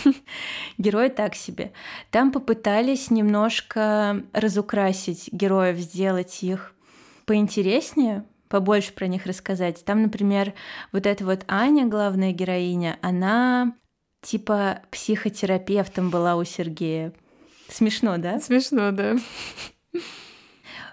герой 0.78 1.09
так 1.09 1.35
себе. 1.35 1.72
Там 2.12 2.30
попытались 2.30 3.11
немножко 3.11 4.22
разукрасить 4.32 5.28
героев, 5.32 5.78
сделать 5.78 6.45
их 6.45 6.74
поинтереснее, 7.27 8.25
побольше 8.49 8.93
про 8.93 9.07
них 9.07 9.27
рассказать. 9.27 9.85
Там, 9.85 10.03
например, 10.03 10.55
вот 10.93 11.07
эта 11.07 11.25
вот 11.25 11.45
Аня, 11.49 11.87
главная 11.87 12.33
героиня, 12.33 12.99
она 13.03 13.75
типа 14.22 14.81
психотерапевтом 14.91 16.11
была 16.11 16.37
у 16.37 16.45
Сергея. 16.45 17.12
Смешно, 17.68 18.16
да? 18.18 18.41
Смешно, 18.41 18.93
да. 18.93 19.16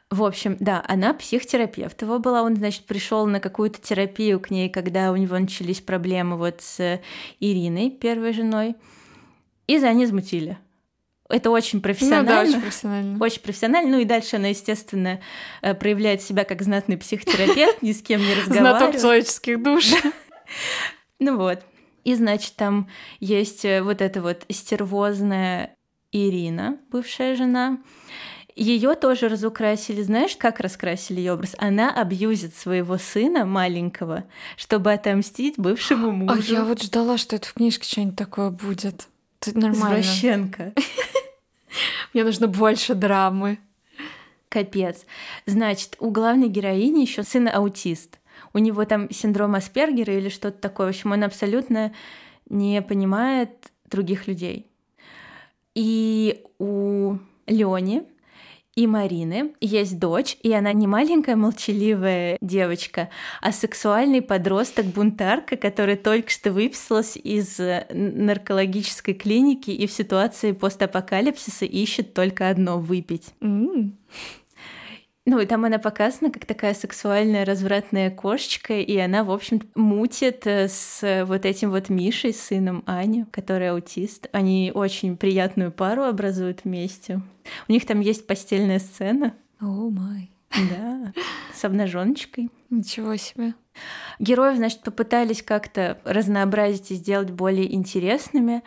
В 0.09 0.23
общем, 0.23 0.57
да, 0.59 0.83
она 0.87 1.13
психотерапевт 1.13 2.01
его 2.01 2.19
была. 2.19 2.43
Он, 2.43 2.55
значит, 2.57 2.85
пришел 2.85 3.25
на 3.27 3.39
какую-то 3.39 3.79
терапию 3.79 4.41
к 4.41 4.49
ней, 4.49 4.69
когда 4.69 5.11
у 5.11 5.15
него 5.15 5.37
начались 5.39 5.79
проблемы 5.79 6.37
вот 6.37 6.61
с 6.61 6.99
Ириной, 7.39 7.91
первой 7.91 8.33
женой, 8.33 8.75
и 9.67 9.79
за 9.79 9.93
ней 9.93 10.05
замутили. 10.05 10.57
Это 11.31 11.49
очень 11.49 11.81
профессионально. 11.81 12.23
Ну, 12.23 12.35
да, 12.35 12.41
очень 12.41 12.61
профессионально. 12.61 13.23
Очень 13.23 13.41
профессионально. 13.41 13.91
Ну 13.91 13.99
и 13.99 14.05
дальше 14.05 14.35
она, 14.35 14.47
естественно, 14.47 15.21
э, 15.61 15.73
проявляет 15.73 16.21
себя 16.21 16.43
как 16.43 16.61
знатный 16.61 16.97
психотерапевт, 16.97 17.81
ни 17.81 17.91
с 17.91 18.01
кем 18.01 18.21
не 18.21 18.33
разговаривает. 18.35 18.79
Знаток 18.79 19.01
человеческих 19.01 19.61
душ. 19.61 19.91
Ну 21.19 21.37
вот. 21.37 21.59
И, 22.03 22.15
значит, 22.15 22.55
там 22.55 22.89
есть 23.19 23.63
э, 23.63 23.83
вот 23.83 24.01
эта 24.01 24.23
вот 24.23 24.43
стервозная 24.49 25.75
Ирина, 26.11 26.79
бывшая 26.91 27.35
жена. 27.35 27.77
Ее 28.55 28.95
тоже 28.95 29.29
разукрасили. 29.29 30.01
Знаешь, 30.01 30.35
как 30.35 30.59
раскрасили 30.59 31.19
ее 31.19 31.33
образ? 31.33 31.55
Она 31.57 31.93
абьюзит 31.93 32.55
своего 32.55 32.97
сына 32.97 33.45
маленького, 33.45 34.25
чтобы 34.57 34.91
отомстить 34.91 35.55
бывшему 35.57 36.11
мужу. 36.11 36.33
А 36.33 36.37
я 36.37 36.65
вот 36.65 36.81
ждала, 36.81 37.17
что 37.17 37.37
это 37.37 37.47
в 37.47 37.53
книжке 37.53 37.87
что-нибудь 37.87 38.17
такое 38.17 38.49
будет. 38.49 39.07
Это 39.41 39.57
нормально. 39.57 40.01
Извращенка. 40.01 40.73
Мне 42.13 42.23
нужно 42.23 42.47
больше 42.47 42.93
драмы. 42.93 43.59
Капец. 44.49 45.05
Значит, 45.45 45.95
у 45.99 46.11
главной 46.11 46.49
героини 46.49 47.01
еще 47.01 47.23
сын 47.23 47.47
аутист. 47.47 48.19
У 48.53 48.57
него 48.57 48.83
там 48.85 49.09
синдром 49.09 49.55
Аспергера 49.55 50.13
или 50.13 50.29
что-то 50.29 50.59
такое. 50.59 50.87
В 50.87 50.89
общем, 50.89 51.13
он 51.13 51.23
абсолютно 51.23 51.93
не 52.49 52.81
понимает 52.81 53.71
других 53.89 54.27
людей. 54.27 54.67
И 55.73 56.43
у 56.59 57.17
Лёни 57.47 58.03
и 58.75 58.87
Марины 58.87 59.53
есть 59.59 59.99
дочь, 59.99 60.37
и 60.41 60.53
она 60.53 60.71
не 60.71 60.87
маленькая 60.87 61.35
молчаливая 61.35 62.37
девочка, 62.41 63.09
а 63.41 63.51
сексуальный 63.51 64.21
подросток-бунтарка, 64.21 65.57
которая 65.57 65.97
только 65.97 66.29
что 66.29 66.53
выписалась 66.53 67.17
из 67.17 67.59
э, 67.59 67.85
наркологической 67.91 69.13
клиники 69.13 69.71
и 69.71 69.87
в 69.87 69.91
ситуации 69.91 70.53
постапокалипсиса 70.53 71.65
ищет 71.65 72.13
только 72.13 72.49
одно— 72.49 72.79
выпить. 72.79 73.33
Mm. 73.41 73.91
Ну, 75.25 75.39
и 75.39 75.45
там 75.45 75.65
она 75.65 75.77
показана 75.77 76.31
как 76.31 76.45
такая 76.45 76.73
сексуальная 76.73 77.45
развратная 77.45 78.09
кошечка, 78.09 78.73
и 78.79 78.97
она, 78.97 79.23
в 79.23 79.29
общем, 79.29 79.61
мутит 79.75 80.47
э, 80.47 80.67
с 80.67 81.25
вот 81.27 81.45
этим 81.45 81.69
вот 81.69 81.89
Мишей, 81.89 82.33
сыном 82.33 82.83
Ани, 82.87 83.25
который 83.31 83.69
аутист. 83.69 84.27
Они 84.31 84.71
очень 84.73 85.17
приятную 85.17 85.71
пару 85.71 86.03
образуют 86.03 86.61
вместе. 86.63 87.21
У 87.67 87.71
них 87.71 87.85
там 87.85 87.99
есть 87.99 88.25
постельная 88.25 88.79
сцена. 88.79 89.35
О 89.59 89.65
oh 89.65 89.91
май. 89.91 90.31
Да, 90.71 91.13
с 91.53 91.63
обнаженочкой. 91.63 92.49
Ничего 92.71 93.15
себе. 93.15 93.53
Героев, 94.19 94.57
значит, 94.57 94.81
попытались 94.81 95.43
как-то 95.43 95.99
разнообразить 96.03 96.91
и 96.91 96.95
сделать 96.95 97.29
более 97.29 97.73
интересными, 97.73 98.63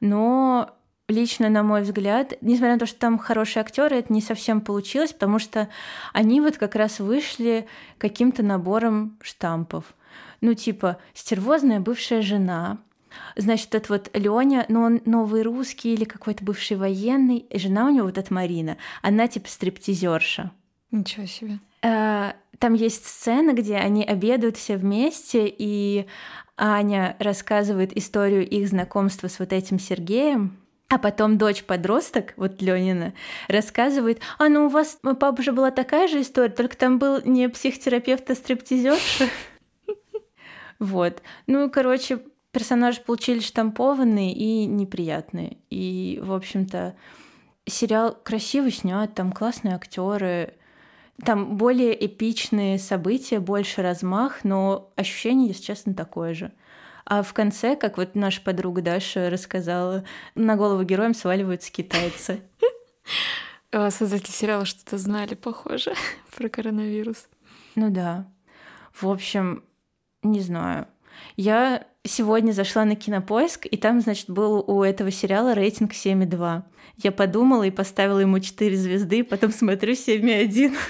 но 0.00 0.76
лично, 1.08 1.48
на 1.48 1.62
мой 1.62 1.82
взгляд, 1.82 2.34
несмотря 2.40 2.74
на 2.74 2.78
то, 2.80 2.86
что 2.86 2.98
там 2.98 3.18
хорошие 3.18 3.60
актеры, 3.60 3.96
это 3.96 4.12
не 4.12 4.20
совсем 4.20 4.60
получилось, 4.60 5.12
потому 5.12 5.38
что 5.38 5.68
они 6.12 6.40
вот 6.40 6.56
как 6.56 6.74
раз 6.74 7.00
вышли 7.00 7.66
каким-то 7.98 8.42
набором 8.42 9.18
штампов. 9.22 9.94
Ну, 10.40 10.54
типа, 10.54 10.98
стервозная 11.14 11.80
бывшая 11.80 12.22
жена, 12.22 12.78
Значит, 13.36 13.74
этот 13.74 13.90
вот 13.90 14.10
Леня, 14.12 14.66
ну 14.68 14.82
он 14.82 15.00
новый 15.04 15.42
русский 15.42 15.94
или 15.94 16.04
какой-то 16.04 16.44
бывший 16.44 16.76
военный, 16.76 17.38
и 17.38 17.58
жена 17.58 17.86
у 17.86 17.90
него 17.90 18.06
вот 18.06 18.18
эта 18.18 18.34
Марина, 18.34 18.76
она 19.02 19.28
типа 19.28 19.48
стриптизерша. 19.48 20.50
Ничего 20.90 21.26
себе. 21.26 21.58
А, 21.82 22.34
там 22.58 22.74
есть 22.74 23.06
сцена, 23.06 23.52
где 23.52 23.76
они 23.76 24.04
обедают 24.04 24.56
все 24.56 24.76
вместе, 24.76 25.46
и 25.46 26.06
Аня 26.56 27.16
рассказывает 27.18 27.96
историю 27.96 28.48
их 28.48 28.68
знакомства 28.68 29.28
с 29.28 29.38
вот 29.38 29.52
этим 29.52 29.78
Сергеем, 29.78 30.56
а 30.88 30.98
потом 30.98 31.38
дочь-подросток, 31.38 32.34
вот 32.36 32.60
Ленина, 32.60 33.14
рассказывает, 33.48 34.20
а 34.38 34.48
ну 34.48 34.66
у 34.66 34.68
вас, 34.68 34.98
у 35.02 35.14
папы 35.14 35.42
же 35.42 35.52
была 35.52 35.70
такая 35.70 36.08
же 36.08 36.20
история, 36.20 36.50
только 36.50 36.76
там 36.76 36.98
был 36.98 37.20
не 37.24 37.48
психотерапевт, 37.48 38.30
а 38.30 38.34
стриптизерша. 38.34 39.28
Вот. 40.80 41.22
Ну, 41.46 41.70
короче, 41.70 42.20
персонажи 42.50 43.00
получились 43.00 43.46
штампованные 43.46 44.32
и 44.34 44.66
неприятные. 44.66 45.58
И, 45.70 46.20
в 46.22 46.32
общем-то, 46.32 46.96
сериал 47.64 48.18
красиво 48.22 48.70
снят, 48.70 49.14
там 49.14 49.32
классные 49.32 49.76
актеры, 49.76 50.54
там 51.24 51.56
более 51.56 52.06
эпичные 52.06 52.78
события, 52.78 53.38
больше 53.38 53.82
размах, 53.82 54.44
но 54.44 54.92
ощущение, 54.96 55.48
если 55.48 55.62
честно, 55.62 55.94
такое 55.94 56.34
же. 56.34 56.52
А 57.04 57.22
в 57.22 57.32
конце, 57.32 57.76
как 57.76 57.98
вот 57.98 58.14
наша 58.14 58.40
подруга 58.40 58.82
Даша 58.82 59.30
рассказала, 59.30 60.04
на 60.34 60.56
голову 60.56 60.82
героям 60.82 61.14
сваливаются 61.14 61.72
китайцы. 61.72 62.42
А, 63.76 63.90
создатели 63.90 64.30
сериала 64.30 64.64
что-то 64.64 64.98
знали, 64.98 65.34
похоже, 65.34 65.94
про 66.36 66.48
коронавирус. 66.48 67.26
Ну 67.74 67.90
да. 67.90 68.30
В 68.92 69.08
общем, 69.08 69.64
не 70.22 70.38
знаю. 70.38 70.86
Я 71.36 71.84
сегодня 72.04 72.52
зашла 72.52 72.84
на 72.84 72.94
кинопоиск, 72.94 73.66
и 73.66 73.76
там, 73.76 74.00
значит, 74.00 74.30
был 74.30 74.64
у 74.64 74.84
этого 74.84 75.10
сериала 75.10 75.54
рейтинг 75.54 75.92
7,2. 75.92 76.62
Я 76.98 77.10
подумала 77.10 77.64
и 77.64 77.72
поставила 77.72 78.20
ему 78.20 78.38
4 78.38 78.76
звезды, 78.76 79.24
потом 79.24 79.52
смотрю 79.52 79.94
7,1. 79.94 80.76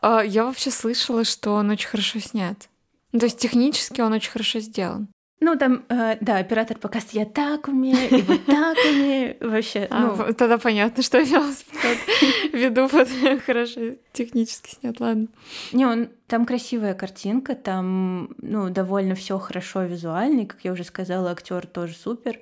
А, 0.00 0.20
я 0.22 0.44
вообще 0.44 0.70
слышала, 0.70 1.24
что 1.24 1.52
он 1.52 1.70
очень 1.70 1.88
хорошо 1.88 2.18
снят. 2.18 2.68
Ну, 3.12 3.18
то 3.18 3.26
есть 3.26 3.38
технически 3.38 4.00
он 4.00 4.12
очень 4.12 4.30
хорошо 4.30 4.60
сделан. 4.60 5.08
Ну, 5.44 5.56
там, 5.56 5.84
э, 5.88 6.18
да, 6.20 6.38
оператор 6.38 6.78
показывает, 6.78 7.14
я 7.14 7.24
так 7.24 7.66
умею, 7.66 8.08
и 8.16 8.22
вот 8.22 8.46
так 8.46 8.78
умею. 8.88 9.36
Вообще, 9.40 9.88
а, 9.90 10.14
ну... 10.16 10.34
Тогда 10.34 10.56
понятно, 10.56 11.02
что 11.02 11.18
имелось 11.18 11.64
в 11.64 12.54
виду 12.54 12.88
под 12.92 13.08
хорошо 13.44 13.96
технически 14.12 14.76
снят, 14.76 15.00
ладно. 15.00 15.26
Не, 15.72 15.84
он, 15.84 16.10
там 16.28 16.46
красивая 16.46 16.94
картинка, 16.94 17.56
там, 17.56 18.36
ну, 18.40 18.70
довольно 18.70 19.16
все 19.16 19.36
хорошо 19.40 19.82
визуально, 19.82 20.42
и, 20.42 20.46
как 20.46 20.60
я 20.62 20.70
уже 20.70 20.84
сказала, 20.84 21.32
актер 21.32 21.66
тоже 21.66 21.94
супер. 21.94 22.38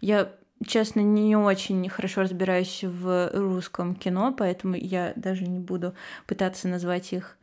Я 0.00 0.32
честно, 0.66 1.00
не 1.00 1.36
очень 1.36 1.86
хорошо 1.90 2.22
разбираюсь 2.22 2.82
в 2.82 3.30
русском 3.34 3.94
кино, 3.94 4.34
поэтому 4.36 4.74
я 4.74 5.12
даже 5.16 5.44
не 5.44 5.58
буду 5.58 5.94
пытаться 6.26 6.66
назвать 6.66 7.12
их 7.12 7.36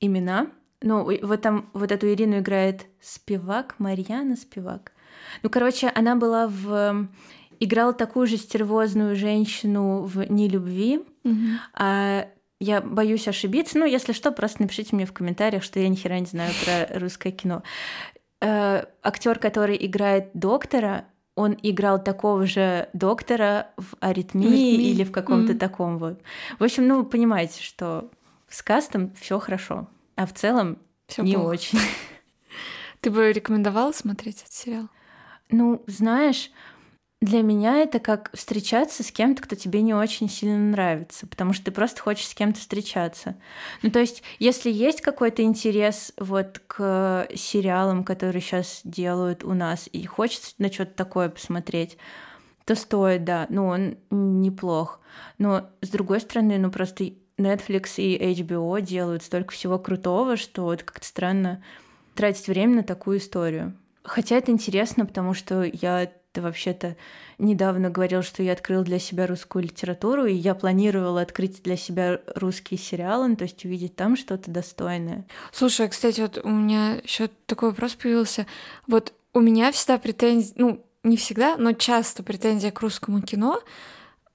имена. 0.00 0.46
Ну, 0.82 1.08
вот 1.22 1.40
там 1.42 1.70
вот 1.72 1.92
эту 1.92 2.08
Ирину 2.08 2.38
играет 2.38 2.86
Спивак, 3.00 3.76
Марьяна 3.78 4.36
Спивак. 4.36 4.92
Ну, 5.42 5.50
короче, 5.50 5.90
она 5.94 6.16
была 6.16 6.48
в... 6.48 7.08
Играла 7.60 7.92
такую 7.92 8.26
же 8.26 8.38
стервозную 8.38 9.14
женщину 9.14 10.02
в 10.02 10.28
«Нелюбви», 10.28 11.04
mm-hmm. 11.22 11.56
а 11.74 12.26
я 12.58 12.80
боюсь 12.80 13.28
ошибиться. 13.28 13.78
Ну, 13.78 13.86
если 13.86 14.12
что, 14.12 14.32
просто 14.32 14.62
напишите 14.62 14.96
мне 14.96 15.06
в 15.06 15.12
комментариях, 15.12 15.62
что 15.62 15.78
я 15.78 15.88
ни 15.88 15.94
хера 15.94 16.18
не 16.18 16.26
знаю 16.26 16.52
про 16.64 16.98
русское 16.98 17.30
кино. 17.30 17.62
Э, 18.40 18.84
актер, 19.02 19.38
который 19.38 19.76
играет 19.86 20.30
доктора, 20.34 21.06
он 21.36 21.56
играл 21.62 22.02
такого 22.02 22.46
же 22.46 22.88
доктора 22.92 23.68
в 23.76 23.94
аритмии, 24.00 24.46
аритмии. 24.46 24.90
или 24.90 25.04
в 25.04 25.12
каком-то 25.12 25.52
mm-hmm. 25.52 25.58
таком 25.58 25.98
вот. 25.98 26.20
В 26.58 26.64
общем, 26.64 26.88
ну, 26.88 26.98
вы 26.98 27.04
понимаете, 27.04 27.62
что 27.62 28.10
с 28.48 28.62
кастом 28.62 29.12
все 29.18 29.38
хорошо, 29.38 29.86
а 30.22 30.26
в 30.26 30.32
целом 30.32 30.78
всё 31.08 31.22
не 31.22 31.34
плохо. 31.34 31.48
очень. 31.48 31.78
Ты 33.00 33.10
бы 33.10 33.32
рекомендовала 33.32 33.92
смотреть 33.92 34.42
этот 34.42 34.52
сериал? 34.52 34.88
Ну, 35.50 35.82
знаешь, 35.86 36.50
для 37.20 37.42
меня 37.42 37.78
это 37.78 37.98
как 38.00 38.30
встречаться 38.34 39.02
с 39.02 39.12
кем-то, 39.12 39.42
кто 39.42 39.54
тебе 39.54 39.82
не 39.82 39.94
очень 39.94 40.28
сильно 40.28 40.58
нравится, 40.58 41.26
потому 41.26 41.52
что 41.52 41.66
ты 41.66 41.70
просто 41.70 42.00
хочешь 42.00 42.26
с 42.26 42.34
кем-то 42.34 42.58
встречаться. 42.58 43.36
Ну, 43.82 43.90
то 43.90 44.00
есть, 44.00 44.22
если 44.38 44.70
есть 44.70 45.00
какой-то 45.02 45.42
интерес 45.42 46.12
вот 46.18 46.60
к 46.66 47.28
сериалам, 47.34 48.04
которые 48.04 48.42
сейчас 48.42 48.80
делают 48.84 49.44
у 49.44 49.54
нас, 49.54 49.88
и 49.92 50.04
хочется 50.04 50.54
на 50.58 50.72
что-то 50.72 50.94
такое 50.94 51.28
посмотреть, 51.28 51.96
то 52.64 52.74
стоит, 52.74 53.24
да. 53.24 53.46
Ну, 53.50 53.66
он 53.66 53.98
неплох. 54.10 55.00
Но, 55.38 55.70
с 55.80 55.90
другой 55.90 56.20
стороны, 56.20 56.58
ну, 56.58 56.70
просто 56.70 57.12
Netflix 57.42 57.94
и 57.96 58.16
HBO 58.16 58.80
делают 58.80 59.22
столько 59.22 59.52
всего 59.52 59.78
крутого, 59.78 60.36
что 60.36 60.72
это 60.72 60.84
как-то 60.84 61.06
странно 61.06 61.62
тратить 62.14 62.48
время 62.48 62.76
на 62.76 62.82
такую 62.82 63.18
историю. 63.18 63.76
Хотя 64.04 64.36
это 64.36 64.50
интересно, 64.50 65.06
потому 65.06 65.34
что 65.34 65.62
я 65.62 66.10
вообще-то 66.34 66.96
недавно 67.38 67.90
говорил, 67.90 68.22
что 68.22 68.42
я 68.42 68.52
открыл 68.52 68.84
для 68.84 68.98
себя 68.98 69.26
русскую 69.26 69.64
литературу, 69.64 70.24
и 70.24 70.32
я 70.32 70.54
планировала 70.54 71.20
открыть 71.20 71.62
для 71.62 71.76
себя 71.76 72.20
русские 72.34 72.78
сериалы, 72.78 73.28
ну, 73.28 73.36
то 73.36 73.44
есть 73.44 73.64
увидеть 73.64 73.96
там 73.96 74.16
что-то 74.16 74.50
достойное. 74.50 75.26
Слушай, 75.52 75.88
кстати, 75.88 76.20
вот 76.20 76.38
у 76.42 76.48
меня 76.48 76.94
еще 77.04 77.28
такой 77.46 77.70
вопрос 77.70 77.94
появился. 77.94 78.46
Вот 78.86 79.12
у 79.34 79.40
меня 79.40 79.72
всегда 79.72 79.98
претензии, 79.98 80.54
ну, 80.56 80.84
не 81.02 81.16
всегда, 81.16 81.56
но 81.56 81.72
часто 81.72 82.22
претензия 82.22 82.70
к 82.70 82.80
русскому 82.80 83.20
кино, 83.20 83.60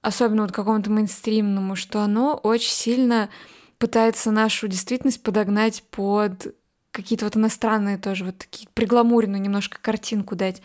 особенно 0.07 0.43
вот 0.43 0.53
какому-то 0.53 0.89
мейнстримному, 0.89 1.75
что 1.75 2.01
оно 2.01 2.39
очень 2.41 2.71
сильно 2.71 3.29
пытается 3.77 4.31
нашу 4.31 4.69
действительность 4.69 5.21
подогнать 5.21 5.83
под 5.91 6.55
какие-то 6.91 7.25
вот 7.25 7.35
иностранные 7.35 7.97
тоже 7.97 8.23
вот 8.23 8.37
такие 8.37 8.69
пригламуренную 8.73 9.41
немножко 9.41 9.79
картинку 9.81 10.35
дать. 10.35 10.61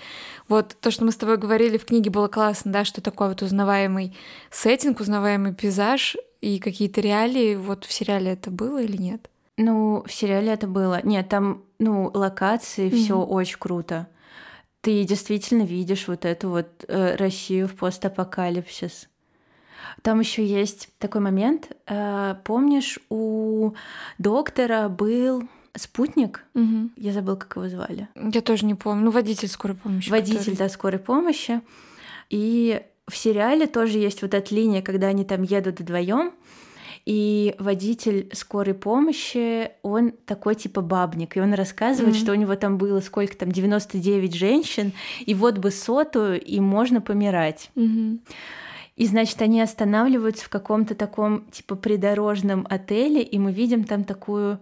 Вот 0.48 0.76
то, 0.80 0.92
что 0.92 1.04
мы 1.04 1.10
с 1.10 1.16
тобой 1.16 1.36
говорили 1.38 1.76
в 1.76 1.84
книге, 1.84 2.10
было 2.10 2.28
классно, 2.28 2.72
да, 2.72 2.84
что 2.84 3.02
такой 3.02 3.28
вот 3.28 3.42
узнаваемый 3.42 4.16
сеттинг, 4.50 5.00
узнаваемый 5.00 5.54
пейзаж 5.54 6.16
и 6.40 6.60
какие-то 6.60 7.00
реалии. 7.00 7.56
Вот 7.56 7.84
в 7.84 7.92
сериале 7.92 8.32
это 8.32 8.50
было 8.50 8.80
или 8.80 8.96
нет? 8.96 9.28
Ну, 9.58 10.04
в 10.06 10.12
сериале 10.12 10.52
это 10.52 10.68
было. 10.68 11.00
Нет, 11.02 11.28
там, 11.28 11.64
ну, 11.80 12.10
локации, 12.14 12.88
mm-hmm. 12.88 13.04
все 13.04 13.20
очень 13.20 13.58
круто. 13.58 14.06
Ты 14.80 15.04
действительно 15.04 15.62
видишь 15.62 16.06
вот 16.08 16.24
эту 16.24 16.48
вот 16.48 16.84
э, 16.86 17.16
Россию 17.16 17.68
в 17.68 17.74
постапокалипсис. 17.74 19.08
Там 20.02 20.20
еще 20.20 20.44
есть 20.44 20.88
такой 20.98 21.20
момент. 21.20 21.70
Э, 21.86 22.36
помнишь, 22.44 22.98
у 23.08 23.72
доктора 24.18 24.88
был 24.88 25.48
спутник. 25.74 26.44
Угу. 26.54 26.90
Я 26.96 27.12
забыл, 27.12 27.36
как 27.36 27.56
его 27.56 27.68
звали. 27.68 28.08
Я 28.14 28.40
тоже 28.40 28.66
не 28.66 28.74
помню. 28.74 29.04
Ну, 29.04 29.10
водитель 29.10 29.48
скорой 29.48 29.76
помощи. 29.76 30.10
Водитель, 30.10 30.38
который... 30.38 30.56
да, 30.56 30.68
скорой 30.68 30.98
помощи. 30.98 31.60
И 32.30 32.82
в 33.08 33.16
сериале 33.16 33.66
тоже 33.66 33.98
есть 33.98 34.22
вот 34.22 34.34
эта 34.34 34.54
линия, 34.54 34.82
когда 34.82 35.08
они 35.08 35.24
там 35.24 35.42
едут 35.42 35.80
вдвоем. 35.80 36.32
И 37.04 37.56
водитель 37.58 38.30
скорой 38.32 38.74
помощи, 38.74 39.72
он 39.82 40.12
такой 40.24 40.54
типа 40.54 40.82
бабник, 40.82 41.36
и 41.36 41.40
он 41.40 41.52
рассказывает, 41.52 42.14
mm-hmm. 42.14 42.20
что 42.20 42.32
у 42.32 42.36
него 42.36 42.54
там 42.54 42.78
было 42.78 43.00
сколько 43.00 43.36
там, 43.36 43.50
99 43.50 44.32
женщин, 44.32 44.92
и 45.26 45.34
вот 45.34 45.58
бы 45.58 45.72
сотую, 45.72 46.40
и 46.40 46.60
можно 46.60 47.00
помирать. 47.00 47.72
Mm-hmm. 47.74 48.20
И, 49.02 49.06
значит, 49.08 49.42
они 49.42 49.60
останавливаются 49.60 50.44
в 50.44 50.48
каком-то 50.48 50.94
таком 50.94 51.44
типа 51.50 51.74
придорожном 51.74 52.64
отеле, 52.70 53.20
и 53.20 53.36
мы 53.36 53.50
видим 53.50 53.82
там 53.82 54.04
такую 54.04 54.60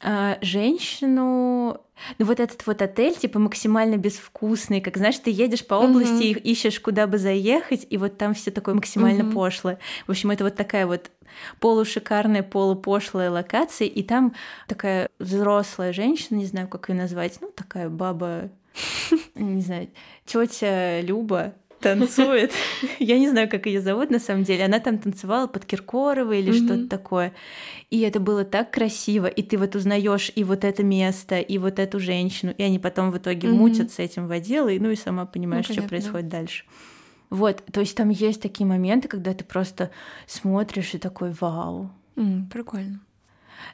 а, 0.00 0.38
женщину, 0.40 1.80
ну 2.16 2.24
вот 2.24 2.38
этот 2.38 2.64
вот 2.64 2.80
отель, 2.80 3.16
типа 3.16 3.40
максимально 3.40 3.96
безвкусный, 3.96 4.80
как 4.80 4.98
знаешь, 4.98 5.18
ты 5.18 5.32
едешь 5.32 5.66
по 5.66 5.74
области 5.74 6.22
uh-huh. 6.22 6.38
и 6.38 6.52
ищешь, 6.52 6.78
куда 6.78 7.08
бы 7.08 7.18
заехать, 7.18 7.84
и 7.90 7.96
вот 7.96 8.18
там 8.18 8.34
все 8.34 8.52
такое 8.52 8.76
максимально 8.76 9.22
uh-huh. 9.22 9.32
пошлое. 9.32 9.80
В 10.06 10.12
общем, 10.12 10.30
это 10.30 10.44
вот 10.44 10.54
такая 10.54 10.86
вот 10.86 11.10
полушикарная, 11.58 12.44
полупошлая 12.44 13.32
локация, 13.32 13.88
и 13.88 14.04
там 14.04 14.32
такая 14.68 15.08
взрослая 15.18 15.92
женщина, 15.92 16.38
не 16.38 16.46
знаю, 16.46 16.68
как 16.68 16.88
ее 16.88 16.94
назвать, 16.94 17.38
ну 17.40 17.50
такая 17.50 17.88
баба, 17.88 18.48
не 19.34 19.60
знаю, 19.60 19.88
тетя 20.24 21.00
Люба, 21.00 21.54
танцует. 21.82 22.52
Я 22.98 23.18
не 23.18 23.28
знаю, 23.28 23.48
как 23.48 23.66
ее 23.66 23.80
зовут 23.80 24.10
на 24.10 24.18
самом 24.18 24.44
деле. 24.44 24.64
Она 24.64 24.78
там 24.78 24.98
танцевала 24.98 25.46
под 25.46 25.64
Киркорова 25.66 26.32
или 26.32 26.52
mm-hmm. 26.52 26.64
что-то 26.64 26.88
такое. 26.88 27.34
И 27.90 28.00
это 28.00 28.20
было 28.20 28.44
так 28.44 28.70
красиво. 28.70 29.26
И 29.26 29.42
ты 29.42 29.58
вот 29.58 29.74
узнаешь 29.74 30.32
и 30.34 30.44
вот 30.44 30.64
это 30.64 30.82
место, 30.82 31.40
и 31.40 31.58
вот 31.58 31.78
эту 31.78 32.00
женщину. 32.00 32.54
И 32.56 32.62
они 32.62 32.78
потом 32.78 33.10
в 33.10 33.18
итоге 33.18 33.48
mm-hmm. 33.48 33.52
мутят 33.52 33.90
с 33.90 33.98
этим 33.98 34.28
водилой. 34.28 34.78
Ну 34.78 34.90
и 34.90 34.96
сама 34.96 35.26
понимаешь, 35.26 35.68
ну, 35.68 35.74
понятно, 35.74 35.88
что 35.88 35.88
происходит 35.88 36.28
да. 36.28 36.38
дальше. 36.38 36.64
Вот, 37.30 37.64
то 37.72 37.80
есть 37.80 37.96
там 37.96 38.10
есть 38.10 38.42
такие 38.42 38.66
моменты, 38.66 39.08
когда 39.08 39.32
ты 39.32 39.42
просто 39.42 39.90
смотришь 40.26 40.94
и 40.94 40.98
такой 40.98 41.32
вау. 41.40 41.90
Mm, 42.14 42.50
прикольно. 42.50 43.00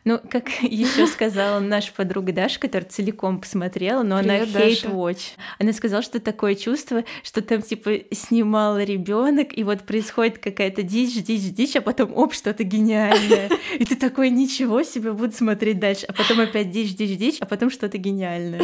Ну, 0.04 0.18
как 0.30 0.48
еще 0.62 1.06
сказала 1.06 1.60
наша 1.60 1.92
подруга 1.92 2.32
Даша, 2.32 2.58
которая 2.58 2.88
целиком 2.88 3.40
посмотрела, 3.40 4.02
но 4.02 4.18
Привет, 4.18 4.54
она 4.54 4.64
hate 4.64 4.92
watch. 4.92 5.20
Она 5.58 5.72
сказала, 5.72 6.02
что 6.02 6.20
такое 6.20 6.54
чувство, 6.54 7.04
что 7.22 7.42
там 7.42 7.62
типа 7.62 7.92
снимал 8.12 8.78
ребенок, 8.78 9.56
и 9.56 9.64
вот 9.64 9.82
происходит 9.82 10.38
какая-то 10.38 10.82
дичь, 10.82 11.22
дичь, 11.22 11.52
дичь, 11.52 11.76
а 11.76 11.80
потом 11.80 12.16
оп, 12.16 12.34
что-то 12.34 12.64
гениальное. 12.64 13.50
И 13.78 13.84
ты 13.84 13.96
такой, 13.96 14.30
ничего 14.30 14.82
себе, 14.82 15.12
буду 15.12 15.32
смотреть 15.32 15.78
дальше. 15.78 16.06
А 16.06 16.12
потом 16.12 16.40
опять 16.40 16.70
дичь, 16.70 16.94
дичь, 16.94 17.18
дичь, 17.18 17.36
а 17.40 17.46
потом 17.46 17.70
что-то 17.70 17.98
гениальное. 17.98 18.62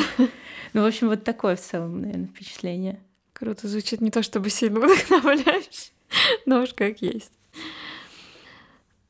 Ну, 0.73 0.83
в 0.83 0.87
общем, 0.87 1.09
вот 1.09 1.25
такое 1.25 1.57
в 1.57 1.61
целом, 1.61 2.01
наверное, 2.01 2.27
впечатление. 2.27 3.01
Круто 3.33 3.69
звучит 3.69 4.01
не 4.01 4.11
то 4.11 4.23
чтобы 4.23 4.51
сильно 4.51 4.81
вдохновляешь, 4.81 5.93
но 6.47 6.63
уж 6.63 6.73
как 6.73 7.03
есть. 7.03 7.33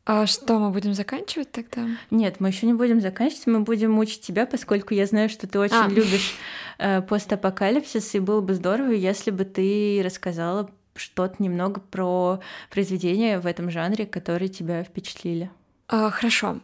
А 0.06 0.26
что, 0.26 0.58
мы 0.58 0.70
будем 0.70 0.92
заканчивать 0.92 1.50
тогда? 1.50 1.86
Нет, 2.10 2.36
мы 2.38 2.48
еще 2.48 2.66
не 2.66 2.74
будем 2.74 3.00
заканчивать, 3.00 3.46
мы 3.46 3.60
будем 3.60 3.90
мучить 3.90 4.20
тебя, 4.20 4.44
поскольку 4.44 4.92
я 4.92 5.06
знаю, 5.06 5.30
что 5.30 5.46
ты 5.46 5.58
очень 5.58 5.76
а. 5.76 5.88
любишь 5.88 6.34
э, 6.78 7.00
постапокалипсис, 7.00 8.14
и 8.14 8.18
было 8.18 8.42
бы 8.42 8.52
здорово, 8.52 8.90
если 8.90 9.30
бы 9.30 9.46
ты 9.46 10.02
рассказала 10.04 10.70
что-то 10.94 11.42
немного 11.42 11.80
про 11.80 12.40
произведения 12.70 13.40
в 13.40 13.46
этом 13.46 13.70
жанре, 13.70 14.04
которые 14.04 14.48
тебя 14.48 14.84
впечатлили. 14.84 15.50
А, 15.88 16.10
хорошо. 16.10 16.60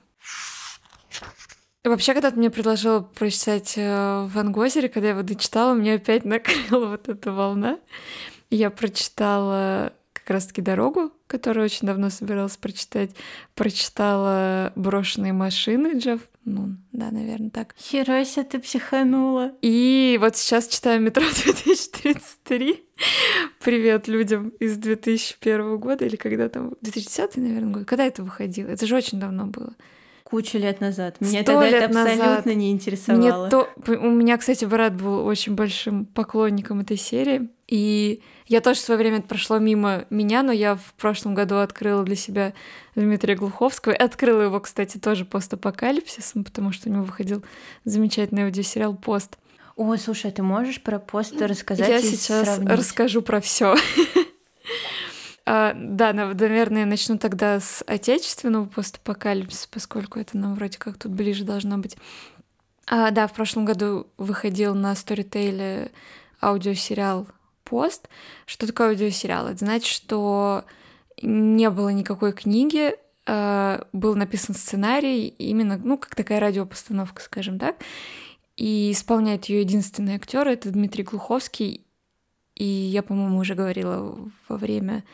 Вообще, 1.82 2.12
когда 2.12 2.30
ты 2.30 2.36
мне 2.36 2.50
предложила 2.50 3.00
прочитать 3.00 3.72
э, 3.76 4.26
Ван 4.26 4.52
Гозере, 4.52 4.90
когда 4.90 5.08
я 5.08 5.14
его 5.14 5.22
дочитала, 5.22 5.72
мне 5.72 5.94
опять 5.94 6.26
накрыла 6.26 6.88
вот 6.88 7.08
эта 7.08 7.32
волна. 7.32 7.78
Я 8.50 8.70
прочитала 8.70 9.94
как 10.30 10.36
раз-таки 10.36 10.62
«Дорогу», 10.62 11.10
которую 11.26 11.64
очень 11.64 11.88
давно 11.88 12.08
собиралась 12.08 12.56
прочитать. 12.56 13.10
Прочитала 13.56 14.72
«Брошенные 14.76 15.32
машины» 15.32 15.98
Джефф 15.98 16.20
ну, 16.44 16.76
да, 16.92 17.10
наверное, 17.10 17.50
так. 17.50 17.74
Херася, 17.76 18.44
ты 18.44 18.60
психанула. 18.60 19.52
И 19.60 20.16
вот 20.20 20.36
сейчас 20.36 20.68
читаю 20.68 21.00
«Метро 21.02 21.24
2033». 21.24 22.78
Привет 23.62 24.06
людям 24.06 24.50
из 24.60 24.76
2001 24.76 25.78
года, 25.78 26.04
или 26.04 26.14
когда 26.14 26.48
там, 26.48 26.74
2010, 26.80 27.36
наверное, 27.36 27.72
год. 27.74 27.84
Когда 27.86 28.06
это 28.06 28.22
выходило? 28.22 28.68
Это 28.68 28.86
же 28.86 28.94
очень 28.94 29.18
давно 29.18 29.46
было 29.46 29.74
кучу 30.30 30.58
лет 30.58 30.80
назад. 30.80 31.20
Меня 31.20 31.42
Сто 31.42 31.54
тогда 31.54 31.68
лет 31.68 31.82
это 31.82 31.86
абсолютно 31.86 32.26
назад. 32.26 32.46
не 32.46 32.70
интересовало. 32.70 33.42
Мне 33.42 33.50
то... 33.50 33.68
У 33.86 34.10
меня, 34.10 34.38
кстати, 34.38 34.64
брат 34.64 34.94
был 34.94 35.26
очень 35.26 35.56
большим 35.56 36.06
поклонником 36.06 36.80
этой 36.80 36.96
серии. 36.96 37.50
И 37.70 38.20
я 38.46 38.60
тоже 38.60 38.80
в 38.80 38.82
свое 38.82 38.98
время 38.98 39.22
прошло 39.22 39.58
мимо 39.58 40.04
меня, 40.10 40.42
но 40.42 40.50
я 40.50 40.74
в 40.74 40.92
прошлом 40.94 41.34
году 41.34 41.58
открыла 41.58 42.02
для 42.02 42.16
себя 42.16 42.52
Дмитрия 42.96 43.36
Глуховского. 43.36 43.94
Открыла 43.94 44.42
его, 44.42 44.58
кстати, 44.58 44.98
тоже 44.98 45.24
постапокалипсисом, 45.24 46.42
потому 46.42 46.72
что 46.72 46.88
у 46.88 46.92
него 46.92 47.04
выходил 47.04 47.44
замечательный 47.84 48.44
аудиосериал 48.44 48.94
«Пост». 48.96 49.38
О, 49.76 49.96
слушай, 49.96 50.30
а 50.30 50.34
ты 50.34 50.42
можешь 50.42 50.82
про 50.82 50.98
пост 50.98 51.40
рассказать? 51.40 51.88
Я 51.88 52.02
сейчас 52.02 52.56
сравнить? 52.56 52.70
расскажу 52.76 53.22
про 53.22 53.40
все. 53.40 53.76
А, 55.46 55.72
да, 55.74 56.12
наверное, 56.12 56.84
начну 56.84 57.18
тогда 57.18 57.58
с 57.58 57.82
отечественного 57.84 58.66
постапокалипсиса, 58.66 59.66
поскольку 59.68 60.20
это 60.20 60.38
нам 60.38 60.54
вроде 60.54 60.78
как 60.78 60.96
тут 60.96 61.10
ближе 61.10 61.42
должно 61.42 61.78
быть. 61.78 61.96
А, 62.86 63.10
да, 63.10 63.26
в 63.26 63.32
прошлом 63.32 63.64
году 63.64 64.06
выходил 64.16 64.76
на 64.76 64.92
Storytel 64.92 65.90
аудиосериал 66.40 67.26
«Пост». 67.70 68.08
Что 68.46 68.66
такое 68.66 68.88
аудиосериал? 68.90 69.46
Это 69.46 69.58
значит, 69.58 69.86
что 69.86 70.64
не 71.22 71.70
было 71.70 71.90
никакой 71.90 72.32
книги, 72.32 72.96
а, 73.26 73.86
был 73.92 74.16
написан 74.16 74.56
сценарий, 74.56 75.28
именно, 75.28 75.78
ну, 75.78 75.96
как 75.96 76.16
такая 76.16 76.40
радиопостановка, 76.40 77.22
скажем 77.22 77.60
так. 77.60 77.76
И 78.56 78.90
исполняет 78.90 79.44
ее 79.44 79.60
единственный 79.60 80.16
актер 80.16 80.48
это 80.48 80.70
Дмитрий 80.70 81.04
Глуховский. 81.04 81.86
И 82.56 82.64
я, 82.64 83.04
по-моему, 83.04 83.38
уже 83.38 83.54
говорила 83.54 84.18
во 84.48 84.56
время 84.56 85.04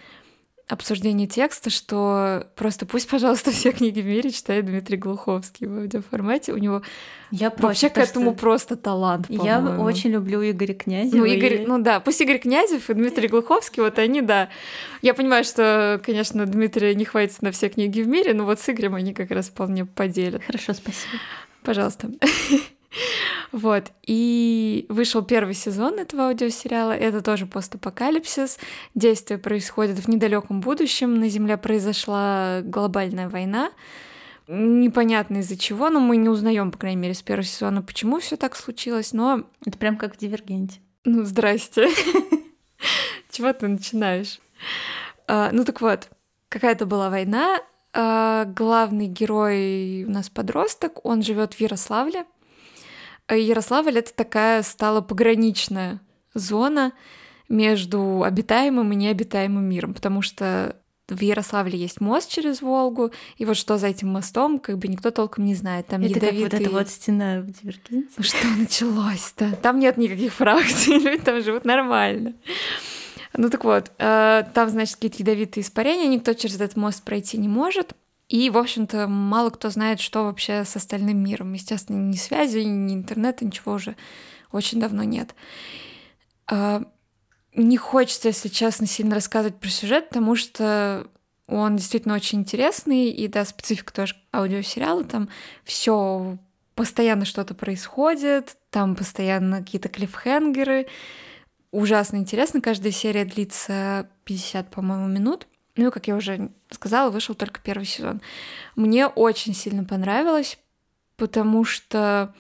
обсуждение 0.69 1.29
текста, 1.29 1.71
что 1.71 2.49
просто 2.57 2.87
пусть, 2.87 3.09
пожалуйста, 3.09 3.53
все 3.53 3.71
книги 3.71 4.01
в 4.01 4.07
мире 4.07 4.31
читает 4.31 4.67
Дмитрий 4.67 4.97
Глуховский 4.97 5.67
в 5.67 5.79
аудиоформате. 5.79 6.53
У 6.53 6.57
него 6.57 6.83
я 7.31 7.53
вообще 7.57 7.89
к 7.89 7.99
этому 7.99 8.33
что... 8.33 8.41
просто 8.41 8.77
талант, 8.77 9.27
Я 9.29 9.61
очень 9.61 10.11
люблю 10.11 10.43
Игоря 10.43 10.75
Князева. 10.75 11.19
Ну, 11.19 11.25
Игорь, 11.25 11.63
и... 11.63 11.67
ну 11.67 11.79
да, 11.79 12.01
пусть 12.01 12.21
Игорь 12.21 12.39
Князев 12.39 12.91
и 12.91 12.95
Дмитрий 12.95 13.29
Глуховский, 13.29 13.83
вот 13.83 13.99
они, 13.99 14.23
да. 14.23 14.49
Я 15.03 15.15
понимаю, 15.15 15.45
что, 15.45 16.01
конечно, 16.05 16.45
Дмитрия 16.47 16.95
не 16.95 17.05
хватит 17.05 17.43
на 17.43 17.53
все 17.53 17.69
книги 17.69 18.01
в 18.03 18.09
мире, 18.09 18.35
но 18.35 18.45
вот 18.45 18.61
с 18.61 18.69
Игорем 18.69 18.97
они 18.97 19.15
как 19.15 19.31
раз 19.31 19.49
вполне 19.49 19.85
поделят. 19.85 20.43
Хорошо, 20.45 20.73
спасибо. 20.73 21.23
Пожалуйста. 21.63 22.11
Вот. 23.53 23.93
И 24.03 24.87
вышел 24.89 25.23
первый 25.23 25.55
сезон 25.55 25.99
этого 25.99 26.29
аудиосериала. 26.29 26.93
Это 26.93 27.23
тоже 27.23 27.47
постапокалипсис. 27.47 28.59
Действие 28.95 29.39
происходит 29.39 29.99
в 29.99 30.09
недалеком 30.09 30.61
будущем. 30.61 31.19
На 31.19 31.29
Земле 31.29 31.57
произошла 31.57 32.61
глобальная 32.63 33.29
война. 33.29 33.71
Непонятно 34.49 35.39
из-за 35.39 35.57
чего, 35.57 35.91
но 35.91 35.99
мы 35.99 36.17
не 36.17 36.29
узнаем, 36.29 36.71
по 36.71 36.79
крайней 36.79 37.01
мере, 37.01 37.15
с 37.15 37.23
первого 37.23 37.45
сезона, 37.45 37.83
почему 37.83 38.21
все 38.21 38.37
так 38.37 38.55
случилось, 38.55 39.13
но... 39.13 39.43
Это 39.67 39.77
прям 39.77 39.97
как 39.97 40.15
в 40.15 40.19
Дивергенте. 40.19 40.81
Ну, 41.05 41.25
здрасте. 41.25 41.89
Чего 43.31 43.53
ты 43.53 43.67
начинаешь? 43.67 44.41
А, 45.27 45.51
ну 45.53 45.65
так 45.65 45.81
вот, 45.81 46.09
какая-то 46.49 46.87
была 46.87 47.11
война, 47.11 47.61
а, 47.93 48.45
главный 48.45 49.09
герой 49.09 50.05
у 50.05 50.11
нас 50.11 50.31
подросток, 50.31 51.05
он 51.05 51.23
живет 51.23 51.55
в 51.55 51.61
Ярославле, 51.61 52.25
Ярославль— 53.35 53.99
это 53.99 54.15
такая 54.15 54.63
стала 54.63 55.01
пограничная 55.01 56.01
зона 56.35 56.93
между 57.49 58.23
обитаемым 58.23 58.93
и 58.93 58.97
необитаемым 58.97 59.65
миром, 59.65 59.95
потому 59.95 60.23
что 60.23 60.77
в 61.09 61.21
Ярославле 61.21 61.79
есть 61.79 62.01
мост 62.01 62.29
через 62.29 62.63
Волгу, 62.63 63.13
и 63.37 63.45
вот 63.45 63.57
что 63.57 63.79
за 63.79 63.89
этим 63.89 64.09
мостом, 64.09 64.59
как 64.59 64.79
бы 64.79 64.89
никто 64.89 65.11
толком 65.11 65.45
не 65.45 65.55
знает. 65.55 65.87
Там 65.87 66.03
это 66.03 66.15
ядовитый... 66.15 66.43
как 66.43 66.53
вот 66.53 66.61
эта 66.61 66.71
вот 66.71 66.89
стена 66.89 67.41
в 67.41 67.47
Дивергенте. 67.47 68.09
Ну 68.17 68.25
что 68.25 68.47
началось-то? 68.59 69.57
Там 69.63 69.79
нет 69.79 69.97
никаких 69.97 70.33
фракций, 70.33 70.99
люди 70.99 71.23
там 71.23 71.43
живут 71.43 71.65
нормально. 71.65 72.35
Ну 73.37 73.51
так 73.51 73.65
вот, 73.65 73.93
э, 73.99 74.45
там, 74.53 74.69
значит, 74.69 74.97
какие-то 74.97 75.19
ядовитые 75.19 75.63
испарения, 75.63 76.09
никто 76.09 76.33
через 76.35 76.57
этот 76.57 76.77
мост 76.77 77.03
пройти 77.05 77.39
не 77.39 77.49
может. 77.49 77.95
И, 78.29 78.51
в 78.51 78.59
общем-то, 78.59 79.07
мало 79.07 79.51
кто 79.51 79.71
знает, 79.71 80.01
что 80.01 80.25
вообще 80.25 80.65
с 80.65 80.75
остальным 80.75 81.23
миром. 81.23 81.53
Естественно, 81.53 81.97
ни 81.97 82.17
связи, 82.17 82.59
ни 82.59 82.95
интернета, 82.95 83.45
ничего 83.45 83.75
уже 83.75 83.97
очень 84.51 84.81
давно 84.81 85.05
нет. 85.05 85.35
А, 86.49 86.83
не 87.55 87.77
хочется, 87.77 88.29
если 88.29 88.49
честно, 88.49 88.87
сильно 88.87 89.15
рассказывать 89.15 89.61
про 89.61 89.69
сюжет, 89.69 90.09
потому 90.09 90.35
что 90.35 91.07
он 91.47 91.77
действительно 91.77 92.15
очень 92.15 92.41
интересный, 92.41 93.11
и 93.11 93.29
да, 93.29 93.45
специфика 93.45 93.93
тоже 93.93 94.17
аудиосериала, 94.33 95.05
там 95.05 95.29
все 95.65 96.39
постоянно 96.75 97.25
что-то 97.25 97.55
происходит, 97.55 98.57
там 98.71 98.97
постоянно 98.97 99.59
какие-то 99.59 99.89
клиффхенгеры. 99.89 100.89
Ужасно 101.71 102.17
интересно, 102.17 102.61
каждая 102.61 102.93
серия 102.93 103.25
длится 103.25 104.11
50, 104.25 104.71
по-моему, 104.71 105.07
минут. 105.07 105.47
Ну 105.77 105.89
и, 105.89 105.91
как 105.91 106.09
я 106.09 106.17
уже 106.17 106.51
сказала, 106.71 107.11
вышел 107.11 107.35
только 107.35 107.61
первый 107.61 107.85
сезон. 107.85 108.21
Мне 108.75 109.07
очень 109.07 109.55
сильно 109.55 109.85
понравилось, 109.85 110.59
потому 111.17 111.65
что 111.65 112.35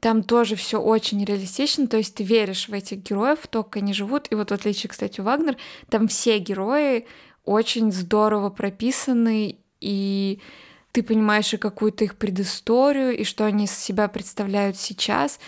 там 0.00 0.22
тоже 0.22 0.56
все 0.56 0.80
очень 0.80 1.22
реалистично, 1.24 1.86
то 1.86 1.98
есть 1.98 2.14
ты 2.14 2.24
веришь 2.24 2.68
в 2.68 2.72
этих 2.72 2.98
героев, 2.98 3.40
в 3.42 3.48
то, 3.48 3.62
как 3.62 3.76
они 3.76 3.92
живут. 3.92 4.28
И 4.30 4.34
вот 4.34 4.50
в 4.50 4.54
отличие, 4.54 4.88
кстати, 4.88 5.20
у 5.20 5.24
Вагнер, 5.24 5.56
там 5.90 6.08
все 6.08 6.38
герои 6.38 7.06
очень 7.44 7.92
здорово 7.92 8.48
прописаны, 8.48 9.58
и 9.80 10.40
ты 10.92 11.02
понимаешь 11.02 11.52
и 11.52 11.58
какую-то 11.58 12.04
их 12.04 12.16
предысторию, 12.16 13.16
и 13.16 13.24
что 13.24 13.44
они 13.44 13.64
из 13.64 13.76
себя 13.76 14.08
представляют 14.08 14.76
сейчас. 14.76 15.38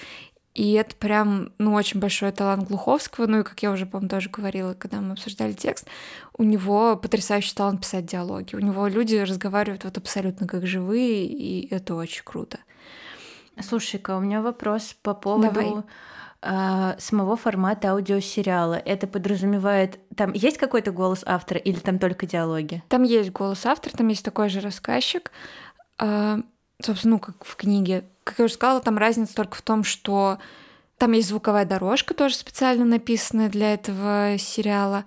И 0.55 0.73
это 0.73 0.95
прям, 0.97 1.53
ну, 1.59 1.73
очень 1.73 1.99
большой 1.99 2.31
талант 2.31 2.69
Глуховского. 2.69 3.27
Ну 3.27 3.41
и, 3.41 3.43
как 3.43 3.63
я 3.63 3.71
уже, 3.71 3.87
по-моему, 3.87 4.11
тоже 4.11 4.29
говорила, 4.29 4.75
когда 4.75 5.01
мы 5.01 5.13
обсуждали 5.13 5.53
текст, 5.53 5.89
у 6.37 6.43
него 6.43 6.97
потрясающий 6.97 7.55
талант 7.55 7.81
писать 7.81 8.07
диалоги. 8.07 8.55
У 8.55 8.61
него 8.61 8.87
люди 8.87 9.17
разговаривают 9.17 9.85
вот 9.85 9.97
абсолютно 9.97 10.47
как 10.47 10.67
живые, 10.67 11.27
и 11.27 11.73
это 11.73 11.95
очень 11.95 12.23
круто. 12.25 12.59
Слушай-ка, 13.61 14.17
у 14.17 14.21
меня 14.21 14.43
вопрос 14.43 14.95
по 15.03 15.15
поводу 15.15 15.85
э, 16.43 16.95
самого 16.99 17.37
формата 17.37 17.93
аудиосериала. 17.93 18.75
Это 18.75 19.07
подразумевает... 19.07 20.01
Там 20.17 20.33
есть 20.33 20.59
какой-то 20.59 20.91
голос 20.91 21.23
автора 21.25 21.61
или 21.61 21.79
там 21.79 21.99
только 21.99 22.27
диалоги? 22.27 22.83
Там 22.89 23.05
есть 23.05 23.31
голос 23.31 23.65
автора, 23.65 23.97
там 23.97 24.09
есть 24.09 24.25
такой 24.25 24.51
же 24.51 24.61
рассказчик. 24.61 25.33
Э, 25.99 26.39
собственно, 26.83 27.15
ну, 27.15 27.19
как 27.21 27.45
в 27.45 27.57
книге 27.57 28.05
как 28.25 28.39
я 28.39 28.45
уже 28.45 28.55
сказала, 28.55 28.81
там 28.81 28.99
разница 28.99 29.35
только 29.35 29.57
в 29.57 29.63
том, 29.63 29.85
что 29.85 30.39
там 30.99 31.13
есть 31.13 31.29
звуковая 31.29 31.65
дорожка, 31.65 32.15
тоже 32.15 32.37
специально 32.37 32.85
написанная 32.85 33.49
для 33.49 33.75
этого 33.75 34.37
сериала, 34.39 35.05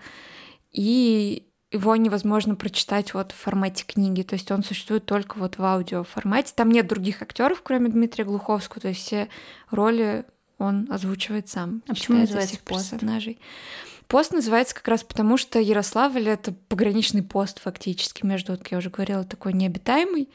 и 0.72 1.44
его 1.72 1.96
невозможно 1.96 2.56
прочитать 2.56 3.14
вот 3.14 3.32
в 3.32 3.36
формате 3.36 3.86
книги, 3.86 4.22
то 4.22 4.36
есть 4.36 4.52
он 4.52 4.64
существует 4.64 5.06
только 5.06 5.38
вот 5.38 5.58
в 5.58 5.64
аудио 5.64 6.04
формате. 6.04 6.54
Там 6.56 6.70
нет 6.70 6.88
других 6.88 7.22
актеров, 7.22 7.62
кроме 7.64 7.90
Дмитрия 7.90 8.24
Глуховского, 8.24 8.82
то 8.82 8.88
есть 8.90 9.02
все 9.02 9.30
роли 9.72 10.26
он 10.58 10.88
озвучивает 10.90 11.50
сам. 11.50 11.82
А 11.88 11.94
почему 11.94 12.20
называется 12.20 12.58
персонажей. 12.60 13.36
Пост 13.36 13.95
называется 14.32 14.76
как 14.76 14.88
раз 14.88 15.04
потому, 15.04 15.38
что 15.38 15.60
Ярославль— 15.60 16.28
это 16.30 16.54
пограничный 16.68 17.24
пост 17.24 17.60
фактически 17.60 18.26
между, 18.26 18.58
как 18.58 18.72
я 18.72 18.78
уже 18.78 18.90
говорила, 18.90 19.24
такой 19.24 19.54
необитаемый 19.54 20.30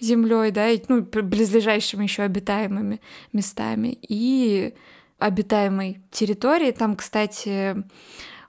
землей, 0.00 0.50
да, 0.50 0.68
и, 0.68 0.82
ну, 0.88 1.02
близлежащими 1.02 2.02
еще 2.04 2.22
обитаемыми 2.22 3.00
местами 3.32 3.98
и 4.00 4.74
обитаемой 5.18 6.02
территории. 6.10 6.72
Там, 6.72 6.96
кстати, 6.96 7.76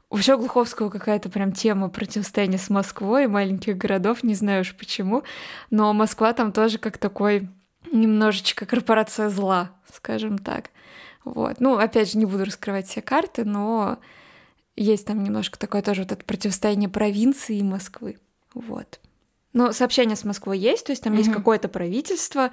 у 0.10 0.16
Вообще 0.16 0.38
Глуховского 0.38 0.90
какая-то 0.90 1.30
прям 1.30 1.52
тема 1.52 1.90
противостояния 1.90 2.58
с 2.58 2.70
Москвой, 2.70 3.28
маленьких 3.28 3.78
городов, 3.78 4.24
не 4.24 4.34
знаю 4.34 4.62
уж 4.62 4.76
почему, 4.76 5.24
но 5.70 5.94
Москва 5.94 6.34
там 6.34 6.52
тоже 6.52 6.78
как 6.78 6.98
такой 6.98 7.50
немножечко 7.92 8.66
корпорация 8.66 9.30
зла, 9.30 9.72
скажем 9.94 10.38
так. 10.38 10.70
Вот. 11.24 11.60
Ну, 11.60 11.78
опять 11.78 12.12
же, 12.12 12.18
не 12.18 12.26
буду 12.26 12.46
раскрывать 12.46 12.88
все 12.88 13.02
карты, 13.02 13.46
но 13.46 13.98
есть 14.76 15.06
там 15.06 15.24
немножко 15.24 15.58
такое 15.58 15.82
тоже 15.82 16.04
вот 16.04 16.12
это 16.12 16.24
противостояние 16.26 16.90
провинции 16.90 17.58
и 17.58 17.64
Москвы. 17.64 18.20
Вот. 18.54 19.00
Но 19.54 19.72
сообщение 19.72 20.16
с 20.16 20.26
Москвой 20.26 20.60
есть, 20.60 20.86
то 20.86 20.92
есть 20.92 21.04
там 21.04 21.14
mm-hmm. 21.14 21.18
есть 21.18 21.32
какое-то 21.32 21.70
правительство, 21.70 22.52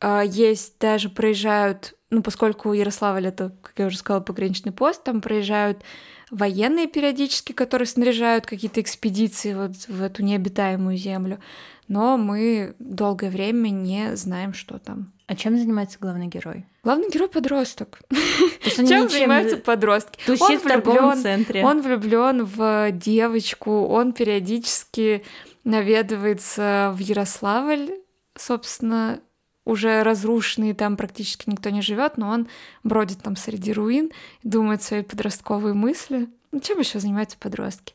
а, 0.00 0.22
есть 0.22 0.78
даже 0.78 1.10
проезжают, 1.10 1.94
ну, 2.10 2.22
поскольку 2.22 2.72
Ярославль 2.72 3.26
это, 3.26 3.54
как 3.62 3.78
я 3.78 3.86
уже 3.86 3.98
сказала, 3.98 4.22
пограничный 4.22 4.72
пост, 4.72 5.04
там 5.04 5.20
проезжают 5.20 5.82
военные 6.30 6.86
периодически, 6.86 7.52
которые 7.52 7.86
снаряжают 7.86 8.46
какие-то 8.46 8.80
экспедиции 8.80 9.54
вот 9.54 9.72
в 9.88 10.02
эту 10.02 10.22
необитаемую 10.22 10.96
землю. 10.96 11.40
Но 11.86 12.16
мы 12.16 12.74
долгое 12.78 13.30
время 13.30 13.70
не 13.70 14.16
знаем, 14.16 14.54
что 14.54 14.78
там. 14.78 15.12
А 15.28 15.36
чем 15.36 15.58
занимается 15.58 15.98
главный 16.00 16.26
герой? 16.26 16.64
Главный 16.82 17.10
герой 17.10 17.28
подросток. 17.28 18.00
Чем 18.62 19.10
занимаются 19.10 19.58
подростки? 19.58 20.18
Тусит 20.24 20.62
в 20.62 20.66
торговом 20.66 21.20
центре. 21.20 21.62
Он 21.62 21.82
влюблен 21.82 22.44
в 22.46 22.90
девочку, 22.92 23.86
он 23.88 24.14
периодически 24.14 25.22
наведывается 25.64 26.94
в 26.96 27.00
Ярославль, 27.00 27.90
собственно, 28.36 29.20
уже 29.66 30.02
разрушенный, 30.02 30.72
там 30.72 30.96
практически 30.96 31.50
никто 31.50 31.68
не 31.68 31.82
живет, 31.82 32.16
но 32.16 32.30
он 32.30 32.48
бродит 32.82 33.20
там 33.20 33.36
среди 33.36 33.74
руин, 33.74 34.10
думает 34.44 34.82
свои 34.82 35.02
подростковые 35.02 35.74
мысли. 35.74 36.30
Ну, 36.52 36.60
чем 36.60 36.78
еще 36.78 37.00
занимаются 37.00 37.36
подростки? 37.38 37.92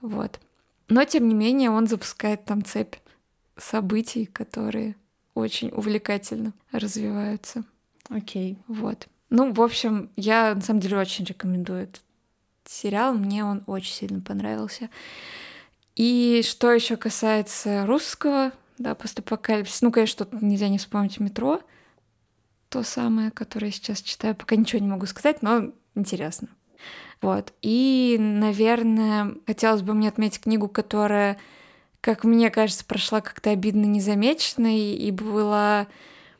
Вот. 0.00 0.40
Но, 0.88 1.04
тем 1.04 1.28
не 1.28 1.34
менее, 1.34 1.70
он 1.70 1.86
запускает 1.86 2.44
там 2.44 2.64
цепь 2.64 2.96
событий, 3.56 4.26
которые 4.26 4.96
очень 5.36 5.68
увлекательно 5.68 6.52
развиваются. 6.72 7.64
Окей. 8.08 8.58
Вот. 8.66 9.06
Ну, 9.30 9.52
в 9.52 9.60
общем, 9.60 10.10
я 10.16 10.54
на 10.54 10.60
самом 10.60 10.80
деле 10.80 10.98
очень 10.98 11.24
рекомендую 11.24 11.84
этот 11.84 12.02
сериал. 12.64 13.14
Мне 13.14 13.44
он 13.44 13.62
очень 13.66 13.92
сильно 13.92 14.20
понравился. 14.20 14.88
И 15.94 16.42
что 16.44 16.72
еще 16.72 16.96
касается 16.96 17.86
русского, 17.86 18.52
да, 18.78 18.94
постапокалипсис, 18.94 19.82
ну, 19.82 19.90
конечно, 19.90 20.24
тут 20.24 20.42
нельзя 20.42 20.68
не 20.68 20.78
вспомнить 20.78 21.20
метро, 21.20 21.60
то 22.68 22.82
самое, 22.82 23.30
которое 23.30 23.66
я 23.66 23.72
сейчас 23.72 24.02
читаю, 24.02 24.34
пока 24.34 24.56
ничего 24.56 24.80
не 24.80 24.88
могу 24.88 25.06
сказать, 25.06 25.42
но 25.42 25.72
интересно. 25.94 26.48
Вот. 27.22 27.52
И, 27.62 28.16
наверное, 28.18 29.34
хотелось 29.46 29.82
бы 29.82 29.94
мне 29.94 30.08
отметить 30.08 30.40
книгу, 30.40 30.68
которая, 30.68 31.38
как 32.06 32.22
мне 32.22 32.50
кажется, 32.50 32.84
прошла 32.84 33.20
как-то 33.20 33.50
обидно 33.50 33.84
незамеченной 33.84 34.94
и 34.94 35.10
была 35.10 35.88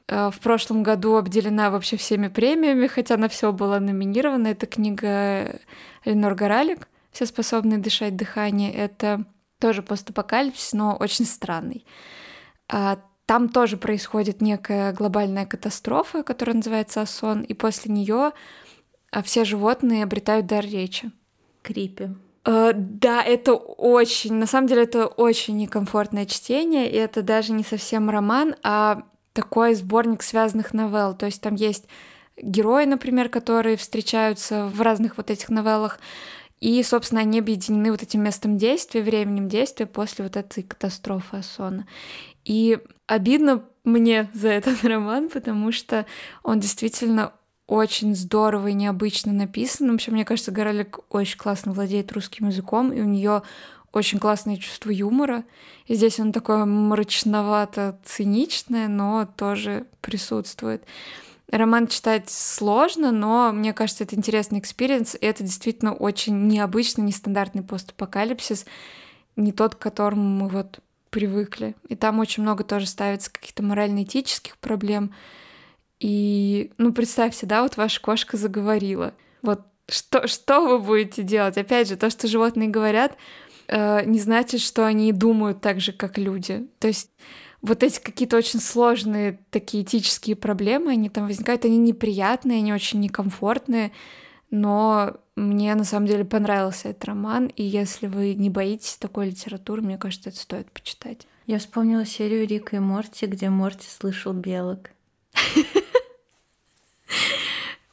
э, 0.06 0.30
в 0.30 0.38
прошлом 0.38 0.84
году 0.84 1.16
обделена 1.16 1.70
вообще 1.70 1.96
всеми 1.96 2.28
премиями, 2.28 2.86
хотя 2.86 3.16
на 3.16 3.28
все 3.28 3.50
была 3.50 3.80
номинирована. 3.80 4.46
Это 4.46 4.66
книга 4.66 5.58
Ленор 6.04 6.36
Горалик 6.36 6.86
«Все 7.10 7.26
способны 7.26 7.78
дышать 7.78 8.14
дыхание». 8.14 8.72
Это 8.72 9.24
тоже 9.58 9.82
постапокалипсис, 9.82 10.72
но 10.72 10.94
очень 10.94 11.24
странный. 11.24 11.84
А, 12.68 13.00
там 13.26 13.48
тоже 13.48 13.76
происходит 13.76 14.40
некая 14.40 14.92
глобальная 14.92 15.46
катастрофа, 15.46 16.22
которая 16.22 16.54
называется 16.54 17.02
осон, 17.02 17.42
и 17.42 17.54
после 17.54 17.92
нее 17.92 18.30
а, 19.10 19.20
все 19.20 19.44
животные 19.44 20.04
обретают 20.04 20.46
дар 20.46 20.64
речи. 20.64 21.10
Крипи. 21.62 22.10
Uh, 22.46 22.72
да, 22.74 23.24
это 23.24 23.54
очень, 23.54 24.34
на 24.34 24.46
самом 24.46 24.68
деле, 24.68 24.84
это 24.84 25.06
очень 25.06 25.56
некомфортное 25.56 26.26
чтение, 26.26 26.88
и 26.88 26.94
это 26.94 27.22
даже 27.22 27.52
не 27.52 27.64
совсем 27.64 28.08
роман, 28.08 28.54
а 28.62 29.02
такой 29.32 29.74
сборник 29.74 30.22
связанных 30.22 30.72
новелл. 30.72 31.14
То 31.16 31.26
есть 31.26 31.42
там 31.42 31.56
есть 31.56 31.86
герои, 32.40 32.84
например, 32.84 33.28
которые 33.30 33.76
встречаются 33.76 34.66
в 34.66 34.80
разных 34.80 35.16
вот 35.16 35.30
этих 35.30 35.48
новеллах, 35.48 35.98
и, 36.60 36.82
собственно, 36.82 37.20
они 37.20 37.40
объединены 37.40 37.90
вот 37.90 38.02
этим 38.02 38.22
местом 38.22 38.56
действия, 38.56 39.02
временем 39.02 39.48
действия 39.48 39.86
после 39.86 40.24
вот 40.24 40.36
этой 40.36 40.62
катастрофы 40.62 41.38
Асона. 41.38 41.86
И 42.44 42.78
обидно 43.06 43.64
мне 43.84 44.30
за 44.32 44.48
этот 44.48 44.84
роман, 44.84 45.28
потому 45.28 45.72
что 45.72 46.06
он 46.42 46.60
действительно 46.60 47.32
очень 47.66 48.14
здорово 48.14 48.68
и 48.68 48.74
необычно 48.74 49.32
написан. 49.32 49.90
Вообще, 49.90 50.12
мне 50.12 50.24
кажется, 50.24 50.52
Горалик 50.52 51.00
очень 51.10 51.38
классно 51.38 51.72
владеет 51.72 52.12
русским 52.12 52.46
языком, 52.48 52.92
и 52.92 53.00
у 53.00 53.06
нее 53.06 53.42
очень 53.92 54.18
классное 54.18 54.56
чувство 54.56 54.90
юмора. 54.90 55.44
И 55.86 55.94
здесь 55.94 56.18
он 56.20 56.32
такое 56.32 56.64
мрачновато-циничное, 56.64 58.88
но 58.88 59.28
тоже 59.36 59.86
присутствует. 60.00 60.84
Роман 61.50 61.86
читать 61.86 62.28
сложно, 62.28 63.12
но 63.12 63.52
мне 63.52 63.72
кажется, 63.72 64.04
это 64.04 64.16
интересный 64.16 64.58
experience, 64.58 65.14
и 65.14 65.24
это 65.24 65.44
действительно 65.44 65.94
очень 65.94 66.48
необычный, 66.48 67.04
нестандартный 67.04 67.62
постапокалипсис, 67.62 68.66
не 69.36 69.52
тот, 69.52 69.76
к 69.76 69.78
которому 69.78 70.22
мы 70.22 70.48
вот 70.48 70.80
привыкли. 71.10 71.76
И 71.88 71.94
там 71.94 72.18
очень 72.18 72.42
много 72.42 72.64
тоже 72.64 72.86
ставится 72.86 73.32
каких-то 73.32 73.62
морально-этических 73.62 74.56
проблем. 74.58 75.14
И, 76.00 76.72
ну, 76.78 76.92
представьте, 76.92 77.46
да, 77.46 77.62
вот 77.62 77.76
ваша 77.76 78.00
кошка 78.00 78.36
заговорила. 78.36 79.14
Вот 79.42 79.62
что, 79.88 80.26
что 80.26 80.60
вы 80.60 80.78
будете 80.78 81.22
делать? 81.22 81.56
Опять 81.56 81.88
же, 81.88 81.96
то, 81.96 82.10
что 82.10 82.28
животные 82.28 82.68
говорят, 82.68 83.16
э, 83.68 84.04
не 84.04 84.18
значит, 84.18 84.60
что 84.60 84.86
они 84.86 85.12
думают 85.12 85.60
так 85.60 85.80
же, 85.80 85.92
как 85.92 86.18
люди. 86.18 86.66
То 86.78 86.88
есть 86.88 87.10
вот 87.62 87.82
эти 87.82 88.00
какие-то 88.00 88.36
очень 88.36 88.60
сложные 88.60 89.38
такие 89.50 89.82
этические 89.82 90.36
проблемы, 90.36 90.92
они 90.92 91.08
там 91.08 91.26
возникают, 91.26 91.64
они 91.64 91.78
неприятные, 91.78 92.58
они 92.58 92.72
очень 92.72 93.00
некомфортные, 93.00 93.92
но 94.50 95.16
мне 95.34 95.74
на 95.74 95.84
самом 95.84 96.06
деле 96.06 96.24
понравился 96.24 96.90
этот 96.90 97.04
роман, 97.06 97.46
и 97.46 97.62
если 97.62 98.06
вы 98.06 98.34
не 98.34 98.50
боитесь 98.50 98.96
такой 98.96 99.30
литературы, 99.30 99.82
мне 99.82 99.98
кажется, 99.98 100.30
это 100.30 100.38
стоит 100.38 100.70
почитать. 100.70 101.26
Я 101.46 101.58
вспомнила 101.58 102.04
серию 102.04 102.46
Рика 102.46 102.76
и 102.76 102.78
Морти, 102.80 103.26
где 103.26 103.50
Морти 103.50 103.88
слышал 103.88 104.32
белок. 104.32 104.90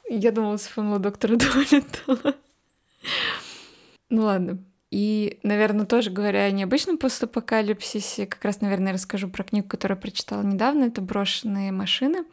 Я 0.09 0.31
думала, 0.31 0.57
вспомнила 0.57 0.99
доктора 0.99 1.35
Долиттла. 1.35 2.35
Ну 4.09 4.23
ладно, 4.23 4.59
и, 4.91 5.39
наверное, 5.41 5.87
тоже 5.87 6.11
говоря 6.11 6.43
о 6.43 6.51
необычном 6.51 6.99
постапокалипсисе, 6.99 8.27
как 8.27 8.45
раз, 8.45 8.61
наверное, 8.61 8.93
расскажу 8.93 9.27
про 9.27 9.43
книгу, 9.43 9.67
которую 9.67 9.99
прочитала 9.99 10.43
недавно. 10.43 10.83
Это 10.83 11.01
«Брошенные 11.01 11.71
машины». 11.71 12.25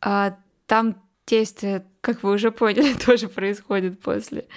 А 0.00 0.38
там 0.66 0.96
действие, 1.26 1.84
как 2.00 2.22
вы 2.22 2.32
уже 2.32 2.50
поняли, 2.50 2.94
тоже 3.06 3.28
происходит 3.28 4.00
после 4.00 4.48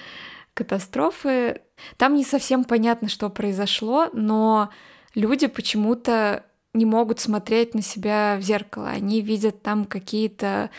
катастрофы. 0.53 1.61
Там 1.97 2.15
не 2.15 2.23
совсем 2.23 2.63
понятно, 2.63 3.09
что 3.09 3.29
произошло, 3.29 4.09
но 4.13 4.69
люди 5.13 5.47
почему-то 5.47 6.45
не 6.73 6.85
могут 6.85 7.19
смотреть 7.19 7.75
на 7.75 7.81
себя 7.81 8.37
в 8.39 8.43
зеркало. 8.43 8.87
Они 8.87 9.19
видят 9.21 9.61
там 9.61 9.83
какие-то 9.83 10.69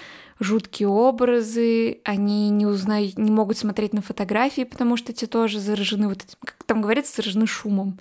жуткие 0.41 0.89
образы, 0.89 2.01
они 2.05 2.51
не 2.51 2.66
узнают, 2.66 3.18
не 3.18 3.30
могут 3.30 3.59
смотреть 3.59 3.93
на 3.93 4.03
фотографии, 4.03 4.64
потому 4.64 4.97
что 4.97 5.12
те 5.12 5.26
тоже 5.26 5.61
заражены 5.61 6.09
вот 6.09 6.22
этим, 6.22 6.39
как 6.45 6.57
там 6.64 6.82
говорится, 6.82 7.16
заражены 7.16 7.47
шумом. 7.47 7.99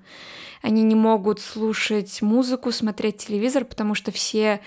Они 0.61 0.81
не 0.81 0.95
могут 0.95 1.39
слушать 1.41 2.21
музыку, 2.21 2.71
смотреть 2.71 3.17
телевизор, 3.17 3.65
потому 3.65 3.95
что 3.95 4.11
все 4.11 4.61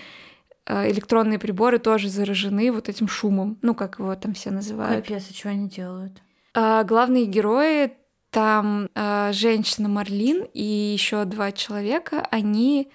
э, 0.65 0.91
электронные 0.91 1.39
приборы 1.39 1.79
тоже 1.79 2.09
заражены 2.09 2.71
вот 2.71 2.87
этим 2.87 3.07
шумом, 3.07 3.57
ну 3.61 3.73
как 3.73 3.99
его 3.99 4.15
там 4.15 4.33
все 4.33 4.51
называют. 4.51 5.05
Капец, 5.05 5.25
а 5.29 5.33
что 5.33 5.49
они 5.49 5.67
делают? 5.67 6.21
А, 6.53 6.83
главные 6.83 7.25
герои 7.25 7.91
там 8.29 8.89
а, 8.93 9.31
женщина 9.31 9.89
Марлин 9.89 10.45
и 10.53 10.63
еще 10.63 11.25
два 11.25 11.51
человека, 11.51 12.27
они, 12.29 12.91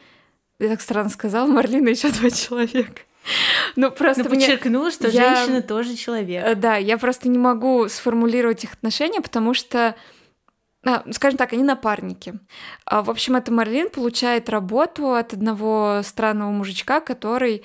я 0.59 0.69
так 0.69 0.81
странно 0.81 1.11
сказала, 1.11 1.47
Марлин 1.47 1.87
и 1.87 1.91
еще 1.91 2.11
два 2.11 2.31
человека. 2.31 3.03
Ну, 3.77 3.91
просто 3.91 4.25
ну, 4.25 4.31
подчеркнула, 4.31 4.91
что 4.91 5.09
я... 5.09 5.37
женщина 5.37 5.63
тоже 5.63 5.97
человек. 5.97 6.45
Э, 6.45 6.55
да, 6.55 6.77
я 6.77 6.99
просто 6.99 7.29
не 7.29 7.39
могу 7.39 7.89
сформулировать 7.89 8.65
их 8.65 8.75
отношения, 8.75 9.21
потому 9.21 9.55
что 9.55 9.95
а, 10.85 11.05
скажем 11.13 11.39
так, 11.39 11.53
они 11.53 11.63
напарники. 11.63 12.35
А, 12.85 13.03
в 13.03 13.11
общем, 13.11 13.37
эта 13.37 13.53
Марлин 13.53 13.89
получает 13.89 14.49
работу 14.49 15.15
от 15.15 15.33
одного 15.33 16.01
странного 16.03 16.51
мужичка, 16.51 17.01
который 17.01 17.63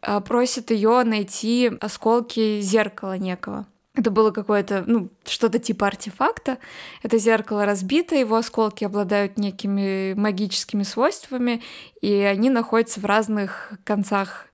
а, 0.00 0.20
просит 0.20 0.70
ее 0.70 1.04
найти 1.04 1.70
осколки 1.80 2.60
зеркала 2.60 3.16
некого. 3.16 3.66
Это 3.94 4.10
было 4.10 4.30
какое-то, 4.30 4.84
ну, 4.86 5.10
что-то 5.24 5.58
типа 5.58 5.88
артефакта. 5.88 6.58
Это 7.02 7.18
зеркало 7.18 7.64
разбито, 7.64 8.14
его 8.14 8.36
осколки 8.36 8.84
обладают 8.84 9.38
некими 9.38 10.14
магическими 10.14 10.84
свойствами, 10.84 11.62
и 12.00 12.12
они 12.12 12.48
находятся 12.48 13.00
в 13.00 13.06
разных 13.06 13.72
концах 13.84 14.46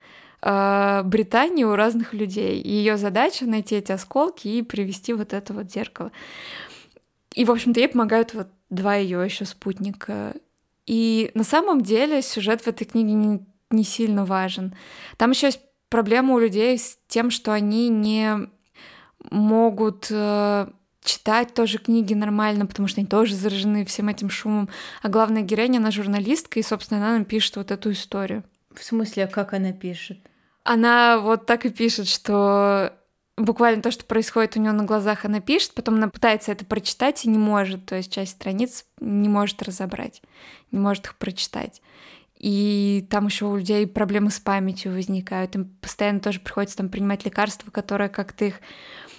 э, 0.45 1.01
Британии 1.03 1.63
у 1.65 1.75
разных 1.75 2.13
людей. 2.13 2.61
И 2.61 2.69
ее 2.69 2.97
задача 2.97 3.45
найти 3.45 3.75
эти 3.75 3.91
осколки 3.91 4.47
и 4.47 4.61
привести 4.61 5.13
вот 5.13 5.33
это 5.33 5.53
вот 5.53 5.71
зеркало. 5.71 6.11
И, 7.33 7.43
в 7.43 7.51
общем-то, 7.51 7.79
ей 7.79 7.89
помогают 7.89 8.33
вот 8.33 8.47
два 8.69 8.95
ее 8.95 9.23
еще 9.23 9.45
спутника. 9.45 10.33
И 10.85 11.31
на 11.33 11.43
самом 11.43 11.81
деле 11.81 12.21
сюжет 12.21 12.61
в 12.61 12.67
этой 12.67 12.85
книге 12.85 13.13
не, 13.13 13.45
не 13.71 13.83
сильно 13.83 14.23
важен. 14.23 14.75
Там 15.17 15.31
еще 15.31 15.47
есть 15.47 15.59
проблема 15.89 16.35
у 16.35 16.39
людей 16.39 16.77
с 16.77 16.97
тем, 17.07 17.31
что 17.31 17.51
они 17.51 17.89
не 17.89 18.47
могут 19.31 20.07
э, 20.11 20.67
читать 21.03 21.53
тоже 21.53 21.79
книги 21.79 22.13
нормально, 22.13 22.65
потому 22.65 22.87
что 22.87 23.01
они 23.01 23.07
тоже 23.07 23.35
заражены 23.35 23.85
всем 23.85 24.09
этим 24.09 24.29
шумом. 24.29 24.69
А 25.01 25.09
главная 25.09 25.41
героиня, 25.41 25.77
она 25.77 25.91
журналистка, 25.91 26.59
и, 26.59 26.63
собственно, 26.63 26.99
она 26.99 27.13
нам 27.13 27.25
пишет 27.25 27.55
вот 27.55 27.71
эту 27.71 27.91
историю. 27.91 28.43
В 28.73 28.83
смысле, 28.83 29.25
а 29.25 29.27
как 29.27 29.53
она 29.53 29.71
пишет? 29.71 30.19
Она 30.65 31.19
вот 31.19 31.45
так 31.45 31.65
и 31.65 31.69
пишет, 31.69 32.07
что 32.07 32.91
буквально 33.37 33.83
то, 33.83 33.91
что 33.91 34.03
происходит 34.03 34.57
у 34.57 34.59
нее 34.59 34.71
на 34.71 34.83
глазах, 34.83 35.23
она 35.23 35.39
пишет, 35.39 35.73
потом 35.75 35.95
она 35.95 36.09
пытается 36.09 36.51
это 36.51 36.65
прочитать 36.65 37.23
и 37.23 37.29
не 37.29 37.37
может, 37.37 37.85
то 37.85 37.95
есть 37.95 38.11
часть 38.11 38.31
страниц 38.31 38.83
не 38.99 39.29
может 39.29 39.61
разобрать, 39.61 40.23
не 40.71 40.79
может 40.79 41.05
их 41.05 41.15
прочитать. 41.17 41.83
И 42.39 43.07
там 43.11 43.27
еще 43.27 43.45
у 43.45 43.57
людей 43.57 43.85
проблемы 43.85 44.31
с 44.31 44.39
памятью 44.39 44.93
возникают, 44.93 45.53
им 45.55 45.65
постоянно 45.81 46.19
тоже 46.19 46.39
приходится 46.39 46.77
там 46.77 46.89
принимать 46.89 47.25
лекарства, 47.25 47.69
которые 47.69 48.09
как-то 48.09 48.45
их 48.45 48.59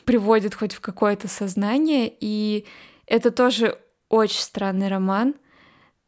приводят 0.05 0.53
хоть 0.53 0.74
в 0.74 0.80
какое-то 0.80 1.28
сознание, 1.28 2.12
и 2.20 2.66
это 3.07 3.30
тоже 3.30 3.78
очень 4.09 4.40
странный 4.40 4.88
роман. 4.88 5.36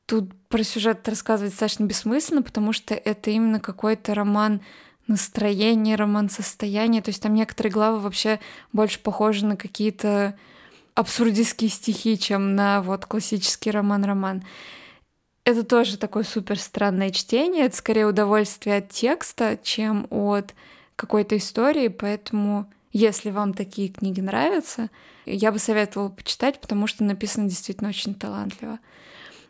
Тут 0.06 0.34
про 0.48 0.64
сюжет 0.64 1.08
рассказывать 1.08 1.52
достаточно 1.52 1.84
бессмысленно, 1.84 2.42
потому 2.42 2.72
что 2.72 2.94
это 2.94 3.30
именно 3.30 3.60
какой-то 3.60 4.14
роман 4.14 4.62
настроение, 5.08 5.96
роман 5.96 6.30
состояние. 6.30 7.02
То 7.02 7.08
есть 7.08 7.22
там 7.22 7.34
некоторые 7.34 7.72
главы 7.72 7.98
вообще 7.98 8.38
больше 8.72 9.00
похожи 9.00 9.44
на 9.44 9.56
какие-то 9.56 10.38
абсурдистские 10.94 11.70
стихи, 11.70 12.18
чем 12.18 12.54
на 12.54 12.82
вот 12.82 13.06
классический 13.06 13.70
роман-роман. 13.70 14.44
Это 15.44 15.64
тоже 15.64 15.96
такое 15.96 16.24
супер 16.24 16.58
странное 16.58 17.10
чтение. 17.10 17.64
Это 17.64 17.76
скорее 17.76 18.06
удовольствие 18.06 18.76
от 18.76 18.90
текста, 18.90 19.58
чем 19.62 20.06
от 20.10 20.54
какой-то 20.96 21.36
истории, 21.36 21.88
поэтому 21.88 22.70
если 22.92 23.30
вам 23.30 23.54
такие 23.54 23.88
книги 23.88 24.20
нравятся, 24.20 24.90
я 25.24 25.52
бы 25.52 25.58
советовала 25.58 26.08
почитать, 26.08 26.60
потому 26.60 26.86
что 26.86 27.04
написано 27.04 27.48
действительно 27.48 27.90
очень 27.90 28.14
талантливо. 28.14 28.78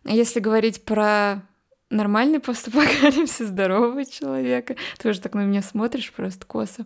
Если 0.05 0.41
говорить 0.41 0.85
про 0.85 1.43
нормальный 1.91 2.41
постапокалипсис 2.41 3.47
здорового 3.49 4.05
человека, 4.05 4.77
ты 4.99 5.09
уже 5.09 5.21
так 5.21 5.35
на 5.35 5.45
меня 5.45 5.63
смотришь 5.63 6.13
просто 6.13 6.47
косо, 6.47 6.85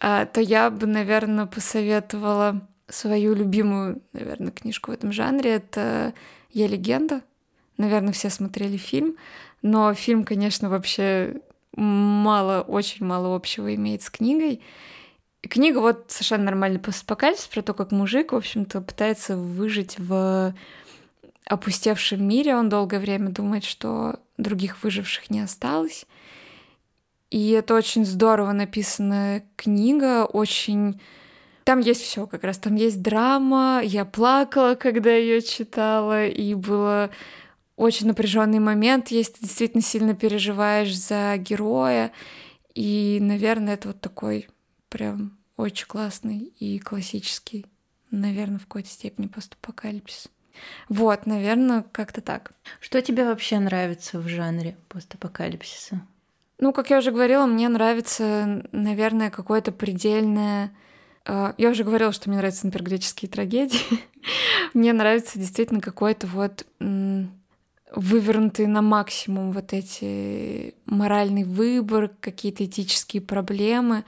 а, 0.00 0.26
то 0.26 0.40
я 0.40 0.70
бы, 0.70 0.86
наверное, 0.86 1.46
посоветовала 1.46 2.66
свою 2.88 3.34
любимую, 3.34 4.02
наверное, 4.12 4.52
книжку 4.52 4.90
в 4.90 4.94
этом 4.94 5.12
жанре. 5.12 5.54
Это 5.54 6.14
«Я 6.52 6.66
легенда». 6.66 7.22
Наверное, 7.78 8.12
все 8.12 8.30
смотрели 8.30 8.78
фильм, 8.78 9.16
но 9.60 9.92
фильм, 9.92 10.24
конечно, 10.24 10.70
вообще 10.70 11.42
мало, 11.74 12.62
очень 12.62 13.04
мало 13.04 13.34
общего 13.34 13.74
имеет 13.74 14.02
с 14.02 14.08
книгой. 14.08 14.62
И 15.42 15.48
книга 15.48 15.78
вот 15.78 16.06
совершенно 16.08 16.44
нормальный 16.44 16.78
постапокалипсис 16.78 17.48
про 17.48 17.60
то, 17.60 17.74
как 17.74 17.92
мужик, 17.92 18.32
в 18.32 18.36
общем-то, 18.36 18.80
пытается 18.80 19.36
выжить 19.36 19.98
в 19.98 20.54
опустевшем 21.46 22.26
мире. 22.26 22.56
Он 22.56 22.68
долгое 22.68 22.98
время 22.98 23.30
думает, 23.30 23.64
что 23.64 24.20
других 24.36 24.82
выживших 24.82 25.30
не 25.30 25.40
осталось. 25.40 26.06
И 27.30 27.50
это 27.50 27.74
очень 27.74 28.04
здорово 28.04 28.52
написанная 28.52 29.44
книга, 29.56 30.24
очень... 30.24 31.00
Там 31.64 31.80
есть 31.80 32.02
все 32.02 32.26
как 32.28 32.44
раз. 32.44 32.58
Там 32.58 32.76
есть 32.76 33.02
драма. 33.02 33.80
Я 33.82 34.04
плакала, 34.04 34.76
когда 34.76 35.12
ее 35.12 35.42
читала, 35.42 36.26
и 36.26 36.54
было 36.54 37.10
очень 37.74 38.06
напряженный 38.06 38.60
момент, 38.60 39.08
если 39.08 39.32
ты 39.32 39.40
действительно 39.42 39.82
сильно 39.82 40.14
переживаешь 40.14 40.96
за 40.96 41.36
героя. 41.38 42.12
И, 42.74 43.18
наверное, 43.20 43.74
это 43.74 43.88
вот 43.88 44.00
такой 44.00 44.48
прям 44.88 45.36
очень 45.56 45.86
классный 45.86 46.52
и 46.58 46.78
классический, 46.78 47.66
наверное, 48.10 48.58
в 48.58 48.66
какой-то 48.66 48.88
степени 48.88 49.26
постапокалипсис. 49.26 50.28
Вот, 50.88 51.26
наверное, 51.26 51.84
как-то 51.92 52.20
так. 52.20 52.52
Что 52.80 53.02
тебе 53.02 53.24
вообще 53.24 53.58
нравится 53.58 54.18
в 54.18 54.28
жанре 54.28 54.76
постапокалипсиса? 54.88 56.00
Ну, 56.58 56.72
как 56.72 56.90
я 56.90 56.98
уже 56.98 57.10
говорила, 57.10 57.46
мне 57.46 57.68
нравится, 57.68 58.64
наверное, 58.72 59.30
какое-то 59.30 59.72
предельное... 59.72 60.72
Э, 61.26 61.52
я 61.58 61.70
уже 61.70 61.84
говорила, 61.84 62.12
что 62.12 62.30
мне 62.30 62.38
нравятся, 62.38 62.66
например, 62.66 62.90
греческие 62.90 63.30
трагедии. 63.30 63.80
мне 64.74 64.92
нравится 64.92 65.38
действительно 65.38 65.80
какой-то 65.80 66.26
вот 66.26 66.66
вывернутый 67.94 68.66
на 68.66 68.82
максимум 68.82 69.52
вот 69.52 69.72
эти 69.72 70.74
моральный 70.86 71.44
выбор, 71.44 72.10
какие-то 72.20 72.64
этические 72.64 73.22
проблемы. 73.22 74.04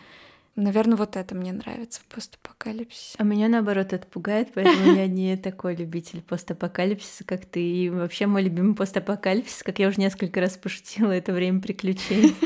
Наверное, 0.60 0.96
вот 0.96 1.14
это 1.14 1.36
мне 1.36 1.52
нравится 1.52 2.00
в 2.00 2.06
постапокалипсисе. 2.12 3.14
А 3.16 3.22
меня, 3.22 3.46
наоборот, 3.46 3.92
это 3.92 4.04
пугает, 4.08 4.50
поэтому 4.52 4.92
я 4.92 5.06
не 5.06 5.36
такой 5.36 5.76
любитель 5.76 6.20
постапокалипсиса, 6.20 7.22
как 7.22 7.46
ты. 7.46 7.62
И 7.62 7.88
вообще 7.88 8.26
мой 8.26 8.42
любимый 8.42 8.74
постапокалипсис, 8.74 9.62
как 9.62 9.78
я 9.78 9.86
уже 9.86 10.00
несколько 10.00 10.40
раз 10.40 10.56
пошутила, 10.56 11.12
это 11.12 11.32
время 11.32 11.60
приключений. 11.60 12.34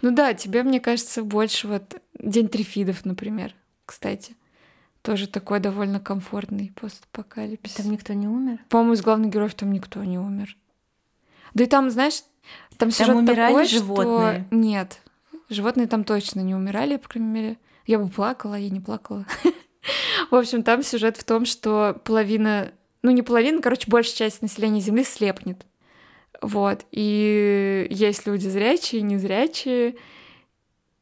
Ну 0.00 0.12
да, 0.12 0.32
тебе, 0.32 0.62
мне 0.62 0.80
кажется, 0.80 1.22
больше 1.22 1.68
вот 1.68 2.00
День 2.18 2.48
Трифидов, 2.48 3.04
например, 3.04 3.54
кстати. 3.84 4.34
Тоже 5.02 5.26
такой 5.26 5.60
довольно 5.60 6.00
комфортный 6.00 6.72
постапокалипсис. 6.74 7.74
Там 7.74 7.92
никто 7.92 8.14
не 8.14 8.26
умер? 8.26 8.60
По-моему, 8.70 8.94
из 8.94 9.02
главных 9.02 9.30
героев 9.30 9.52
там 9.52 9.70
никто 9.70 10.02
не 10.04 10.18
умер. 10.18 10.56
Да 11.52 11.64
и 11.64 11.66
там, 11.66 11.90
знаешь, 11.90 12.22
там, 12.78 12.90
там 12.90 12.90
сюжет 12.92 13.14
умирали 13.14 13.52
такой, 13.52 13.66
животные? 13.66 14.46
что... 14.46 14.56
Нет, 14.56 15.02
животные 15.52 15.86
там 15.86 16.04
точно 16.04 16.40
не 16.40 16.54
умирали, 16.54 16.96
по 16.96 17.08
крайней 17.08 17.30
мере. 17.30 17.58
Я 17.86 17.98
бы 17.98 18.08
плакала, 18.08 18.54
я 18.54 18.70
не 18.70 18.80
плакала. 18.80 19.26
В 20.30 20.34
общем, 20.34 20.62
там 20.62 20.82
сюжет 20.82 21.16
в 21.16 21.24
том, 21.24 21.44
что 21.44 22.00
половина, 22.04 22.72
ну 23.02 23.10
не 23.10 23.22
половина, 23.22 23.60
короче, 23.60 23.90
большая 23.90 24.14
часть 24.14 24.42
населения 24.42 24.80
Земли 24.80 25.04
слепнет. 25.04 25.66
Вот. 26.40 26.86
И 26.90 27.86
есть 27.90 28.26
люди 28.26 28.48
зрячие, 28.48 29.02
незрячие, 29.02 29.96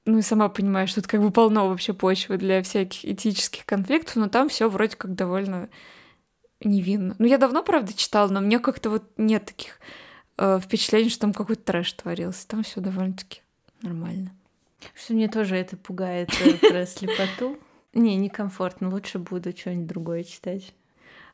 ну 0.07 0.19
и 0.19 0.23
сама 0.23 0.49
понимаешь, 0.49 0.93
тут 0.93 1.07
как 1.07 1.21
бы 1.21 1.31
полно 1.31 1.69
вообще 1.69 1.93
почвы 1.93 2.37
для 2.37 2.63
всяких 2.63 3.05
этических 3.05 3.65
конфликтов, 3.67 4.17
но 4.17 4.29
там 4.29 4.49
все 4.49 4.69
вроде 4.69 4.97
как 4.97 5.15
довольно 5.15 5.69
невинно. 6.61 7.15
Ну, 7.19 7.27
я 7.27 7.39
давно, 7.39 7.63
правда, 7.63 7.93
читала, 7.93 8.29
но 8.29 8.41
мне 8.41 8.59
как-то 8.59 8.91
вот 8.91 9.05
нет 9.17 9.47
таких 9.47 9.79
э, 10.37 10.59
впечатлений, 10.63 11.11
что 11.11 11.23
там 11.23 11.33
какой-то 11.33 11.63
трэш 11.63 11.93
творился. 11.93 12.47
Там 12.49 12.63
все 12.63 12.81
довольно-таки 12.81 13.43
нормально. 13.83 14.33
Что 14.95 15.15
мне 15.15 15.29
тоже 15.29 15.57
это 15.57 15.77
пугает 15.77 16.31
э, 16.41 16.55
про 16.71 16.87
слепоту. 16.87 17.59
Не, 17.93 18.17
некомфортно. 18.17 18.91
Лучше 18.91 19.19
буду 19.19 19.57
что-нибудь 19.57 19.87
другое 19.87 20.25
читать. 20.25 20.75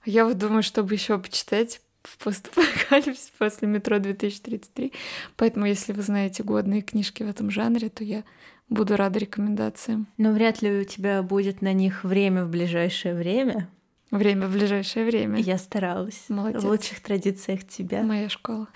Я 0.05 0.25
вот 0.25 0.39
думаю, 0.39 0.63
чтобы 0.63 0.95
еще 0.95 1.19
почитать 1.19 1.81
в 2.03 2.19
постапокалипсис 2.19 3.33
после 3.39 3.69
метро 3.69 3.99
2033. 3.99 4.93
Поэтому, 5.37 5.67
если 5.67 5.93
вы 5.93 6.03
знаете 6.03 6.43
годные 6.43 6.83
книжки 6.83 7.23
в 7.23 7.29
этом 7.29 7.51
жанре, 7.51 7.89
то 7.89 8.05
я 8.05 8.25
Буду 8.69 8.97
рада 8.97 9.21
рекомендациям. 9.21 10.09
Но 10.17 10.33
вряд 10.33 10.61
ли 10.61 10.81
у 10.81 10.85
тебя 10.85 11.23
будет 11.23 11.63
на 11.63 11.73
них 11.73 12.03
время 12.03 12.45
в 12.45 12.51
ближайшее 12.51 13.15
время. 13.15 13.71
Время 14.11 14.49
в 14.49 14.53
ближайшее 14.53 15.07
время. 15.07 15.39
Я 15.39 15.57
старалась. 15.57 16.25
Молодец. 16.29 16.63
В 16.63 16.67
лучших 16.67 17.01
традициях 17.01 17.67
тебя. 17.67 18.03
Моя 18.03 18.29
школа. 18.29 18.69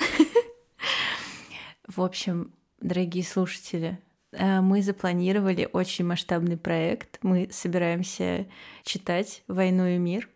В 1.88 2.02
общем, 2.02 2.52
дорогие 2.80 3.24
слушатели, 3.24 3.98
мы 4.32 4.82
запланировали 4.82 5.68
очень 5.72 6.04
масштабный 6.04 6.56
проект. 6.56 7.18
Мы 7.22 7.48
собираемся 7.50 8.46
читать 8.84 9.42
«Войну 9.48 9.86
и 9.86 9.98
мир» 9.98 10.28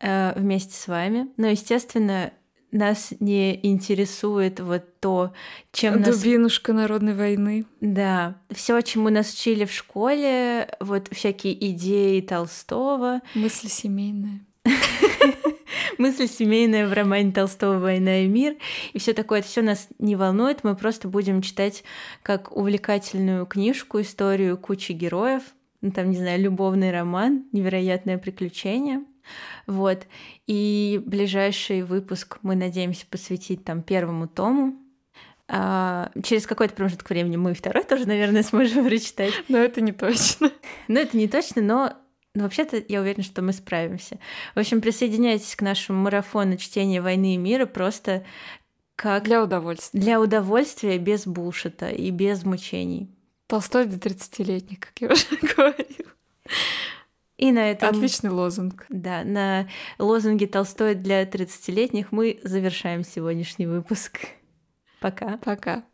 э, 0.00 0.32
вместе 0.36 0.74
с 0.74 0.86
вами. 0.88 1.28
Но, 1.36 1.48
естественно, 1.48 2.32
нас 2.74 3.14
не 3.20 3.58
интересует 3.66 4.60
вот 4.60 5.00
то, 5.00 5.32
чем 5.72 6.02
Дубинушка 6.02 6.72
нас... 6.72 6.82
народной 6.82 7.14
войны. 7.14 7.66
Да. 7.80 8.36
Все, 8.50 8.80
чему 8.82 9.08
нас 9.10 9.32
учили 9.32 9.64
в 9.64 9.72
школе, 9.72 10.68
вот 10.80 11.08
всякие 11.12 11.70
идеи 11.70 12.20
Толстого. 12.20 13.20
Мысли 13.34 13.68
семейные. 13.68 14.40
Мысли 15.98 16.26
семейные 16.26 16.86
в 16.86 16.92
романе 16.92 17.32
Толстого 17.32 17.78
«Война 17.78 18.20
и 18.20 18.26
мир». 18.26 18.56
И 18.92 18.98
все 18.98 19.12
такое, 19.12 19.40
это 19.40 19.48
все 19.48 19.62
нас 19.62 19.88
не 19.98 20.16
волнует. 20.16 20.64
Мы 20.64 20.76
просто 20.76 21.08
будем 21.08 21.42
читать 21.42 21.84
как 22.22 22.56
увлекательную 22.56 23.46
книжку, 23.46 24.00
историю 24.00 24.56
кучи 24.56 24.92
героев. 24.92 25.42
Ну, 25.80 25.90
там, 25.90 26.10
не 26.10 26.16
знаю, 26.16 26.40
любовный 26.40 26.90
роман, 26.90 27.44
невероятное 27.52 28.18
приключение. 28.18 29.04
Вот. 29.66 30.06
И 30.46 31.00
ближайший 31.04 31.82
выпуск 31.82 32.38
мы 32.42 32.56
надеемся 32.56 33.06
посвятить 33.06 33.64
там 33.64 33.82
первому 33.82 34.28
тому. 34.28 34.76
А, 35.46 36.10
через 36.22 36.46
какой-то 36.46 36.74
промежуток 36.74 37.08
времени 37.10 37.36
мы 37.36 37.52
второй 37.54 37.84
тоже, 37.84 38.06
наверное, 38.06 38.42
сможем 38.44 38.86
прочитать. 38.86 39.32
Но 39.48 39.58
это 39.58 39.80
не 39.80 39.92
точно. 39.92 40.50
Но 40.88 41.00
это 41.00 41.16
не 41.16 41.28
точно, 41.28 41.62
но 41.62 41.92
но 42.34 42.44
вообще-то 42.44 42.82
я 42.88 43.00
уверена, 43.00 43.22
что 43.22 43.42
мы 43.42 43.52
справимся. 43.52 44.18
В 44.54 44.58
общем, 44.58 44.80
присоединяйтесь 44.80 45.54
к 45.54 45.62
нашему 45.62 46.02
марафону 46.02 46.56
чтения 46.56 47.00
«Войны 47.00 47.34
и 47.34 47.38
мира» 47.38 47.66
просто 47.66 48.24
как... 48.96 49.24
Для 49.24 49.42
удовольствия. 49.42 50.00
Для 50.00 50.20
удовольствия, 50.20 50.98
без 50.98 51.26
булшита 51.26 51.88
и 51.90 52.10
без 52.10 52.44
мучений. 52.44 53.10
Толстой 53.46 53.86
до 53.86 53.96
30-летних, 53.96 54.80
как 54.80 54.92
я 55.00 55.08
уже 55.12 55.26
говорила. 55.56 56.10
И 57.36 57.52
на 57.52 57.70
этом... 57.70 57.90
Отличный 57.90 58.30
лозунг. 58.30 58.86
Да, 58.88 59.22
на 59.24 59.68
лозунге 59.98 60.46
Толстой 60.46 60.94
для 60.94 61.24
30-летних 61.24 62.10
мы 62.10 62.40
завершаем 62.42 63.04
сегодняшний 63.04 63.66
выпуск. 63.66 64.20
Пока. 65.00 65.36
Пока. 65.38 65.84